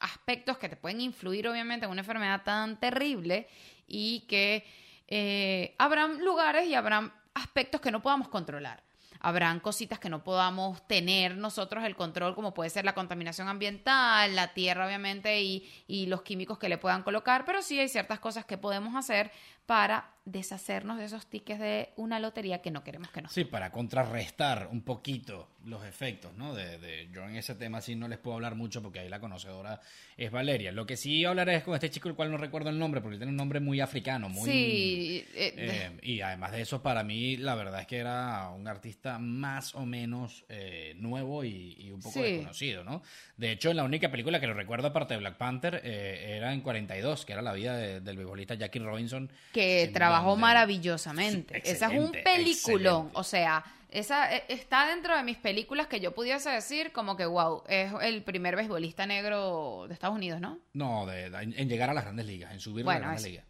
aspectos 0.00 0.58
que 0.58 0.68
te 0.68 0.76
pueden 0.76 1.00
influir 1.00 1.48
obviamente 1.48 1.86
en 1.86 1.92
una 1.92 2.02
enfermedad 2.02 2.42
tan 2.44 2.78
terrible 2.78 3.48
y 3.86 4.20
que 4.28 4.64
eh, 5.08 5.74
habrán 5.78 6.24
lugares 6.24 6.66
y 6.66 6.74
habrán 6.74 7.12
aspectos 7.34 7.80
que 7.80 7.90
no 7.90 8.02
podamos 8.02 8.28
controlar. 8.28 8.82
Habrán 9.20 9.60
cositas 9.60 9.98
que 9.98 10.10
no 10.10 10.22
podamos 10.22 10.86
tener 10.86 11.36
nosotros 11.36 11.84
el 11.84 11.96
control, 11.96 12.34
como 12.34 12.52
puede 12.52 12.70
ser 12.70 12.84
la 12.84 12.94
contaminación 12.94 13.48
ambiental, 13.48 14.36
la 14.36 14.52
tierra, 14.52 14.86
obviamente, 14.86 15.40
y, 15.40 15.68
y 15.88 16.06
los 16.06 16.22
químicos 16.22 16.58
que 16.58 16.68
le 16.68 16.78
puedan 16.78 17.02
colocar, 17.02 17.44
pero 17.44 17.62
sí 17.62 17.80
hay 17.80 17.88
ciertas 17.88 18.20
cosas 18.20 18.44
que 18.44 18.58
podemos 18.58 18.94
hacer 18.94 19.32
para 19.66 20.12
deshacernos 20.24 20.98
de 20.98 21.04
esos 21.04 21.26
tickets 21.26 21.60
de 21.60 21.90
una 21.96 22.18
lotería 22.18 22.60
que 22.60 22.72
no 22.72 22.82
queremos 22.82 23.10
que 23.10 23.22
nos 23.22 23.32
Sí, 23.32 23.44
para 23.44 23.70
contrarrestar 23.70 24.68
un 24.72 24.82
poquito 24.82 25.48
los 25.64 25.84
efectos, 25.84 26.32
¿no? 26.34 26.52
De, 26.54 26.78
de- 26.78 27.08
yo 27.12 27.24
en 27.24 27.36
ese 27.36 27.54
tema 27.54 27.80
sí 27.80 27.94
no 27.94 28.08
les 28.08 28.18
puedo 28.18 28.34
hablar 28.36 28.56
mucho 28.56 28.82
porque 28.82 28.98
ahí 29.00 29.08
la 29.08 29.20
conocedora 29.20 29.80
es 30.16 30.30
Valeria. 30.32 30.72
Lo 30.72 30.84
que 30.84 30.96
sí 30.96 31.24
hablaré 31.24 31.56
es 31.56 31.62
con 31.64 31.74
este 31.74 31.90
chico 31.90 32.08
el 32.08 32.14
cual 32.16 32.30
no 32.32 32.38
recuerdo 32.38 32.70
el 32.70 32.78
nombre 32.78 33.00
porque 33.00 33.16
tiene 33.18 33.30
un 33.30 33.36
nombre 33.36 33.60
muy 33.60 33.80
africano, 33.80 34.28
muy... 34.28 34.44
Sí, 34.50 35.24
eh, 35.34 35.54
Eh, 35.56 35.90
y 36.02 36.20
además 36.20 36.52
de 36.52 36.62
eso, 36.62 36.82
para 36.82 37.04
mí, 37.04 37.36
la 37.36 37.54
verdad 37.54 37.80
es 37.80 37.86
que 37.86 37.98
era 37.98 38.50
un 38.50 38.66
artista 38.66 39.18
más 39.20 39.74
o 39.76 39.86
menos 39.86 40.44
eh, 40.48 40.94
nuevo 40.98 41.44
y, 41.44 41.76
y 41.78 41.90
un 41.92 42.00
poco 42.00 42.14
Sí. 42.20 42.22
desconocido, 42.22 42.82
¿no? 42.84 43.02
De 43.36 43.52
hecho, 43.52 43.70
en 43.70 43.76
la 43.76 43.84
única 43.84 44.10
película 44.10 44.40
que 44.40 44.46
lo 44.48 44.54
recuerdo 44.54 44.88
aparte 44.88 45.14
de 45.14 45.18
Black 45.20 45.36
Panther 45.36 45.80
eh, 45.84 46.34
era 46.36 46.52
en 46.52 46.60
42, 46.62 47.24
que 47.24 47.32
era 47.32 47.42
la 47.42 47.52
vida 47.52 47.76
de- 47.76 48.00
del 48.00 48.16
beisbolista 48.16 48.54
Jackie 48.54 48.80
Robinson. 48.80 49.30
Que 49.56 49.90
trabajó 49.92 50.30
donde- 50.30 50.40
maravillosamente. 50.42 51.62
Sí, 51.64 51.70
Esa 51.72 51.86
es 51.92 51.98
un 51.98 52.12
peliculón. 52.12 53.06
excelente. 53.06 53.10
O 53.18 53.24
sea, 53.24 53.64
esa 53.90 54.34
eh, 54.36 54.44
está 54.48 54.86
dentro 54.88 55.16
de 55.16 55.22
mis 55.22 55.36
películas 55.38 55.86
que 55.86 56.00
yo 56.00 56.14
pudiese 56.14 56.50
decir 56.50 56.92
como 56.92 57.16
que, 57.16 57.24
wow, 57.26 57.62
es 57.68 57.92
el 58.02 58.22
primer 58.22 58.56
beisbolista 58.56 59.06
negro 59.06 59.86
de 59.88 59.94
Estados 59.94 60.16
Unidos, 60.16 60.40
¿no? 60.40 60.58
No, 60.74 61.06
de, 61.06 61.30
de- 61.30 61.42
en 61.42 61.68
llegar 61.68 61.90
a 61.90 61.94
las 61.94 62.04
grandes 62.04 62.26
ligas, 62.26 62.52
en 62.52 62.60
subir 62.60 62.84
a 62.86 62.92
las 62.92 63.00
grandes 63.00 63.20
eso. 63.22 63.28
ligas. 63.30 63.44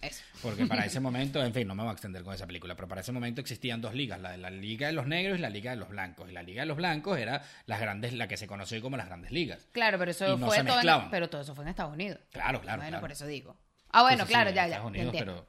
Eso. 0.00 0.24
Porque 0.42 0.66
para 0.66 0.84
ese 0.86 0.98
momento, 0.98 1.44
en 1.44 1.52
fin, 1.54 1.68
no 1.68 1.74
me 1.76 1.82
voy 1.82 1.90
a 1.90 1.92
extender 1.92 2.24
con 2.24 2.34
esa 2.34 2.46
película, 2.46 2.74
pero 2.74 2.88
para 2.88 3.02
ese 3.02 3.12
momento 3.12 3.40
existían 3.40 3.80
dos 3.80 3.94
ligas, 3.94 4.20
la 4.20 4.32
de 4.32 4.38
la 4.38 4.50
Liga 4.50 4.88
de 4.88 4.94
los 4.94 5.06
Negros 5.06 5.38
y 5.38 5.42
la 5.42 5.50
Liga 5.50 5.70
de 5.70 5.76
los 5.76 5.90
Blancos. 5.90 6.28
Y 6.28 6.32
la 6.32 6.42
Liga 6.42 6.62
de 6.62 6.66
los 6.66 6.76
Blancos 6.76 7.18
era 7.18 7.42
las 7.66 7.78
grandes, 7.80 8.12
la 8.14 8.26
que 8.26 8.36
se 8.36 8.48
conoció 8.48 8.80
como 8.82 8.96
las 8.96 9.06
grandes 9.06 9.30
ligas. 9.30 9.68
Claro, 9.70 9.98
pero 9.98 10.10
eso 10.10 10.36
no 10.36 10.46
fue 10.48 10.64
todo 10.64 10.80
en, 10.80 11.10
pero 11.10 11.28
todo 11.30 11.42
eso 11.42 11.54
fue 11.54 11.62
en 11.64 11.68
Estados 11.68 11.92
Unidos. 11.92 12.18
Claro, 12.32 12.60
claro. 12.60 12.78
bueno, 12.78 12.88
claro. 12.88 13.00
por 13.02 13.12
eso 13.12 13.26
digo. 13.26 13.56
Ah, 13.90 14.02
bueno, 14.02 14.24
Sí, 14.24 14.28
sí, 14.28 14.32
claro, 14.32 14.50
sí, 14.50 14.56
ya, 14.56 14.66
ya. 14.68 14.82
Unidos, 14.82 15.14
pero, 15.16 15.46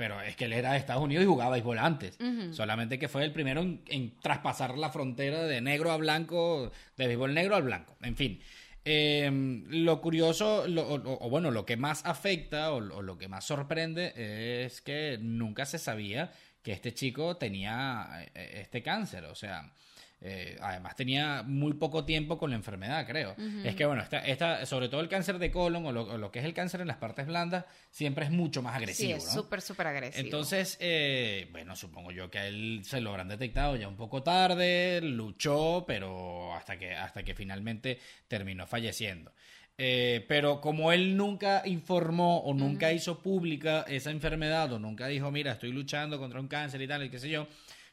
pero 0.00 0.18
es 0.22 0.34
que 0.34 0.46
él 0.46 0.54
era 0.54 0.72
de 0.72 0.78
Estados 0.78 1.02
Unidos 1.02 1.22
y 1.24 1.26
jugaba 1.26 1.50
béisbol 1.50 1.78
antes. 1.78 2.16
Solamente 2.54 2.98
que 2.98 3.06
fue 3.06 3.22
el 3.22 3.32
primero 3.32 3.60
en, 3.60 3.82
en 3.88 4.18
traspasar 4.20 4.78
la 4.78 4.88
frontera 4.88 5.42
de 5.44 5.60
negro 5.60 5.90
a 5.92 5.98
blanco, 5.98 6.72
de 6.96 7.06
béisbol 7.06 7.34
negro 7.34 7.54
al 7.54 7.64
blanco. 7.64 7.98
En 8.00 8.16
fin. 8.16 8.40
eh, 8.86 9.28
lo 9.68 10.00
curioso, 10.00 10.66
lo- 10.66 10.88
o, 10.88 11.26
o 11.26 11.28
bueno, 11.28 11.50
lo 11.50 11.66
que 11.66 11.76
más 11.76 12.02
afecta 12.06 12.72
o, 12.72 12.76
o 12.76 13.02
lo 13.02 13.18
que 13.18 13.28
más 13.28 13.44
sorprende 13.44 14.14
es 14.64 14.80
que 14.80 15.18
nunca 15.20 15.66
se 15.66 15.78
sabía 15.78 16.32
que 16.62 16.72
este 16.72 16.94
chico 16.94 17.36
tenía 17.36 18.08
eh, 18.34 18.60
este 18.62 18.82
cáncer. 18.82 19.24
O 19.26 19.34
sea, 19.34 19.70
eh, 20.22 20.56
además 20.60 20.96
tenía 20.96 21.42
muy 21.42 21.72
poco 21.74 22.04
tiempo 22.04 22.36
con 22.36 22.50
la 22.50 22.56
enfermedad, 22.56 23.06
creo. 23.06 23.34
Es 23.64 23.74
que, 23.74 23.86
bueno, 23.86 24.02
esta, 24.02 24.18
esta, 24.20 24.66
sobre 24.66 24.88
todo 24.88 25.00
el 25.00 25.08
cáncer 25.08 25.38
de 25.38 25.50
colon 25.50 25.86
o 25.86 25.92
lo, 25.92 26.02
o 26.02 26.18
lo 26.18 26.30
que 26.30 26.40
es 26.40 26.44
el 26.44 26.52
cáncer 26.52 26.82
en 26.82 26.88
las 26.88 26.98
partes 26.98 27.26
blandas, 27.26 27.64
siempre 27.90 28.26
es 28.26 28.30
mucho 28.30 28.60
más 28.62 28.72
Sí, 28.74 28.82
agresivo. 28.82 29.16
es 29.16 29.24
¿no? 29.26 29.32
súper, 29.32 29.62
súper 29.62 29.86
agresivo. 29.86 30.22
Entonces, 30.24 30.76
eh, 30.80 31.48
bueno, 31.52 31.74
supongo 31.74 32.10
yo 32.12 32.30
que 32.30 32.38
a 32.38 32.46
él 32.46 32.82
se 32.84 33.00
lo 33.00 33.10
habrán 33.10 33.28
detectado 33.28 33.76
ya 33.76 33.88
un 33.88 33.96
poco 33.96 34.22
tarde, 34.22 35.00
luchó, 35.02 35.84
pero 35.86 36.54
hasta 36.54 36.78
que, 36.78 36.92
hasta 36.94 37.22
que 37.22 37.34
finalmente 37.34 37.98
terminó 38.28 38.66
falleciendo. 38.66 39.32
Eh, 39.82 40.26
pero 40.28 40.60
como 40.60 40.92
él 40.92 41.16
nunca 41.16 41.62
informó 41.64 42.40
o 42.40 42.52
nunca 42.52 42.92
hizo 42.92 43.20
pública 43.20 43.86
esa 43.88 44.10
enfermedad 44.10 44.70
o 44.74 44.78
nunca 44.78 45.06
dijo, 45.06 45.30
mira, 45.30 45.52
estoy 45.52 45.72
luchando 45.72 46.18
contra 46.18 46.38
un 46.38 46.48
cáncer 46.48 46.82
y 46.82 46.86
tal, 46.86 47.02
y 47.04 47.08
qué 47.08 47.18
sé 47.18 47.30
yo, 47.30 47.46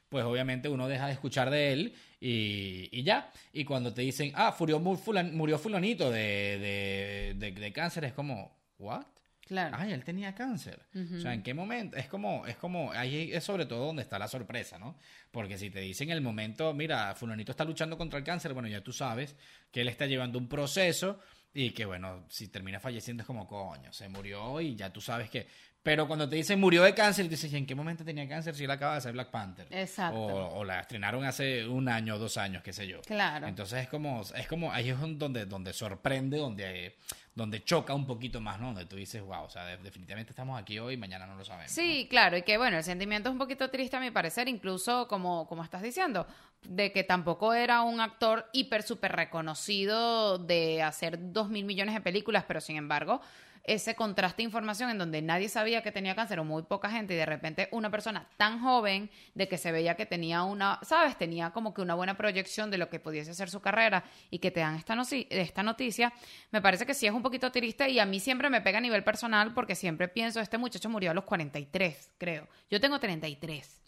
pues 0.10 0.24
obviamente 0.26 0.70
uno 0.70 0.88
deja 0.88 1.08
de 1.08 1.14
escuchar 1.14 1.50
de 1.50 1.74
él 1.74 1.94
y, 2.20 2.90
y 2.92 3.04
ya. 3.04 3.32
Y 3.54 3.66
cuando 3.66 3.94
te 3.94 4.02
dicen, 4.02 4.32
ah, 4.36 4.56
murió, 4.60 4.80
mu- 4.80 4.98
fulan- 4.98 5.34
murió 5.34 5.58
fulanito 5.60 6.10
de, 6.12 6.60
de, 6.60 7.34
de, 7.38 7.52
de 7.52 7.74
cáncer, 7.74 8.06
es 8.06 8.14
como, 8.14 8.58
¿what? 8.80 9.06
Claro. 9.46 9.78
Ay, 9.80 9.94
él 9.94 10.04
tenía 10.04 10.36
cáncer. 10.36 10.82
O 10.94 11.22
sea, 11.22 11.34
¿en 11.34 11.42
qué 11.42 11.54
momento? 11.54 11.96
Es 11.96 12.08
como, 12.08 12.46
es 12.46 12.58
como, 12.58 12.92
ahí 12.92 13.32
es 13.32 13.46
sobre 13.46 13.66
todo 13.66 13.86
donde 13.86 14.02
está 14.02 14.20
la 14.20 14.28
sorpresa, 14.28 14.78
¿no? 14.78 14.98
Porque 15.32 15.58
si 15.58 15.70
te 15.70 15.80
dicen 15.80 16.10
el 16.10 16.20
momento, 16.20 16.74
mira, 16.74 17.16
fulanito 17.16 17.52
está 17.54 17.64
luchando 17.64 17.98
contra 17.98 18.20
el 18.20 18.26
cáncer, 18.26 18.54
bueno, 18.54 18.68
ya 18.68 18.82
tú 18.82 18.92
sabes 18.92 19.38
que 19.72 19.80
él 19.82 19.88
está 19.88 20.06
llevando 20.06 20.38
un 20.38 20.50
proceso 20.50 21.20
y 21.54 21.72
que, 21.72 21.86
bueno, 21.86 22.26
si 22.30 22.50
termina 22.50 22.82
falleciendo 22.82 23.24
es 23.24 23.28
como, 23.28 23.48
coño, 23.48 23.94
se 23.94 24.10
murió 24.10 24.60
y 24.60 24.76
ya 24.76 24.92
tú 24.92 25.00
sabes 25.00 25.30
que... 25.30 25.48
Pero 25.88 26.06
cuando 26.06 26.28
te 26.28 26.36
dicen 26.36 26.60
murió 26.60 26.84
de 26.84 26.94
cáncer, 26.94 27.30
dices, 27.30 27.54
¿en 27.54 27.66
qué 27.66 27.74
momento 27.74 28.04
tenía 28.04 28.28
cáncer 28.28 28.54
si 28.56 28.66
él 28.66 28.72
acaba 28.72 28.96
de 28.96 29.00
ser 29.02 29.14
Black 29.14 29.30
Panther? 29.30 29.68
Exacto. 29.72 30.20
O, 30.20 30.58
o 30.60 30.64
la 30.66 30.82
estrenaron 30.82 31.24
hace 31.24 31.66
un 31.66 31.88
año 31.88 32.16
o 32.16 32.20
dos 32.20 32.36
años, 32.36 32.62
qué 32.62 32.74
sé 32.74 32.86
yo. 32.86 33.00
Claro. 33.04 33.48
Entonces 33.48 33.84
es 33.84 33.88
como, 33.88 34.22
es 34.36 34.48
como, 34.50 34.74
ahí 34.74 34.90
es 34.90 34.98
donde, 35.18 35.46
donde 35.46 35.72
sorprende, 35.72 36.40
donde, 36.40 36.98
donde 37.34 37.64
choca 37.64 37.94
un 37.94 38.06
poquito 38.06 38.42
más, 38.42 38.60
¿no? 38.60 38.66
Donde 38.74 38.84
tú 38.86 38.98
dices, 38.98 39.22
wow, 39.22 39.44
o 39.46 39.50
sea, 39.50 39.64
de- 39.66 39.78
definitivamente 39.78 40.32
estamos 40.32 40.62
aquí 40.62 40.78
hoy 40.78 40.96
y 40.96 40.98
mañana 40.98 41.26
no 41.26 41.36
lo 41.38 41.46
sabemos. 41.46 41.72
Sí, 41.72 42.06
claro, 42.10 42.36
y 42.36 42.42
que 42.42 42.58
bueno, 42.58 42.76
el 42.76 42.84
sentimiento 42.84 43.30
es 43.30 43.32
un 43.34 43.40
poquito 43.40 43.70
triste 43.70 43.96
a 43.96 44.02
mi 44.02 44.12
parecer, 44.12 44.50
incluso 44.50 45.08
como, 45.08 45.48
como 45.48 45.64
estás 45.64 45.82
diciendo, 45.82 46.28
de 46.68 46.92
que 46.92 47.06
tampoco 47.06 47.54
era 47.54 47.84
un 47.84 48.02
actor 48.02 48.46
hiper, 48.52 48.84
súper 48.84 49.14
reconocido 49.14 50.38
de 50.38 50.82
hacer 50.82 51.32
dos 51.32 51.48
mil 51.50 51.64
millones 51.64 51.96
de 51.96 52.02
películas, 52.02 52.44
pero 52.46 52.60
sin 52.60 52.76
embargo, 52.76 53.22
ese 53.68 53.96
contraste 53.96 54.38
de 54.38 54.46
información 54.46 54.90
en 54.90 54.98
donde 54.98 55.22
nadie 55.22 55.50
sabía 55.50 55.84
que 55.84 55.92
tenía 55.92 56.16
cáncer 56.16 56.40
o 56.40 56.46
muy 56.46 56.64
poca 56.64 56.90
gente 56.90 57.14
y 57.14 57.18
de 57.18 57.26
repente 57.26 57.68
una 57.72 57.92
persona 57.92 58.28
tan 58.38 58.62
joven 58.62 59.12
de 59.36 59.50
que 59.50 59.58
se 59.58 59.74
veía 59.74 59.96
que 59.96 60.06
tenía 60.06 60.44
una, 60.44 60.80
sabes, 60.84 61.18
tenía 61.18 61.52
como 61.52 61.74
que 61.74 61.82
una 61.82 61.94
buena 61.94 62.16
proyección 62.16 62.72
de 62.72 62.78
lo 62.78 62.90
que 62.90 63.02
pudiese 63.02 63.34
ser 63.34 63.50
su 63.50 63.60
carrera 63.60 64.06
y 64.32 64.40
que 64.40 64.52
te 64.52 64.62
dan 64.62 64.76
esta, 64.76 65.64
noticia, 65.64 66.14
me 66.52 66.62
parece 66.62 66.86
que 66.86 66.94
sí 66.94 67.08
es 67.08 67.14
un 67.14 67.22
poquito 67.22 67.52
triste 67.52 67.90
y 67.90 68.00
a 68.00 68.06
mí 68.06 68.22
siempre 68.22 68.50
me 68.50 68.62
pega 68.62 68.78
a 68.78 68.82
nivel 68.82 69.04
personal 69.04 69.54
porque 69.54 69.76
siempre 69.76 70.08
pienso, 70.08 70.40
este 70.40 70.58
muchacho 70.58 70.90
murió 70.90 71.12
a 71.12 71.14
los 71.14 71.26
43, 71.26 72.14
creo. 72.18 72.48
Yo 72.72 72.80
tengo 72.80 73.00
33, 73.00 73.82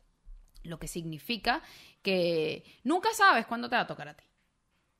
lo 0.64 0.78
que 0.78 0.90
significa 0.90 1.62
que 2.02 2.66
nunca 2.84 3.10
sabes 3.14 3.46
cuándo 3.46 3.70
te 3.70 3.78
va 3.78 3.84
a 3.84 3.88
tocar 3.88 4.10
a 4.10 4.14
ti. 4.14 4.29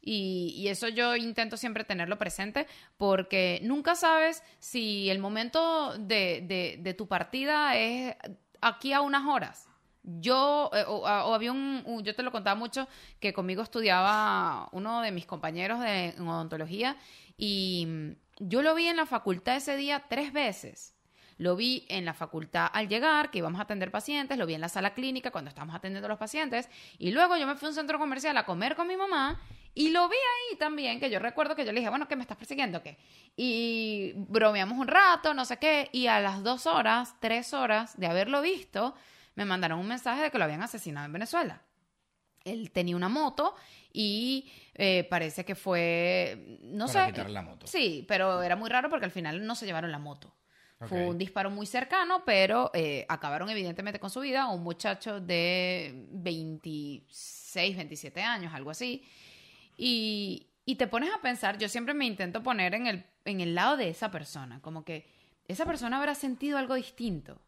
Y, 0.02 0.68
eso 0.70 0.88
yo 0.88 1.16
intento 1.16 1.58
siempre 1.58 1.84
tenerlo 1.84 2.18
presente 2.18 2.68
porque 2.98 3.60
nunca 3.64 3.96
sabes 3.96 4.44
si 4.60 5.10
el 5.10 5.20
momento 5.20 5.98
de, 5.98 6.78
de- 6.82 6.94
tu 6.94 7.08
partida 7.08 7.76
es 7.76 8.16
aquí 8.62 8.94
a 8.94 9.02
unas 9.02 9.26
horas. 9.28 9.68
Yo, 10.04 10.72
eh, 10.74 10.84
o, 10.88 11.06
había 11.08 11.52
un, 11.52 11.84
un- 11.86 12.04
yo 12.04 12.16
te 12.16 12.24
lo 12.24 12.32
contaba 12.32 12.56
mucho, 12.56 12.88
que 13.20 13.34
conmigo 13.34 13.62
estudiaba 13.62 14.70
uno 14.72 15.02
de 15.02 15.12
mis 15.12 15.26
compañeros 15.26 15.80
de 15.82 16.10
en 16.10 16.28
odontología 16.28 16.96
y 17.38 17.86
mm, 17.88 18.12
yo 18.40 18.62
lo 18.62 18.74
vi 18.76 18.88
en 18.88 18.96
la 18.98 19.06
facultad 19.06 19.58
ese 19.58 19.76
día 19.76 20.06
tres 20.10 20.32
veces. 20.34 20.96
Lo 21.38 21.56
vi 21.56 21.86
en 21.90 22.04
la 22.06 22.14
facultad 22.14 22.70
al 22.74 22.90
llegar, 22.90 23.32
que 23.32 23.38
íbamos 23.38 23.60
a 23.60 23.64
atender 23.64 23.92
pacientes, 23.92 24.38
lo 24.38 24.46
vi 24.46 24.56
en 24.56 24.62
la 24.62 24.68
sala 24.70 24.94
clínica 24.94 25.32
cuando 25.32 25.50
estábamos 25.50 25.76
atendiendo 25.76 26.06
a 26.08 26.10
los 26.10 26.20
pacientes, 26.20 26.70
y 26.98 27.12
luego 27.12 27.38
yo 27.38 27.48
me 27.48 27.56
fui 27.56 27.68
a 27.68 27.70
un 27.70 27.76
centro 27.76 27.98
comercial 27.98 28.36
a 28.38 28.46
comer 28.46 28.76
con 28.76 28.88
mi 28.88 28.98
mamá 28.98 29.40
y 29.80 29.92
lo 29.92 30.10
vi 30.10 30.16
ahí 30.16 30.58
también, 30.58 31.00
que 31.00 31.10
yo 31.10 31.20
recuerdo 31.20 31.56
que 31.56 31.66
yo 31.66 31.72
le 31.72 31.80
dije, 31.80 31.90
bueno, 31.90 32.08
¿qué 32.08 32.16
me 32.16 32.22
estás 32.24 32.38
persiguiendo? 32.38 32.84
¿Qué? 32.84 32.98
Y 33.38 34.14
bromeamos 34.16 34.78
un 34.78 34.88
rato, 34.88 35.34
no 35.34 35.46
sé 35.46 35.58
qué, 35.58 35.90
y 35.94 36.08
a 36.08 36.20
las 36.20 36.44
dos 36.44 36.66
horas, 36.68 37.16
tres 37.20 37.54
horas 37.54 37.98
de 37.98 38.08
haberlo 38.08 38.42
visto, 38.42 38.94
me 39.36 39.46
mandaron 39.46 39.80
un 39.80 39.88
mensaje 39.88 40.24
de 40.24 40.32
que 40.32 40.38
lo 40.38 40.44
habían 40.44 40.62
asesinado 40.62 41.06
en 41.06 41.14
Venezuela. 41.14 41.62
Él 42.44 42.72
tenía 42.72 42.96
una 42.96 43.10
moto 43.10 43.56
y 43.94 44.52
eh, 44.76 45.06
parece 45.10 45.46
que 45.46 45.56
fue, 45.56 46.58
no 46.62 46.88
Para 46.88 47.14
sé. 47.14 47.30
la 47.30 47.42
moto. 47.42 47.68
Sí, 47.68 48.06
pero 48.08 48.42
era 48.42 48.56
muy 48.56 48.70
raro 48.70 48.90
porque 48.90 49.06
al 49.06 49.12
final 49.12 49.46
no 49.46 49.56
se 49.56 49.66
llevaron 49.66 49.92
la 49.92 50.00
moto. 50.00 50.36
Fue 50.88 51.06
un 51.06 51.18
disparo 51.18 51.50
muy 51.50 51.66
cercano, 51.66 52.24
pero 52.26 52.72
eh, 52.74 53.06
acabaron 53.10 53.50
evidentemente 53.50 54.00
con 54.00 54.10
su 54.10 54.22
vida. 54.22 54.48
Un 54.48 54.64
muchacho 54.64 55.20
de 55.20 56.08
26, 56.12 57.76
27 57.76 58.22
años, 58.22 58.54
algo 58.54 58.72
así. 58.72 59.04
Y, 59.82 60.48
y 60.66 60.76
te 60.76 60.88
pones 60.88 61.10
a 61.14 61.22
pensar, 61.22 61.58
yo 61.58 61.70
siempre 61.70 61.94
me 61.94 62.06
intento 62.06 62.44
poner 62.44 62.74
en 62.76 62.86
el, 62.86 63.06
en 63.24 63.40
el 63.40 63.56
lado 63.56 63.78
de 63.78 63.88
esa 63.90 64.12
persona, 64.12 64.60
como 64.62 64.84
que 64.84 65.08
esa 65.48 65.66
persona 65.66 65.98
habrá 65.98 66.16
sentido 66.16 66.58
algo 66.58 66.76
distinto. 66.76 67.42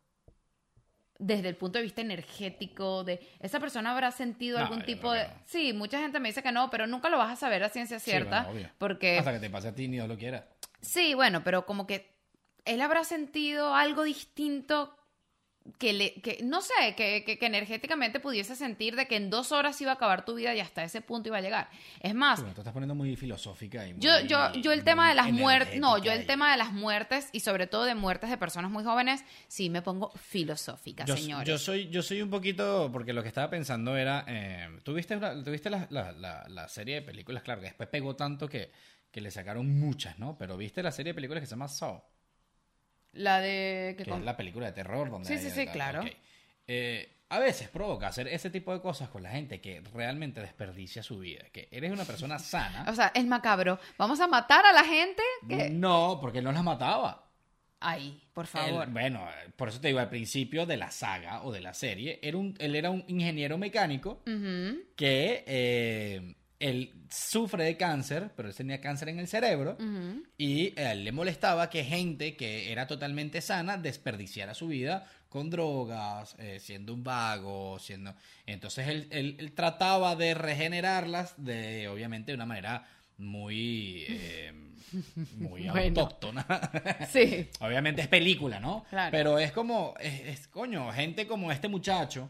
Desde 1.20 1.50
el 1.50 1.58
punto 1.58 1.78
de 1.78 1.84
vista 1.84 2.00
energético, 2.02 3.04
de 3.04 3.20
esa 3.42 3.60
persona 3.60 3.92
habrá 3.92 4.12
sentido 4.12 4.58
No, 4.58 4.64
algún 4.66 4.84
tipo 4.84 5.12
de... 5.12 5.28
no. 5.28 5.34
Sí, 5.46 5.74
mucha 5.74 6.00
gente 6.00 6.20
me 6.22 6.30
dice 6.30 6.42
que 6.42 6.52
no, 6.54 6.70
pero 6.72 6.88
nunca 6.88 7.10
lo 7.10 7.18
vas 7.18 7.32
a 7.32 7.36
saber 7.36 7.64
a 7.64 7.70
ciencia 7.70 8.00
Sí, 8.00 8.10
cierta, 8.12 8.44
bueno, 8.44 8.58
obvio. 8.58 8.70
porque... 8.78 9.20
Hasta 9.20 9.34
que 9.34 9.40
te 9.40 9.50
pase 9.50 9.68
a 9.68 9.76
ti 9.76 9.88
ni 9.90 9.98
Dios 9.98 10.08
lo 10.08 10.18
quiera. 10.18 10.48
Sí, 10.80 11.14
bueno, 11.14 11.44
pero 11.44 11.66
como 11.66 11.86
que 11.86 12.16
él 12.66 12.82
habrá 12.82 13.04
sentido 13.04 13.76
algo 13.76 14.04
distinto 14.04 14.96
que 15.78 15.94
le, 15.94 16.14
que, 16.16 16.40
no 16.44 16.62
sé, 16.62 16.74
que, 16.98 17.24
que, 17.24 17.38
que 17.38 17.46
energéticamente 17.46 18.20
pudiese 18.20 18.56
sentir 18.56 18.96
de 18.96 19.08
que 19.08 19.16
en 19.16 19.30
dos 19.30 19.52
horas 19.52 19.80
iba 19.80 19.92
a 19.92 19.94
acabar 19.96 20.26
tu 20.26 20.34
vida 20.36 20.54
y 20.56 20.60
hasta 20.60 20.84
ese 20.84 21.02
punto 21.02 21.30
iba 21.30 21.38
a 21.38 21.42
llegar. 21.42 21.70
Es 22.00 22.16
más, 22.16 22.40
bueno, 22.40 22.54
te 22.56 22.62
estás 22.62 22.74
poniendo 22.74 22.96
muy 22.96 23.16
filosófica 23.16 23.88
y 23.88 23.94
muy- 23.94 24.02
yo, 24.02 24.20
yo, 24.22 24.52
yo 24.54 24.72
el 24.72 24.84
tema 24.84 25.08
de 25.10 25.16
las 25.16 25.32
muertes, 25.32 25.80
no, 25.80 25.98
yo 26.00 26.12
el 26.12 26.24
y- 26.24 26.26
tema 26.26 26.52
de 26.52 26.58
las 26.58 26.74
muertes 26.74 27.30
y 27.32 27.42
sobre 27.42 27.68
todo 27.68 27.84
de 27.86 27.94
muertes 27.96 28.30
de 28.32 28.38
personas 28.38 28.72
muy 28.72 28.84
jóvenes, 28.84 29.24
sí 29.48 29.70
me 29.70 29.82
pongo 29.84 30.12
filosófica, 30.16 31.06
Yo, 31.06 31.16
señores. 31.16 31.48
yo 31.48 31.58
soy, 31.60 31.90
yo 31.90 32.02
soy 32.02 32.22
un 32.24 32.30
poquito, 32.32 32.90
porque 32.92 33.14
lo 33.14 33.22
que 33.22 33.28
estaba 33.28 33.50
pensando 33.50 33.96
era, 33.96 34.26
eh, 34.28 34.68
¿tuviste, 34.84 35.16
la, 35.18 35.44
tuviste 35.44 35.70
la, 35.70 35.88
la- 35.92 36.12
la- 36.12 36.46
la 36.50 36.68
serie 36.70 36.96
de 36.96 37.02
películas? 37.04 37.44
Claro, 37.44 37.62
que 37.62 37.68
después 37.68 37.88
pegó 37.88 38.16
tanto 38.16 38.48
que, 38.50 38.72
que 39.12 39.22
le 39.22 39.30
sacaron 39.30 39.80
muchas, 39.80 40.18
¿no? 40.18 40.38
Pero 40.38 40.58
¿viste 40.58 40.82
la 40.82 40.92
serie 40.92 41.12
de 41.12 41.16
películas 41.16 41.42
que 41.42 41.46
se 41.48 41.52
llama 41.52 41.68
Saw? 41.68 42.02
La 43.14 43.40
de... 43.40 43.96
Que 43.98 44.04
Que 44.06 44.10
con- 44.10 44.20
es 44.20 44.26
la 44.26 44.38
película 44.38 44.68
de 44.68 44.72
terror 44.74 45.10
donde... 45.10 45.28
Sí, 45.28 45.38
sí, 45.38 45.50
sí, 45.50 45.68
claro. 45.68 46.04
Eh, 46.68 47.18
a 47.30 47.40
veces 47.40 47.70
provoca 47.70 48.08
hacer 48.08 48.28
ese 48.28 48.50
tipo 48.50 48.74
de 48.74 48.82
cosas 48.82 49.10
con 49.10 49.24
la 49.24 49.32
gente 49.32 49.60
que 49.62 49.82
realmente 49.94 50.42
desperdicia 50.42 51.02
su 51.04 51.20
vida. 51.20 51.44
Que 51.52 51.68
eres 51.72 51.92
una 51.92 52.06
persona 52.06 52.40
sana. 52.40 52.86
O 52.90 52.94
sea, 52.96 53.12
es 53.16 53.26
macabro. 53.26 53.80
Vamos 53.98 54.20
a 54.20 54.28
matar 54.28 54.66
a 54.66 54.72
la 54.74 54.84
gente 54.84 55.24
que... 55.48 55.70
No, 55.70 56.18
porque 56.22 56.40
él 56.40 56.44
no 56.46 56.52
las 56.52 56.64
mataba. 56.64 57.28
Ay, 57.84 58.22
por 58.34 58.46
Él- 58.46 58.50
favor. 58.50 58.88
bueno, 58.92 59.28
por 59.56 59.70
eso 59.70 59.82
te 59.82 59.88
digo, 59.88 60.00
al 60.00 60.10
principio 60.10 60.66
de 60.68 60.78
la 60.78 60.92
saga 60.92 61.42
o 61.44 61.52
de 61.52 61.62
la 61.62 61.74
serie, 61.74 62.20
era 62.22 62.38
un, 62.38 62.56
él 62.60 62.76
era 62.76 62.92
un 62.92 63.04
ingeniero 63.08 63.58
mecánico 63.58 64.22
que 64.96 65.44
eh, 65.48 66.36
él 66.62 66.94
sufre 67.10 67.64
de 67.66 67.76
cáncer, 67.78 68.32
pero 68.36 68.48
él 68.50 68.56
tenía 68.56 68.80
cáncer 68.80 69.10
en 69.10 69.20
el 69.20 69.28
cerebro 69.28 69.78
y 70.38 70.80
a 70.80 70.94
él 70.94 71.04
le 71.04 71.12
molestaba 71.12 71.70
que 71.70 71.84
gente 71.84 72.36
que 72.36 72.72
era 72.72 72.88
totalmente 72.88 73.42
sana 73.42 73.78
desperdiciara 73.78 74.54
su 74.54 74.68
vida 74.68 75.06
con 75.28 75.50
drogas, 75.50 76.36
eh, 76.40 76.60
siendo 76.60 76.94
un 76.94 77.04
vago, 77.04 77.80
siendo... 77.80 78.14
Entonces 78.46 78.88
él, 78.90 79.08
él- 79.12 79.36
él 79.40 79.54
trataba 79.54 80.16
de 80.16 80.34
regenerarlas 80.34 81.36
de, 81.38 81.88
obviamente, 81.88 82.32
de 82.32 82.36
una 82.36 82.46
manera 82.46 82.86
muy... 83.18 84.04
eh, 84.10 84.52
muy 85.38 85.68
Bueno. 85.70 86.02
autóctona. 86.02 86.46
Sí. 87.10 87.48
Obviamente 87.62 88.02
es 88.02 88.08
película, 88.10 88.60
¿no? 88.60 88.84
Claro. 88.90 89.12
Pero 89.12 89.40
es 89.40 89.52
como, 89.54 89.94
es, 90.02 90.20
es, 90.40 90.48
coño, 90.50 90.92
gente 90.92 91.26
como 91.28 91.50
este 91.52 91.70
muchacho, 91.70 92.30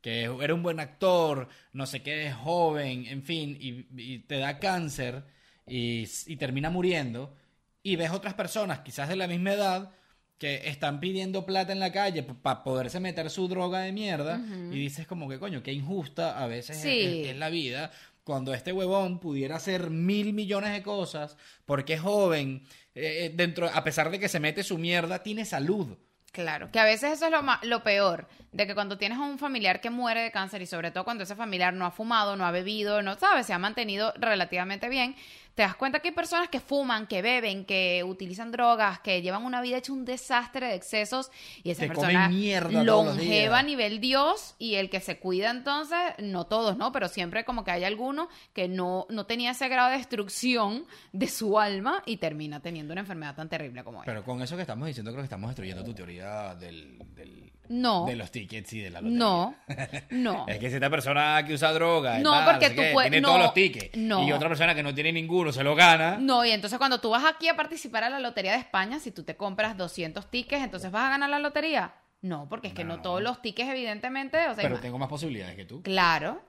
que 0.00 0.22
era 0.24 0.54
un 0.54 0.62
buen 0.62 0.80
actor, 0.80 1.48
no 1.72 1.86
sé 1.86 2.02
qué, 2.02 2.26
es 2.28 2.34
joven, 2.34 3.06
en 3.06 3.22
fin, 3.22 3.56
y, 3.60 3.86
y 3.96 4.18
te 4.20 4.38
da 4.38 4.58
cáncer 4.58 5.24
y, 5.66 6.06
y 6.26 6.36
termina 6.36 6.70
muriendo, 6.70 7.34
y 7.82 7.96
ves 7.96 8.10
otras 8.10 8.34
personas, 8.34 8.80
quizás 8.80 9.08
de 9.08 9.16
la 9.16 9.26
misma 9.26 9.52
edad, 9.52 9.90
que 10.38 10.68
están 10.68 11.00
pidiendo 11.00 11.44
plata 11.44 11.72
en 11.72 11.80
la 11.80 11.92
calle 11.92 12.22
para 12.22 12.64
poderse 12.64 12.98
meter 12.98 13.28
su 13.28 13.46
droga 13.46 13.80
de 13.80 13.92
mierda, 13.92 14.40
y 14.72 14.78
dices 14.78 15.06
como 15.06 15.28
que, 15.28 15.38
coño, 15.38 15.62
qué 15.62 15.72
injusta 15.72 16.42
a 16.42 16.46
veces 16.46 16.76
es- 16.78 16.82
Sí. 16.82 17.00
es- 17.22 17.28
es 17.28 17.36
la 17.36 17.50
vida 17.50 17.90
cuando 18.24 18.54
este 18.54 18.72
huevón 18.72 19.18
pudiera 19.18 19.56
hacer 19.56 19.90
mil 19.90 20.32
millones 20.32 20.72
de 20.72 20.82
cosas 20.82 21.36
porque 21.66 21.94
es 21.94 22.00
joven, 22.00 22.62
eh, 22.94 23.26
eh, 23.26 23.32
dentro, 23.34 23.68
a 23.68 23.84
pesar 23.84 24.10
de 24.10 24.18
que 24.18 24.28
se 24.28 24.40
mete 24.40 24.62
su 24.62 24.78
mierda, 24.78 25.22
tiene 25.22 25.44
salud. 25.44 25.96
Claro, 26.32 26.70
que 26.70 26.78
a 26.78 26.84
veces 26.84 27.14
eso 27.14 27.26
es 27.26 27.32
lo, 27.32 27.42
lo 27.62 27.82
peor, 27.82 28.28
de 28.52 28.66
que 28.66 28.74
cuando 28.74 28.96
tienes 28.96 29.18
a 29.18 29.22
un 29.22 29.38
familiar 29.38 29.80
que 29.80 29.90
muere 29.90 30.22
de 30.22 30.30
cáncer 30.30 30.62
y 30.62 30.66
sobre 30.66 30.92
todo 30.92 31.02
cuando 31.02 31.24
ese 31.24 31.34
familiar 31.34 31.74
no 31.74 31.84
ha 31.86 31.90
fumado, 31.90 32.36
no 32.36 32.46
ha 32.46 32.52
bebido, 32.52 33.02
no 33.02 33.18
sabes, 33.18 33.46
se 33.46 33.52
ha 33.52 33.58
mantenido 33.58 34.12
relativamente 34.16 34.88
bien, 34.88 35.16
te 35.60 35.64
das 35.64 35.76
cuenta 35.76 36.00
que 36.00 36.08
hay 36.08 36.14
personas 36.14 36.48
que 36.48 36.58
fuman, 36.58 37.06
que 37.06 37.20
beben, 37.20 37.66
que 37.66 38.02
utilizan 38.02 38.50
drogas, 38.50 39.00
que 39.00 39.20
llevan 39.20 39.44
una 39.44 39.60
vida 39.60 39.76
hecha 39.76 39.92
un 39.92 40.06
desastre 40.06 40.68
de 40.68 40.74
excesos 40.74 41.30
y 41.62 41.70
esa 41.70 41.82
Que 41.82 41.88
persona 41.88 42.30
mierda 42.30 42.82
longeva 42.82 43.58
a 43.58 43.62
nivel 43.62 44.00
Dios 44.00 44.54
y 44.58 44.76
el 44.76 44.88
que 44.88 45.00
se 45.00 45.18
cuida 45.18 45.50
entonces, 45.50 45.98
no 46.16 46.46
todos, 46.46 46.78
¿no? 46.78 46.92
Pero 46.92 47.08
siempre 47.08 47.44
como 47.44 47.62
que 47.62 47.72
hay 47.72 47.84
alguno 47.84 48.30
que 48.54 48.68
no, 48.68 49.06
no 49.10 49.26
tenía 49.26 49.50
ese 49.50 49.68
grado 49.68 49.90
de 49.90 49.98
destrucción 49.98 50.86
de 51.12 51.28
su 51.28 51.58
alma 51.58 52.02
y 52.06 52.16
termina 52.16 52.60
teniendo 52.60 52.92
una 52.92 53.02
enfermedad 53.02 53.34
tan 53.34 53.50
terrible 53.50 53.84
como 53.84 53.98
esta. 53.98 54.10
Pero 54.10 54.24
con 54.24 54.40
eso 54.40 54.56
que 54.56 54.62
estamos 54.62 54.86
diciendo, 54.86 55.10
creo 55.10 55.20
que 55.20 55.26
estamos 55.26 55.50
destruyendo 55.50 55.84
tu 55.84 55.92
teoría 55.92 56.54
del, 56.54 56.96
del, 57.14 57.52
No. 57.70 58.04
de 58.04 58.16
los 58.16 58.30
tickets 58.30 58.72
y 58.74 58.80
de 58.80 58.90
la 58.90 59.00
lotería. 59.00 59.18
No, 59.18 59.54
no. 60.10 60.46
Es 60.48 60.58
que 60.58 60.68
si 60.68 60.74
esta 60.74 60.90
persona 60.90 61.42
que 61.46 61.54
usa 61.54 61.72
droga 61.72 62.18
No, 62.18 62.34
porque 62.44 62.66
sé 62.68 62.74
tú 62.74 62.82
qué, 62.82 62.90
puedes- 62.92 63.10
tiene 63.10 63.22
no, 63.22 63.28
todos 63.28 63.40
los 63.42 63.54
tickets 63.54 63.96
no. 63.96 64.26
y 64.28 64.32
otra 64.32 64.48
persona 64.48 64.74
que 64.74 64.82
no 64.82 64.94
tiene 64.94 65.12
ninguno 65.12 65.52
se 65.52 65.62
lo 65.64 65.74
gana. 65.74 66.18
No, 66.18 66.44
y 66.44 66.50
entonces 66.50 66.78
cuando 66.78 67.00
tú 67.00 67.10
vas 67.10 67.24
aquí 67.24 67.48
a 67.48 67.56
participar 67.56 68.04
a 68.04 68.10
la 68.10 68.18
Lotería 68.20 68.52
de 68.52 68.58
España, 68.58 68.98
si 68.98 69.10
tú 69.12 69.22
te 69.22 69.36
compras 69.36 69.76
200 69.76 70.30
tickets, 70.30 70.62
entonces 70.62 70.90
vas 70.90 71.04
a 71.06 71.10
ganar 71.10 71.30
la 71.30 71.38
lotería. 71.38 71.94
No, 72.22 72.48
porque 72.50 72.68
es 72.68 72.74
que 72.74 72.84
no, 72.84 72.96
No. 72.96 73.02
todos 73.02 73.22
los 73.22 73.40
tickets, 73.40 73.70
evidentemente, 73.70 74.36
o 74.48 74.54
sea, 74.54 74.62
pero 74.62 74.78
tengo 74.80 74.98
más 74.98 75.08
posibilidades 75.08 75.56
que 75.56 75.64
tú. 75.64 75.82
claro, 75.82 76.42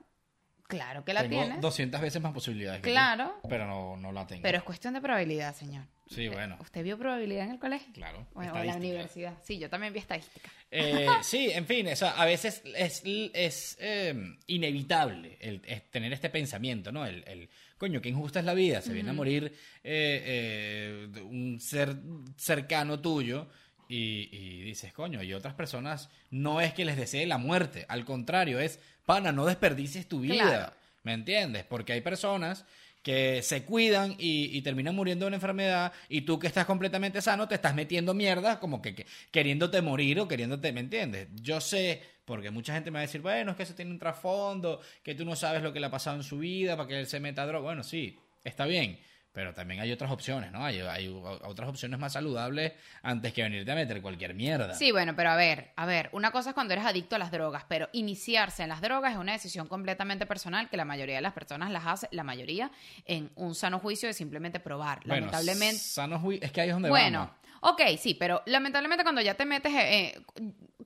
claro 0.67 1.05
que 1.05 1.13
la 1.13 1.21
tengo 1.21 1.41
tienes, 1.41 1.61
200 1.61 2.01
veces 2.01 2.21
más 2.21 2.33
posibilidades 2.33 2.81
que 2.81 2.87
tú. 2.89 2.93
Claro. 2.93 3.39
Pero 3.47 3.67
no, 3.67 3.95
no 3.97 4.11
la 4.11 4.25
tengo. 4.27 4.41
pero 4.41 4.57
es 4.57 4.63
cuestión 4.63 4.93
de 4.95 5.01
probabilidad, 5.01 5.53
señor. 5.55 5.85
Sí, 6.13 6.27
bueno. 6.27 6.57
¿Usted 6.59 6.83
vio 6.83 6.97
probabilidad 6.97 7.45
en 7.45 7.51
el 7.51 7.59
colegio? 7.59 7.93
Claro. 7.93 8.27
O 8.33 8.43
en 8.43 8.67
la 8.67 8.75
universidad. 8.75 9.37
Sí, 9.43 9.57
yo 9.57 9.69
también 9.69 9.93
vi 9.93 9.99
estadística. 9.99 10.49
Eh, 10.69 11.07
sí, 11.23 11.49
en 11.51 11.65
fin, 11.65 11.87
o 11.87 11.95
sea, 11.95 12.11
a 12.11 12.25
veces 12.25 12.61
es, 12.75 13.01
es 13.05 13.77
eh, 13.79 14.13
inevitable 14.47 15.37
el, 15.39 15.61
es 15.65 15.89
tener 15.89 16.11
este 16.11 16.29
pensamiento, 16.29 16.91
¿no? 16.91 17.05
El, 17.05 17.23
el, 17.27 17.49
coño, 17.77 18.01
qué 18.01 18.09
injusta 18.09 18.39
es 18.39 18.45
la 18.45 18.53
vida, 18.53 18.81
se 18.81 18.93
viene 18.93 19.09
a 19.09 19.13
morir 19.13 19.45
eh, 19.83 21.09
eh, 21.15 21.21
un 21.21 21.59
ser 21.59 21.95
cercano 22.35 22.99
tuyo 22.99 23.47
y, 23.87 24.29
y 24.31 24.61
dices, 24.61 24.93
coño, 24.93 25.23
y 25.23 25.33
otras 25.33 25.53
personas 25.53 26.09
no 26.29 26.61
es 26.61 26.73
que 26.73 26.85
les 26.85 26.97
desee 26.97 27.25
la 27.25 27.37
muerte, 27.37 27.85
al 27.87 28.05
contrario, 28.05 28.59
es, 28.59 28.79
pana, 29.05 29.31
no 29.31 29.45
desperdicies 29.45 30.07
tu 30.07 30.19
vida, 30.19 30.43
Claro. 30.43 30.73
¿me 31.03 31.13
entiendes? 31.13 31.63
Porque 31.63 31.93
hay 31.93 32.01
personas 32.01 32.65
que 33.01 33.41
se 33.41 33.63
cuidan 33.63 34.15
y, 34.17 34.57
y 34.57 34.61
terminan 34.61 34.95
muriendo 34.95 35.25
de 35.25 35.27
una 35.27 35.37
enfermedad 35.37 35.91
y 36.09 36.21
tú 36.21 36.37
que 36.39 36.47
estás 36.47 36.65
completamente 36.65 37.21
sano 37.21 37.47
te 37.47 37.55
estás 37.55 37.75
metiendo 37.75 38.13
mierda 38.13 38.59
como 38.59 38.81
que, 38.81 38.95
que 38.95 39.05
queriéndote 39.31 39.81
morir 39.81 40.19
o 40.19 40.27
queriéndote, 40.27 40.71
¿me 40.71 40.81
entiendes? 40.81 41.27
Yo 41.35 41.59
sé, 41.61 42.01
porque 42.25 42.51
mucha 42.51 42.73
gente 42.73 42.91
me 42.91 42.95
va 42.95 42.99
a 42.99 43.07
decir, 43.07 43.21
bueno, 43.21 43.51
es 43.51 43.57
que 43.57 43.63
eso 43.63 43.75
tiene 43.75 43.91
un 43.91 43.99
trasfondo, 43.99 44.79
que 45.03 45.15
tú 45.15 45.25
no 45.25 45.35
sabes 45.35 45.63
lo 45.63 45.73
que 45.73 45.79
le 45.79 45.87
ha 45.87 45.91
pasado 45.91 46.17
en 46.17 46.23
su 46.23 46.39
vida 46.39 46.77
para 46.77 46.87
que 46.87 46.99
él 46.99 47.07
se 47.07 47.19
meta 47.19 47.43
a 47.43 47.47
droga. 47.47 47.65
Bueno, 47.65 47.83
sí, 47.83 48.17
está 48.43 48.65
bien. 48.65 48.99
Pero 49.33 49.53
también 49.53 49.79
hay 49.79 49.89
otras 49.93 50.11
opciones, 50.11 50.51
¿no? 50.51 50.65
Hay, 50.65 50.81
hay 50.81 51.07
otras 51.07 51.69
opciones 51.69 51.97
más 51.97 52.11
saludables 52.11 52.73
antes 53.01 53.31
que 53.31 53.41
venirte 53.43 53.71
a 53.71 53.75
meter 53.75 54.01
cualquier 54.01 54.33
mierda. 54.33 54.73
Sí, 54.73 54.91
bueno, 54.91 55.15
pero 55.15 55.29
a 55.29 55.37
ver, 55.37 55.71
a 55.77 55.85
ver, 55.85 56.09
una 56.11 56.31
cosa 56.31 56.49
es 56.49 56.53
cuando 56.53 56.73
eres 56.73 56.85
adicto 56.85 57.15
a 57.15 57.19
las 57.19 57.31
drogas, 57.31 57.63
pero 57.69 57.87
iniciarse 57.93 58.63
en 58.63 58.69
las 58.69 58.81
drogas 58.81 59.13
es 59.13 59.17
una 59.17 59.31
decisión 59.31 59.67
completamente 59.69 60.25
personal 60.25 60.67
que 60.69 60.75
la 60.75 60.83
mayoría 60.83 61.15
de 61.15 61.21
las 61.21 61.31
personas 61.31 61.71
las 61.71 61.85
hace, 61.87 62.09
la 62.11 62.23
mayoría, 62.25 62.71
en 63.05 63.31
un 63.35 63.55
sano 63.55 63.79
juicio 63.79 64.07
de 64.09 64.13
simplemente 64.13 64.59
probar. 64.59 64.99
Bueno, 65.05 65.27
Lamentablemente. 65.27 65.77
sano 65.79 66.19
ju- 66.19 66.39
es 66.41 66.51
que 66.51 66.59
ahí 66.61 66.67
es 66.67 66.73
donde 66.75 66.89
Bueno, 66.89 67.31
vamos. 67.61 67.79
ok, 67.79 67.97
sí, 67.97 68.13
pero 68.15 68.41
lamentablemente 68.47 69.03
cuando 69.03 69.21
ya 69.21 69.35
te 69.35 69.45
metes, 69.45 69.71
eh, 69.73 70.07
eh, 70.13 70.21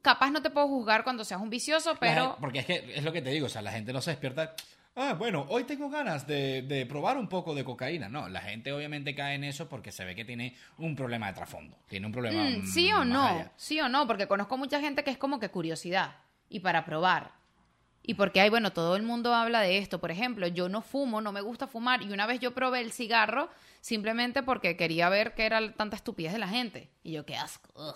capaz 0.04 0.30
no 0.30 0.44
te 0.44 0.52
puedo 0.52 0.68
juzgar 0.68 1.04
cuando 1.04 1.24
seas 1.26 1.42
un 1.42 1.50
vicioso, 1.50 1.96
pero... 2.00 2.22
gen- 2.34 2.42
porque 2.42 2.60
es 2.60 2.66
que 2.68 2.94
es 2.96 3.04
lo 3.04 3.12
que 3.12 3.24
te 3.24 3.32
digo, 3.32 3.48
o 3.48 3.50
sea, 3.50 3.64
la 3.64 3.72
gente 3.72 3.92
no 3.92 4.02
se 4.02 4.12
despierta. 4.12 4.54
Ah, 4.98 5.14
bueno, 5.14 5.46
hoy 5.50 5.66
tengo 5.66 5.90
ganas 5.90 6.26
de, 6.26 6.62
de 6.62 6.86
probar 6.86 7.18
un 7.18 7.28
poco 7.28 7.54
de 7.54 7.66
cocaína. 7.66 8.08
No, 8.08 8.30
la 8.30 8.40
gente 8.40 8.72
obviamente 8.72 9.14
cae 9.14 9.36
en 9.36 9.44
eso 9.44 9.68
porque 9.68 9.92
se 9.92 10.06
ve 10.06 10.16
que 10.16 10.24
tiene 10.24 10.56
un 10.78 10.96
problema 10.96 11.28
de 11.28 11.34
trasfondo. 11.34 11.78
Tiene 11.90 12.06
un 12.06 12.14
problema. 12.14 12.44
Mm, 12.44 12.66
sí 12.66 12.92
o 12.94 13.04
no, 13.04 13.26
allá. 13.26 13.52
sí 13.58 13.80
o 13.82 13.90
no, 13.90 14.08
porque 14.08 14.28
conozco 14.28 14.58
mucha 14.58 14.80
gente 14.80 15.04
que 15.04 15.12
es 15.12 15.18
como 15.18 15.40
que 15.40 15.50
curiosidad 15.50 16.16
y 16.50 16.62
para 16.62 16.86
probar. 16.86 17.34
Y 18.08 18.14
porque 18.14 18.42
hay, 18.42 18.50
bueno, 18.50 18.72
todo 18.72 18.96
el 18.96 19.04
mundo 19.04 19.34
habla 19.34 19.62
de 19.62 19.78
esto. 19.78 20.00
Por 20.00 20.12
ejemplo, 20.12 20.48
yo 20.48 20.70
no 20.70 20.82
fumo, 20.82 21.22
no 21.22 21.32
me 21.32 21.42
gusta 21.42 21.68
fumar. 21.68 22.02
Y 22.04 22.12
una 22.12 22.26
vez 22.26 22.40
yo 22.40 22.54
probé 22.54 22.82
el 22.82 22.92
cigarro 22.92 23.50
simplemente 23.82 24.44
porque 24.44 24.78
quería 24.78 25.10
ver 25.10 25.34
qué 25.36 25.46
era 25.46 25.74
tanta 25.74 25.96
estupidez 25.96 26.34
de 26.34 26.40
la 26.40 26.48
gente. 26.48 26.90
Y 27.04 27.14
yo, 27.14 27.26
qué 27.26 27.36
asco. 27.36 27.96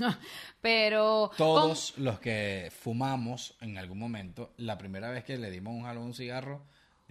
Pero... 0.60 1.30
Todos 1.36 1.94
los 1.98 2.18
que 2.20 2.72
fumamos 2.76 3.56
en 3.60 3.78
algún 3.78 3.98
momento, 3.98 4.52
la 4.56 4.78
primera 4.78 5.10
vez 5.10 5.24
que 5.24 5.36
le 5.36 5.50
dimos 5.50 5.74
un 5.74 5.82
jalón 5.82 6.04
a 6.04 6.06
un 6.06 6.14
cigarro, 6.14 6.62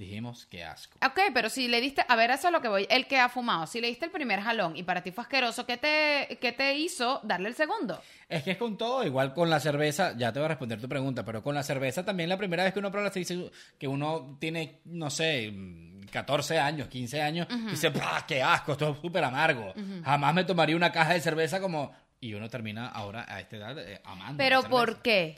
dijimos 0.04 0.48
qué 0.50 0.64
asco. 0.64 0.98
Ok, 1.06 1.20
pero 1.34 1.50
si 1.50 1.68
le 1.68 1.82
diste, 1.82 2.06
a 2.08 2.16
ver, 2.16 2.32
eso 2.32 2.48
es 2.48 2.54
lo 2.54 2.62
que 2.62 2.68
voy, 2.68 2.88
el 2.90 3.08
que 3.08 3.18
ha 3.18 3.30
fumado, 3.30 3.68
si 3.68 3.82
le 3.82 3.88
diste 3.88 4.06
el 4.06 4.12
primer 4.12 4.42
jalón 4.42 4.78
y 4.78 4.84
para 4.84 5.02
ti 5.02 5.12
fue 5.12 5.24
asqueroso, 5.24 5.66
¿qué 5.66 5.78
te, 5.78 6.38
qué 6.40 6.52
te 6.52 6.76
hizo 6.76 7.20
darle 7.24 7.50
el 7.50 7.56
segundo? 7.56 8.02
Es 8.30 8.44
que 8.44 8.52
es 8.52 8.58
con 8.58 8.78
todo, 8.78 9.04
igual 9.04 9.34
con 9.34 9.50
la 9.50 9.60
cerveza, 9.60 10.16
ya 10.18 10.32
te 10.32 10.40
voy 10.40 10.46
a 10.46 10.50
responder 10.50 10.80
tu 10.80 10.88
pregunta, 10.88 11.24
pero 11.26 11.44
con 11.44 11.56
la 11.56 11.64
cerveza 11.64 12.06
también 12.06 12.30
la 12.30 12.38
primera 12.38 12.64
vez 12.64 12.74
que 12.74 12.80
uno 12.80 12.92
prueba, 12.92 13.10
se 13.10 13.20
dice 13.20 13.52
que 13.78 13.88
uno 13.88 14.38
tiene, 14.40 14.82
no 14.86 15.10
sé, 15.10 15.52
mm, 15.52 15.94
14 16.14 16.60
años, 16.60 16.88
15 16.88 17.22
años, 17.22 17.48
dice, 17.70 17.92
¡pah, 17.92 18.24
qué 18.28 18.42
asco! 18.42 18.74
Esto 18.74 18.92
es 18.92 19.02
súper 19.02 19.24
amargo. 19.24 19.74
Jamás 20.06 20.34
me 20.34 20.44
tomaría 20.44 20.76
una 20.76 20.92
caja 20.92 21.14
de 21.14 21.22
cerveza 21.22 21.60
como... 21.60 21.92
Y 22.20 22.34
uno 22.36 22.50
termina 22.50 22.88
ahora 22.88 23.26
a 23.28 23.42
esta 23.42 23.58
edad 23.58 23.78
eh, 23.80 24.00
amando. 24.06 24.38
Pero 24.38 24.64
¿por 24.64 25.02
qué? 25.02 25.38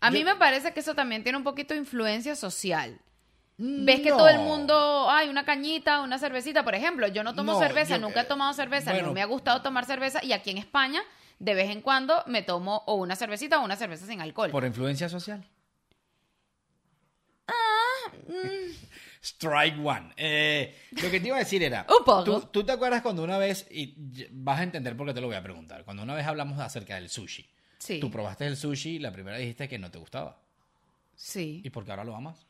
A 0.00 0.10
mí 0.10 0.24
me 0.24 0.36
parece 0.36 0.72
que 0.74 0.80
eso 0.80 0.94
también 0.94 1.22
tiene 1.22 1.38
un 1.38 1.44
poquito 1.44 1.72
de 1.72 1.80
influencia 1.80 2.36
social. 2.36 3.00
Ves 3.58 4.00
que 4.00 4.10
todo 4.10 4.28
el 4.28 4.38
mundo, 4.40 5.08
ay, 5.08 5.28
una 5.30 5.44
cañita, 5.44 6.00
una 6.02 6.18
cervecita, 6.18 6.62
por 6.62 6.74
ejemplo, 6.74 7.08
yo 7.08 7.22
no 7.24 7.34
tomo 7.34 7.52
No, 7.52 7.58
cerveza, 7.58 7.96
yo- 7.96 8.02
nunca 8.02 8.20
he 8.20 8.24
tomado 8.24 8.52
cerveza, 8.52 8.92
bueno. 8.92 9.08
no 9.08 9.14
me 9.14 9.22
ha 9.22 9.26
gustado 9.26 9.62
tomar 9.62 9.86
cerveza 9.86 10.22
y 10.22 10.32
aquí 10.32 10.50
en 10.50 10.58
España 10.58 11.00
de 11.38 11.54
vez 11.54 11.70
en 11.70 11.80
cuando 11.80 12.22
me 12.26 12.42
tomo 12.42 12.82
o 12.86 12.94
una 12.96 13.16
cervecita 13.16 13.58
o 13.58 13.64
una 13.64 13.76
cerveza 13.76 14.06
sin 14.06 14.20
alcohol. 14.20 14.50
¿Por 14.50 14.64
influencia 14.64 15.08
social? 15.08 15.42
Ah, 17.48 18.10
mm. 18.28 18.86
Strike 19.22 19.78
one. 19.84 20.12
Eh, 20.16 20.76
lo 21.02 21.10
que 21.10 21.18
te 21.18 21.26
iba 21.28 21.36
a 21.36 21.40
decir 21.40 21.62
era... 21.62 21.86
Un 21.98 22.04
poco. 22.04 22.24
¿tú, 22.24 22.40
tú 22.52 22.64
te 22.64 22.72
acuerdas 22.72 23.02
cuando 23.02 23.24
una 23.24 23.38
vez, 23.38 23.66
y 23.70 23.82
y 23.82 24.28
vas 24.32 24.60
a 24.60 24.62
entender 24.64 24.96
por 24.96 25.06
qué 25.06 25.14
te 25.14 25.20
lo 25.20 25.26
voy 25.28 25.36
a 25.36 25.42
preguntar, 25.42 25.84
cuando 25.84 26.02
una 26.02 26.14
vez 26.14 26.26
hablamos 26.26 26.58
acerca 26.60 26.94
del 26.96 27.08
sushi. 27.08 27.48
Sí. 27.78 28.00
Tú 28.00 28.10
probaste 28.10 28.46
el 28.46 28.56
sushi 28.56 28.96
y 28.96 28.98
la 28.98 29.12
primera 29.12 29.36
dijiste 29.38 29.68
que 29.68 29.78
no 29.78 29.90
te 29.90 29.98
gustaba. 29.98 30.38
Sí. 31.14 31.60
¿Y 31.64 31.70
por 31.70 31.84
qué 31.84 31.90
ahora 31.92 32.04
lo 32.04 32.14
amas? 32.14 32.45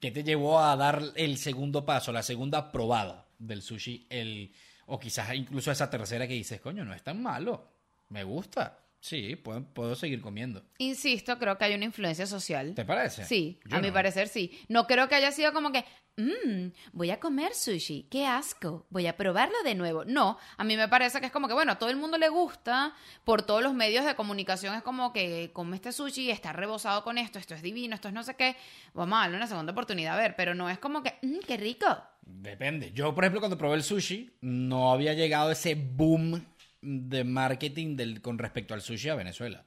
¿Qué 0.00 0.10
te 0.10 0.22
llevó 0.22 0.60
a 0.60 0.76
dar 0.76 1.02
el 1.16 1.38
segundo 1.38 1.84
paso, 1.84 2.12
la 2.12 2.22
segunda 2.22 2.70
probada 2.70 3.26
del 3.38 3.62
sushi? 3.62 4.06
El, 4.10 4.52
o 4.86 4.98
quizás 4.98 5.34
incluso 5.34 5.70
esa 5.70 5.88
tercera 5.88 6.26
que 6.28 6.34
dices, 6.34 6.60
coño, 6.60 6.84
no 6.84 6.94
es 6.94 7.02
tan 7.02 7.22
malo. 7.22 7.72
Me 8.08 8.22
gusta. 8.24 8.78
Sí, 9.00 9.36
puedo, 9.36 9.62
puedo 9.62 9.94
seguir 9.94 10.22
comiendo. 10.22 10.64
Insisto, 10.78 11.38
creo 11.38 11.58
que 11.58 11.64
hay 11.66 11.74
una 11.74 11.84
influencia 11.84 12.26
social. 12.26 12.74
¿Te 12.74 12.86
parece? 12.86 13.24
Sí, 13.26 13.60
Yo 13.66 13.76
a 13.76 13.80
mi 13.80 13.90
parecer 13.90 14.28
sí. 14.28 14.58
No 14.68 14.86
creo 14.86 15.08
que 15.08 15.14
haya 15.14 15.30
sido 15.30 15.52
como 15.52 15.72
que, 15.72 15.84
mmm, 16.16 16.68
voy 16.92 17.10
a 17.10 17.20
comer 17.20 17.54
sushi, 17.54 18.06
qué 18.10 18.26
asco, 18.26 18.86
voy 18.90 19.06
a 19.06 19.16
probarlo 19.16 19.56
de 19.64 19.74
nuevo. 19.74 20.04
No, 20.04 20.38
a 20.56 20.64
mí 20.64 20.76
me 20.76 20.88
parece 20.88 21.20
que 21.20 21.26
es 21.26 21.32
como 21.32 21.48
que, 21.48 21.54
bueno, 21.54 21.72
a 21.72 21.78
todo 21.78 21.90
el 21.90 21.96
mundo 21.96 22.18
le 22.18 22.28
gusta, 22.28 22.94
por 23.24 23.42
todos 23.42 23.62
los 23.62 23.74
medios 23.74 24.04
de 24.04 24.14
comunicación 24.14 24.74
es 24.74 24.82
como 24.82 25.12
que 25.12 25.50
come 25.52 25.76
este 25.76 25.92
sushi, 25.92 26.30
está 26.30 26.52
rebosado 26.52 27.04
con 27.04 27.18
esto, 27.18 27.38
esto 27.38 27.54
es 27.54 27.62
divino, 27.62 27.94
esto 27.94 28.08
es 28.08 28.14
no 28.14 28.22
sé 28.22 28.34
qué, 28.36 28.56
vamos 28.92 29.18
a 29.18 29.22
darle 29.22 29.36
una 29.36 29.46
segunda 29.46 29.72
oportunidad 29.72 30.14
a 30.14 30.22
ver, 30.22 30.34
pero 30.36 30.54
no 30.54 30.70
es 30.70 30.78
como 30.78 31.02
que, 31.02 31.14
mmm, 31.22 31.40
qué 31.46 31.56
rico. 31.56 31.86
Depende. 32.22 32.92
Yo, 32.92 33.14
por 33.14 33.24
ejemplo, 33.24 33.40
cuando 33.40 33.58
probé 33.58 33.76
el 33.76 33.82
sushi, 33.82 34.30
no 34.40 34.92
había 34.92 35.12
llegado 35.14 35.50
ese 35.50 35.74
boom 35.74 36.44
de 36.80 37.24
marketing 37.24 37.96
del, 37.96 38.20
con 38.20 38.38
respecto 38.38 38.74
al 38.74 38.82
sushi 38.82 39.08
a 39.08 39.14
Venezuela. 39.14 39.64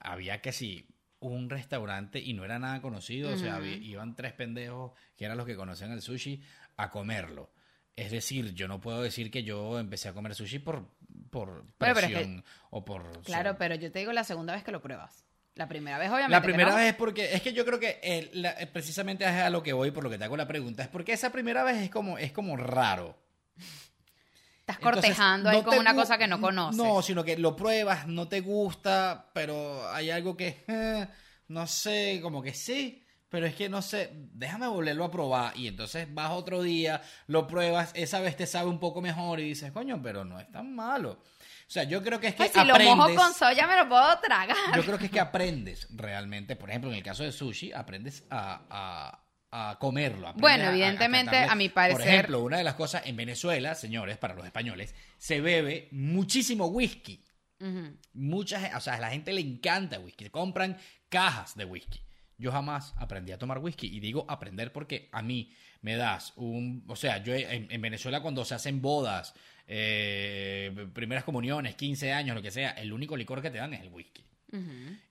Había 0.00 0.40
que 0.40 0.52
sí, 0.52 0.86
un 1.20 1.50
restaurante 1.50 2.20
y 2.20 2.32
no 2.34 2.44
era 2.44 2.58
nada 2.58 2.80
conocido, 2.80 3.32
o 3.32 3.36
sea, 3.36 3.56
había- 3.56 3.76
iban 3.76 4.14
tres 4.14 4.32
pendejos 4.32 4.92
que 5.16 5.24
eran 5.24 5.36
los 5.36 5.46
que 5.46 5.56
conocían 5.56 5.90
el 5.92 6.00
sushi 6.02 6.40
a 6.76 6.90
comerlo. 6.90 7.50
Es 7.96 8.12
decir, 8.12 8.54
yo 8.54 8.68
no 8.68 8.80
puedo 8.80 9.02
decir 9.02 9.30
que 9.30 9.42
yo 9.42 9.80
empecé 9.80 10.08
a 10.08 10.12
comer 10.12 10.34
sushi 10.34 10.60
por, 10.60 10.86
por 11.30 11.64
pero 11.78 11.92
es 11.98 12.06
que- 12.06 12.12
presión 12.14 12.44
o 12.70 12.84
por... 12.84 13.22
Claro, 13.22 13.56
pero 13.58 13.74
yo 13.74 13.90
te 13.90 13.98
digo 13.98 14.12
la 14.12 14.22
segunda 14.24 14.54
vez 14.54 14.62
que 14.62 14.70
lo 14.70 14.80
pruebas. 14.80 15.24
La 15.56 15.66
primera 15.66 15.98
vez, 15.98 16.08
obviamente. 16.08 16.30
La 16.30 16.40
primera 16.42 16.70
no. 16.70 16.76
vez 16.76 16.90
es 16.90 16.94
porque, 16.94 17.34
es 17.34 17.42
que 17.42 17.52
yo 17.52 17.64
creo 17.66 17.80
que 17.80 18.30
la- 18.34 18.52
eh, 18.60 18.68
precisamente 18.68 19.24
es 19.24 19.30
a 19.30 19.50
lo 19.50 19.64
que 19.64 19.72
voy, 19.72 19.90
por 19.90 20.04
lo 20.04 20.10
que 20.10 20.16
te 20.18 20.22
hago 20.24 20.36
la 20.36 20.46
pregunta, 20.46 20.84
es 20.84 20.88
porque 20.88 21.12
esa 21.12 21.32
primera 21.32 21.64
vez 21.64 21.78
es 21.78 21.90
como, 21.90 22.16
es 22.18 22.30
como 22.30 22.56
raro. 22.56 23.18
Estás 24.68 24.76
Entonces, 24.84 25.02
cortejando 25.16 25.48
ahí 25.48 25.56
no 25.58 25.64
con 25.64 25.78
una 25.78 25.94
cosa 25.94 26.18
que 26.18 26.26
no 26.26 26.40
conoces. 26.40 26.76
No, 26.76 27.00
sino 27.00 27.24
que 27.24 27.38
lo 27.38 27.56
pruebas, 27.56 28.06
no 28.06 28.28
te 28.28 28.40
gusta, 28.42 29.30
pero 29.32 29.88
hay 29.90 30.10
algo 30.10 30.36
que, 30.36 30.62
eh, 30.68 31.08
no 31.48 31.66
sé, 31.66 32.20
como 32.22 32.42
que 32.42 32.52
sí, 32.52 33.02
pero 33.30 33.46
es 33.46 33.54
que 33.54 33.70
no 33.70 33.80
sé, 33.80 34.10
déjame 34.12 34.66
volverlo 34.68 35.04
a 35.04 35.10
probar. 35.10 35.56
Y 35.56 35.68
entonces 35.68 36.12
vas 36.12 36.32
otro 36.32 36.60
día, 36.62 37.00
lo 37.28 37.46
pruebas, 37.46 37.92
esa 37.94 38.20
vez 38.20 38.36
te 38.36 38.46
sabe 38.46 38.68
un 38.68 38.78
poco 38.78 39.00
mejor 39.00 39.40
y 39.40 39.44
dices, 39.44 39.72
coño, 39.72 40.00
pero 40.02 40.24
no 40.26 40.38
es 40.38 40.50
tan 40.52 40.74
malo. 40.74 41.12
O 41.66 41.70
sea, 41.70 41.84
yo 41.84 42.02
creo 42.02 42.20
que 42.20 42.28
es 42.28 42.34
que 42.34 42.44
Pues 42.44 42.52
si 42.52 42.64
lo 42.64 42.78
mojo 42.78 43.14
con 43.14 43.32
soya 43.34 43.66
me 43.66 43.76
lo 43.76 43.88
puedo 43.88 44.18
tragar. 44.20 44.56
yo 44.76 44.82
creo 44.84 44.98
que 44.98 45.06
es 45.06 45.10
que 45.10 45.20
aprendes 45.20 45.86
realmente, 45.94 46.56
por 46.56 46.68
ejemplo, 46.68 46.90
en 46.90 46.96
el 46.96 47.02
caso 47.02 47.22
de 47.24 47.32
sushi, 47.32 47.72
aprendes 47.72 48.24
a, 48.30 48.62
a- 48.70 49.24
a 49.50 49.76
comerlo. 49.80 50.32
Bueno, 50.34 50.64
a- 50.64 50.66
a- 50.68 50.70
evidentemente, 50.70 51.30
catarle. 51.32 51.52
a 51.52 51.54
mi 51.54 51.68
Por 51.68 51.74
parecer- 51.74 52.08
ejemplo, 52.08 52.42
una 52.42 52.58
de 52.58 52.64
las 52.64 52.74
cosas 52.74 53.02
en 53.06 53.16
Venezuela, 53.16 53.74
señores, 53.74 54.16
para 54.18 54.34
los 54.34 54.44
españoles, 54.44 54.94
se 55.16 55.40
bebe 55.40 55.88
muchísimo 55.90 56.66
whisky. 56.66 57.24
Ujú. 57.60 57.96
Mucha, 58.14 58.60
gen- 58.60 58.74
o 58.74 58.80
sea, 58.80 58.94
a 58.94 59.00
la 59.00 59.10
gente 59.10 59.32
le 59.32 59.40
encanta 59.40 59.98
whisky. 59.98 60.28
Compran 60.30 60.76
cajas 61.08 61.56
de 61.56 61.64
whisky. 61.64 62.00
Yo 62.36 62.52
jamás 62.52 62.94
aprendí 62.98 63.32
a 63.32 63.38
tomar 63.38 63.58
whisky. 63.58 63.88
Y 63.88 63.98
digo 64.00 64.24
aprender 64.28 64.72
porque 64.72 65.08
a 65.12 65.22
mí 65.22 65.52
me 65.80 65.96
das 65.96 66.32
un, 66.36 66.84
o 66.86 66.94
sea, 66.94 67.18
yo 67.22 67.34
en, 67.34 67.66
en 67.70 67.80
Venezuela 67.80 68.20
cuando 68.20 68.44
se 68.44 68.54
hacen 68.54 68.80
bodas, 68.80 69.34
eh, 69.66 70.86
primeras 70.92 71.24
comuniones, 71.24 71.74
15 71.74 72.12
años, 72.12 72.36
lo 72.36 72.42
que 72.42 72.50
sea, 72.50 72.70
el 72.70 72.92
único 72.92 73.16
licor 73.16 73.42
que 73.42 73.50
te 73.50 73.58
dan 73.58 73.74
es 73.74 73.80
el 73.80 73.88
whisky. 73.88 74.24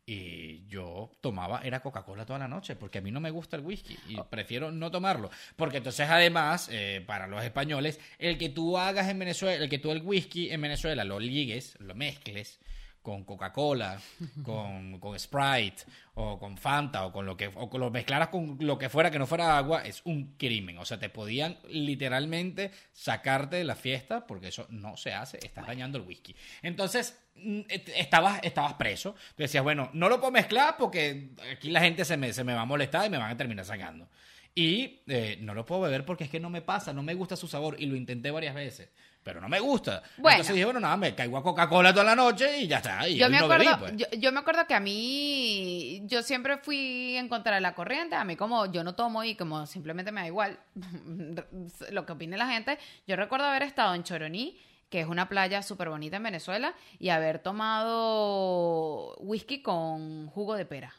Y 0.06 0.66
yo 0.68 1.12
tomaba, 1.22 1.62
era 1.64 1.82
Coca-Cola 1.82 2.26
toda 2.26 2.40
la 2.40 2.48
noche, 2.48 2.76
porque 2.76 3.00
a 3.00 3.02
mí 3.02 3.12
no 3.12 3.20
me 3.20 3.30
gusta 3.30 3.56
el 3.58 3.64
whisky 3.64 3.98
y 4.08 4.18
prefiero 4.30 4.72
no 4.72 4.90
tomarlo. 4.90 5.30
Porque 5.56 5.78
entonces, 5.78 6.10
además, 6.10 6.70
eh, 6.72 7.04
para 7.06 7.28
los 7.28 7.44
españoles, 7.44 8.00
el 8.18 8.38
que 8.38 8.50
tú 8.50 8.78
hagas 8.78 9.10
en 9.10 9.20
Venezuela, 9.20 9.64
el 9.64 9.70
que 9.70 9.80
tú 9.80 9.92
el 9.92 10.02
whisky 10.02 10.50
en 10.50 10.62
Venezuela 10.62 11.04
lo 11.04 11.20
ligues, 11.20 11.78
lo 11.80 11.94
mezcles 11.94 12.60
con 13.08 13.24
Coca-Cola, 13.24 13.97
con, 14.43 14.99
con 14.99 15.18
Sprite 15.18 15.86
o 16.16 16.38
con 16.38 16.58
Fanta 16.58 17.05
o 17.05 17.14
con 17.14 17.26
lo 17.26 17.38
que 17.38 17.47
o 17.47 17.70
con 17.70 17.80
lo 17.80 17.89
mezclaras 17.89 18.28
con 18.28 18.58
lo 18.60 18.78
que 18.78 18.89
fuera 18.89 19.10
que 19.10 19.18
no 19.18 19.26
fuera 19.26 19.58
agua 19.58 19.84
es 19.84 20.01
un 20.03 20.36
crimen, 20.38 20.78
o 20.78 20.84
sea, 20.84 20.99
te 20.99 21.08
podían 21.08 21.58
literalmente 21.70 22.70
sacarte 22.91 23.55
de 23.55 23.64
la 23.64 23.76
fiesta 23.76 24.28
porque 24.28 24.49
eso 24.49 24.68
no 24.72 24.97
se 24.97 25.14
hace, 25.14 25.39
estás 25.41 25.66
dañando 25.66 25.97
el 25.97 26.03
whisky. 26.03 26.36
Entonces, 26.62 27.18
mm, 27.36 27.62
estabas 27.95 28.41
estabas 28.43 28.74
preso, 28.74 29.16
Tú 29.38 29.43
decías, 29.43 29.64
bueno, 29.64 29.89
no 29.93 30.10
lo 30.10 30.20
puedo 30.20 30.34
mezclar 30.34 30.76
porque 30.78 31.30
aquí 31.49 31.70
la 31.70 31.80
gente 31.80 32.03
se 32.03 32.18
me, 32.18 32.34
se 32.34 32.43
me 32.43 32.55
va 32.55 32.64
a 32.64 32.66
molestar 32.66 33.05
y 33.05 33.10
me 33.10 33.18
van 33.18 33.32
a 33.32 33.38
terminar 33.38 33.64
sacando. 33.64 34.10
Y 34.53 35.03
eh, 35.08 35.38
no 35.39 35.53
lo 35.53 35.66
puedo 35.66 35.80
beber 35.84 36.03
porque 36.03 36.26
es 36.26 36.30
que 36.30 36.41
no 36.41 36.49
me 36.49 36.62
pasa, 36.62 36.91
no 36.91 37.03
me 37.03 37.14
gusta 37.14 37.38
su 37.38 37.47
sabor 37.47 37.78
y 37.80 37.86
lo 37.86 37.95
intenté 37.95 38.32
varias 38.32 38.53
veces. 38.53 38.89
Pero 39.28 39.42
no 39.42 39.50
me 39.50 39.60
gusta. 39.60 40.02
Bueno. 40.16 40.36
Entonces 40.38 40.56
dije, 40.56 40.64
bueno, 40.64 40.80
nada, 40.80 40.96
me 40.96 41.14
caigo 41.14 41.38
a 41.38 41.44
Coca-Cola 41.44 41.92
toda 41.92 42.06
la 42.06 42.16
noche 42.16 42.62
y 42.62 42.68
ya 42.68 42.78
está. 42.78 43.06
Y 43.10 43.18
Yo 43.18 43.30
me, 43.30 43.38
acuerdo, 43.38 43.78
pues. 43.78 43.98
yo, 43.98 44.06
yo 44.18 44.32
me 44.32 44.40
acuerdo 44.40 44.66
que 44.66 44.74
a 44.74 44.80
mí, 44.80 46.02
yo 46.06 46.24
siempre 46.24 46.60
fui 46.60 47.18
en 47.18 47.28
contra 47.28 47.56
de 47.56 47.60
la 47.60 47.76
corriente, 47.76 48.16
a 48.16 48.24
mí 48.24 48.38
como 48.38 48.68
yo 48.68 48.86
no 48.86 48.96
tomo 48.96 49.26
y 49.26 49.36
como 49.36 49.66
simplemente 49.66 50.14
me 50.14 50.22
da 50.22 50.28
igual 50.28 50.58
lo 51.92 52.06
que 52.06 52.12
opine 52.14 52.38
la 52.38 52.48
gente, 52.48 52.80
yo 53.06 53.18
recuerdo 53.18 53.48
haber 53.48 53.64
estado 53.64 53.94
en 53.96 54.04
Choroní, 54.04 54.58
que 54.90 55.02
es 55.02 55.08
una 55.08 55.28
playa 55.28 55.62
súper 55.62 55.90
bonita 55.90 56.16
en 56.16 56.24
Venezuela, 56.24 56.74
y 56.98 57.10
haber 57.10 57.40
tomado 57.40 59.18
whisky 59.18 59.62
con 59.62 60.28
jugo 60.28 60.56
de 60.56 60.66
pera. 60.66 60.96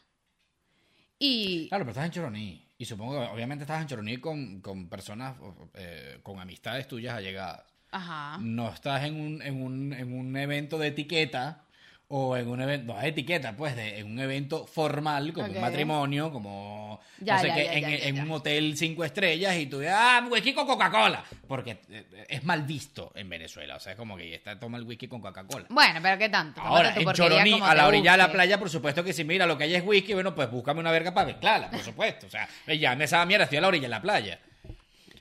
Y 1.17 1.67
Claro, 1.69 1.83
pero 1.83 1.93
estás 1.93 2.05
en 2.05 2.11
Choroní. 2.11 2.69
Y 2.77 2.85
supongo 2.85 3.19
que 3.19 3.27
obviamente 3.27 3.63
estás 3.63 3.81
en 3.81 3.87
Choroní 3.87 4.17
con, 4.17 4.61
con 4.61 4.87
personas, 4.87 5.35
eh, 5.73 6.19
con 6.23 6.39
amistades 6.39 6.87
tuyas 6.87 7.15
allegadas. 7.15 7.68
Ajá. 7.91 8.37
No 8.39 8.69
estás 8.69 9.03
en 9.03 9.19
un, 9.19 9.41
en 9.41 9.61
un, 9.61 9.93
en 9.93 10.17
un 10.17 10.35
evento 10.37 10.77
de 10.77 10.87
etiqueta 10.87 11.63
o 12.11 12.35
en 12.35 12.47
un 12.47 12.59
evento, 12.59 12.91
no 12.91 12.99
es 12.99 13.05
etiqueta, 13.05 13.55
pues, 13.55 13.75
de, 13.75 13.99
en 13.99 14.11
un 14.11 14.19
evento 14.19 14.65
formal, 14.65 15.31
como 15.31 15.45
un 15.45 15.61
matrimonio, 15.61 16.31
como, 16.31 16.99
Ya, 17.19 17.35
no 17.35 17.41
sé 17.41 17.47
ya, 17.49 17.55
qué, 17.55 17.81
ya, 17.81 17.89
en, 18.07 18.21
un 18.21 18.31
hotel 18.31 18.75
cinco 18.75 19.03
estrellas 19.03 19.55
y 19.57 19.67
tú, 19.67 19.79
ah, 19.87 20.27
whisky 20.27 20.53
con 20.53 20.65
Coca-Cola. 20.65 21.23
Porque 21.47 21.81
eh, 21.87 22.25
es 22.27 22.43
mal 22.43 22.63
visto 22.63 23.11
en 23.13 23.29
Venezuela. 23.29 23.75
O 23.75 23.79
sea, 23.79 23.91
es 23.91 23.97
como 23.97 24.17
que 24.17 24.33
está, 24.33 24.59
toma 24.59 24.79
el 24.79 24.85
whisky 24.85 25.07
con 25.07 25.21
Coca-Cola. 25.21 25.67
Bueno, 25.69 25.99
pero 26.01 26.17
¿qué 26.17 26.29
tanto? 26.29 26.59
Ahora, 26.59 26.95
en 26.95 27.13
Choroní, 27.13 27.59
a 27.61 27.75
la 27.75 27.87
orilla 27.87 28.13
de 28.13 28.17
la 28.17 28.31
playa, 28.31 28.57
por 28.57 28.71
supuesto 28.71 29.03
que 29.03 29.13
si 29.13 29.23
mira 29.23 29.45
lo 29.45 29.55
que 29.55 29.65
hay 29.65 29.75
es 29.75 29.85
whisky, 29.85 30.15
bueno, 30.15 30.33
pues 30.33 30.49
búscame 30.49 30.79
una 30.79 30.91
verga 30.91 31.13
para 31.13 31.27
mezclarla, 31.27 31.69
por 31.69 31.81
supuesto. 31.81 32.25
O 32.25 32.29
sea, 32.31 32.49
ya 32.65 32.95
me 32.95 33.03
esa 33.03 33.23
mierda, 33.27 33.43
estoy 33.43 33.59
a 33.59 33.61
la 33.61 33.67
orilla 33.67 33.83
de 33.83 33.89
la 33.89 34.01
playa. 34.01 34.39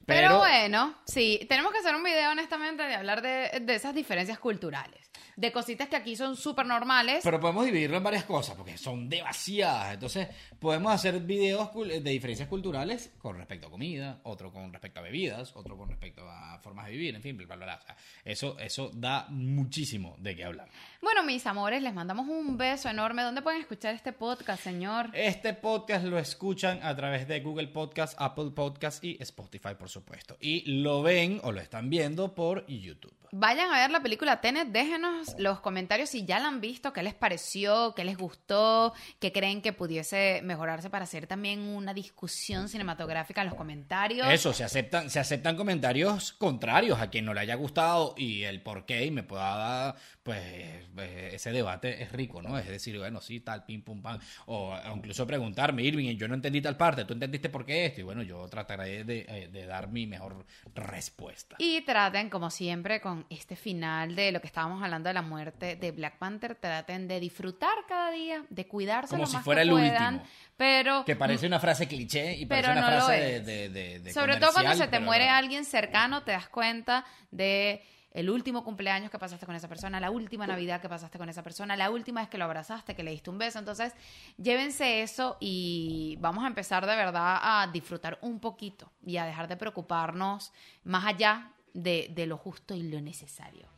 Pero, 0.09 0.29
Pero, 0.29 0.39
bueno, 0.39 0.95
sí, 1.05 1.45
tenemos 1.51 1.71
que 1.71 1.81
hacer 1.81 1.95
un 1.95 2.03
video 2.03 2.31
honestamente 2.31 2.83
de 2.83 2.95
hablar 2.95 3.21
de, 3.21 3.61
de 3.61 3.75
esas 3.75 3.95
diferencias 3.95 4.39
culturales. 4.39 5.11
De 5.37 5.53
cositas 5.53 5.87
que 5.87 5.97
aquí 5.97 6.17
son 6.17 6.35
súper 6.35 6.65
normales. 6.65 7.21
pero 7.23 7.39
podemos 7.39 7.67
dividirlo 7.67 7.99
en 7.99 8.03
varias 8.03 8.25
cosas, 8.25 8.57
porque 8.57 8.79
son 8.79 9.09
demasiadas. 9.09 9.93
Entonces, 9.95 10.29
podemos 10.59 10.93
hacer 10.93 11.21
videos 11.21 11.71
de 11.75 12.01
diferencias 12.11 12.49
culturales 12.49 13.13
con 13.19 13.37
respecto 13.37 13.67
a 13.69 13.71
comida, 13.71 14.21
otro 14.25 14.51
con 14.51 14.73
respecto 14.73 14.99
a 15.01 15.03
bebidas, 15.03 15.55
otro 15.55 15.77
con 15.77 15.91
respecto 15.91 16.29
a 16.29 16.59
formas 16.59 16.87
de 16.87 16.93
vivir, 16.93 17.15
en 17.15 17.23
fin, 17.23 17.37
bla, 17.37 17.55
bla, 17.55 17.67
bla. 17.67 17.77
O 17.77 17.83
sea, 17.83 17.97
eso, 18.25 18.59
eso 18.59 18.91
da 18.95 19.27
muchísimo 19.29 20.17
de 20.19 20.35
qué 20.35 20.45
hablar. 20.45 20.69
Bueno, 21.01 21.22
mis 21.22 21.46
amores, 21.46 21.80
les 21.80 21.94
mandamos 21.94 22.26
un 22.26 22.59
beso 22.59 22.88
enorme. 22.88 23.22
¿Dónde 23.22 23.40
pueden 23.40 23.61
escuchar 23.61 23.94
este 23.94 24.12
podcast, 24.12 24.64
señor? 24.64 25.11
Este 25.12 25.55
podcast 25.55 26.05
lo 26.05 26.18
escuchan 26.18 26.80
a 26.82 26.96
través 26.96 27.28
de 27.28 27.38
Google 27.38 27.68
Podcast, 27.68 28.14
Apple 28.18 28.51
Podcast 28.53 29.05
y 29.05 29.16
Spotify, 29.20 29.76
por 29.78 29.88
supuesto. 29.88 30.36
Y 30.40 30.68
lo 30.68 31.03
ven 31.03 31.40
o 31.44 31.53
lo 31.53 31.61
están 31.61 31.88
viendo 31.88 32.34
por 32.34 32.66
YouTube. 32.66 33.14
Vayan 33.30 33.70
a 33.70 33.80
ver 33.80 33.90
la 33.90 34.01
película 34.01 34.40
Tenet, 34.40 34.68
déjenos 34.68 35.34
los 35.38 35.61
comentarios 35.61 36.09
si 36.09 36.24
ya 36.24 36.40
la 36.40 36.49
han 36.49 36.62
visto, 36.62 36.94
qué 36.94 37.03
les 37.03 37.12
pareció, 37.12 37.94
qué 37.94 38.03
les 38.03 38.16
gustó, 38.16 38.94
qué 39.20 39.32
creen 39.32 39.61
que 39.61 39.74
pudiese 39.74 40.40
mejorarse 40.44 40.88
para 40.88 41.05
hacer 41.05 41.26
también 41.26 41.61
una 41.61 41.92
discusión 41.92 42.70
cinematográfica 42.70 43.42
en 43.42 43.49
los 43.49 43.57
comentarios. 43.57 44.26
Eso, 44.30 44.55
se 44.55 44.64
aceptan, 44.64 45.11
se 45.11 45.20
aceptan 45.20 45.57
comentarios 45.57 46.32
contrarios 46.32 47.01
a 47.01 47.11
quien 47.11 47.26
no 47.26 47.34
le 47.34 47.40
haya 47.40 47.55
gustado 47.55 48.14
y 48.16 48.44
el 48.44 48.62
por 48.62 48.86
qué 48.86 49.05
y 49.05 49.11
me 49.11 49.22
pueda 49.22 49.57
dar, 49.57 49.96
pues, 50.29 50.43
eh, 50.43 51.31
ese 51.33 51.51
debate 51.53 52.03
es 52.03 52.12
rico, 52.12 52.43
¿no? 52.43 52.59
Es 52.59 52.68
decir, 52.68 52.99
bueno, 52.99 53.22
sí, 53.22 53.41
tal, 53.41 53.64
pim, 53.64 53.81
pum, 53.81 54.03
pam. 54.03 54.18
O, 54.45 54.76
incluso 54.95 55.26
preguntarme, 55.26 55.83
Irving, 55.85 56.16
yo 56.18 56.29
no 56.29 56.35
entendí 56.35 56.61
tal 56.61 56.76
parte, 56.76 57.07
tú 57.07 57.14
entendiste 57.14 57.49
por 57.49 57.64
qué 57.64 57.87
esto. 57.87 58.03
Y 58.03 58.05
bueno, 58.05 58.22
yo 58.22 58.47
trataré 58.49 59.05
de, 59.05 59.24
eh, 59.26 59.49
de 59.51 59.64
dar 59.64 59.89
mi 59.89 60.07
mejor 60.07 60.45
respuesta. 60.74 61.57
Y 61.59 61.81
traten, 61.81 62.29
como 62.29 62.51
siempre, 62.51 63.01
con 63.01 63.24
este 63.31 63.57
final 63.57 64.14
de 64.14 64.33
lo 64.33 64.41
que 64.43 64.49
estábamos 64.49 64.83
hablando 64.83 65.09
de 65.09 65.14
la 65.14 65.22
muerte 65.22 65.76
de 65.76 65.93
Black 65.93 66.18
Panther, 66.18 66.55
traten 66.57 67.09
de 67.09 67.20
disfrutar 67.20 67.72
cada 67.89 68.11
día, 68.11 68.45
de 68.51 68.66
cuidarse 68.66 69.11
Como 69.11 69.22
lo 69.22 69.26
si 69.29 69.37
más 69.37 69.45
fuera 69.45 69.62
que 69.62 69.68
el 69.68 69.70
puedan, 69.74 70.14
último. 70.16 70.31
pero 70.59 71.05
Que 71.07 71.16
parece 71.16 71.47
una 71.47 71.59
frase 71.59 71.89
cliché 71.89 72.35
y 72.37 72.45
parece 72.45 72.68
Pero 72.68 72.79
una 72.79 72.91
no 72.91 72.97
frase 73.07 73.12
de, 73.12 73.37
es. 73.37 73.47
de, 73.47 73.68
de- 73.70 73.99
de 74.01 74.12
sobre 74.12 74.37
todo 74.37 74.53
cuando 74.53 74.74
se 74.74 74.85
te 74.85 74.91
pero 74.91 75.05
muere 75.05 75.29
alguien 75.31 75.64
cercano, 75.64 76.22
te 76.22 76.33
das 76.33 76.49
cuenta 76.51 77.05
de 77.31 77.83
el 78.13 78.31
último 78.31 78.65
cumpleaños 78.65 79.11
que 79.11 79.19
pasaste 79.19 79.47
con 79.47 79.55
esa 79.55 79.69
persona, 79.69 80.01
la 80.01 80.11
última 80.11 80.47
Navidad 80.47 80.81
que 80.81 80.89
pasaste 80.89 81.19
con 81.19 81.29
esa 81.29 81.43
persona, 81.43 81.77
la 81.77 81.91
última 81.91 82.21
vez 82.21 82.29
que 82.29 82.39
lo 82.39 82.45
abrazaste, 82.45 82.95
que 82.95 83.03
le 83.03 83.11
diste 83.11 83.31
un 83.31 83.39
beso. 83.39 83.59
Entonces, 83.59 83.93
llévense 84.37 85.03
eso 85.03 85.37
y 85.41 86.17
vamos 86.21 86.45
a 86.45 86.47
empezar 86.47 86.87
de 86.87 86.97
verdad 86.97 87.39
a 87.41 87.69
disfrutar 87.73 88.19
un 88.23 88.41
poquito 88.41 88.91
y 89.05 89.19
a 89.19 89.25
dejar 89.25 89.49
de 89.49 89.57
preocuparnos 89.57 90.53
más 90.85 91.05
allá 91.05 91.53
de, 91.75 92.11
de 92.15 92.27
lo 92.27 92.39
justo 92.39 92.75
y 92.75 92.83
lo 92.83 93.01
necesario. 93.01 93.69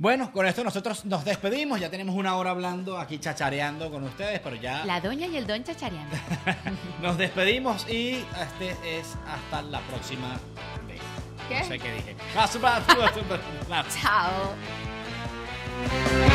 Bueno, 0.00 0.32
con 0.32 0.46
esto 0.46 0.64
nosotros 0.64 1.04
nos 1.04 1.26
despedimos. 1.26 1.78
Ya 1.78 1.90
tenemos 1.90 2.14
una 2.14 2.34
hora 2.36 2.52
hablando 2.52 2.96
aquí 2.96 3.18
chachareando 3.18 3.90
con 3.90 4.02
ustedes, 4.04 4.40
pero 4.40 4.56
ya 4.56 4.82
La 4.86 4.98
doña 4.98 5.26
y 5.26 5.36
el 5.36 5.46
don 5.46 5.62
chachareando. 5.62 6.16
nos 7.02 7.18
despedimos 7.18 7.86
y 7.86 8.24
este 8.40 8.98
es 8.98 9.14
hasta 9.28 9.60
la 9.60 9.80
próxima 9.80 10.40
vez. 10.88 11.02
¿Qué? 11.50 11.58
No 11.58 11.64
sé 11.66 11.78
qué 11.78 11.92
dije. 11.92 12.16
Chao. 14.00 14.54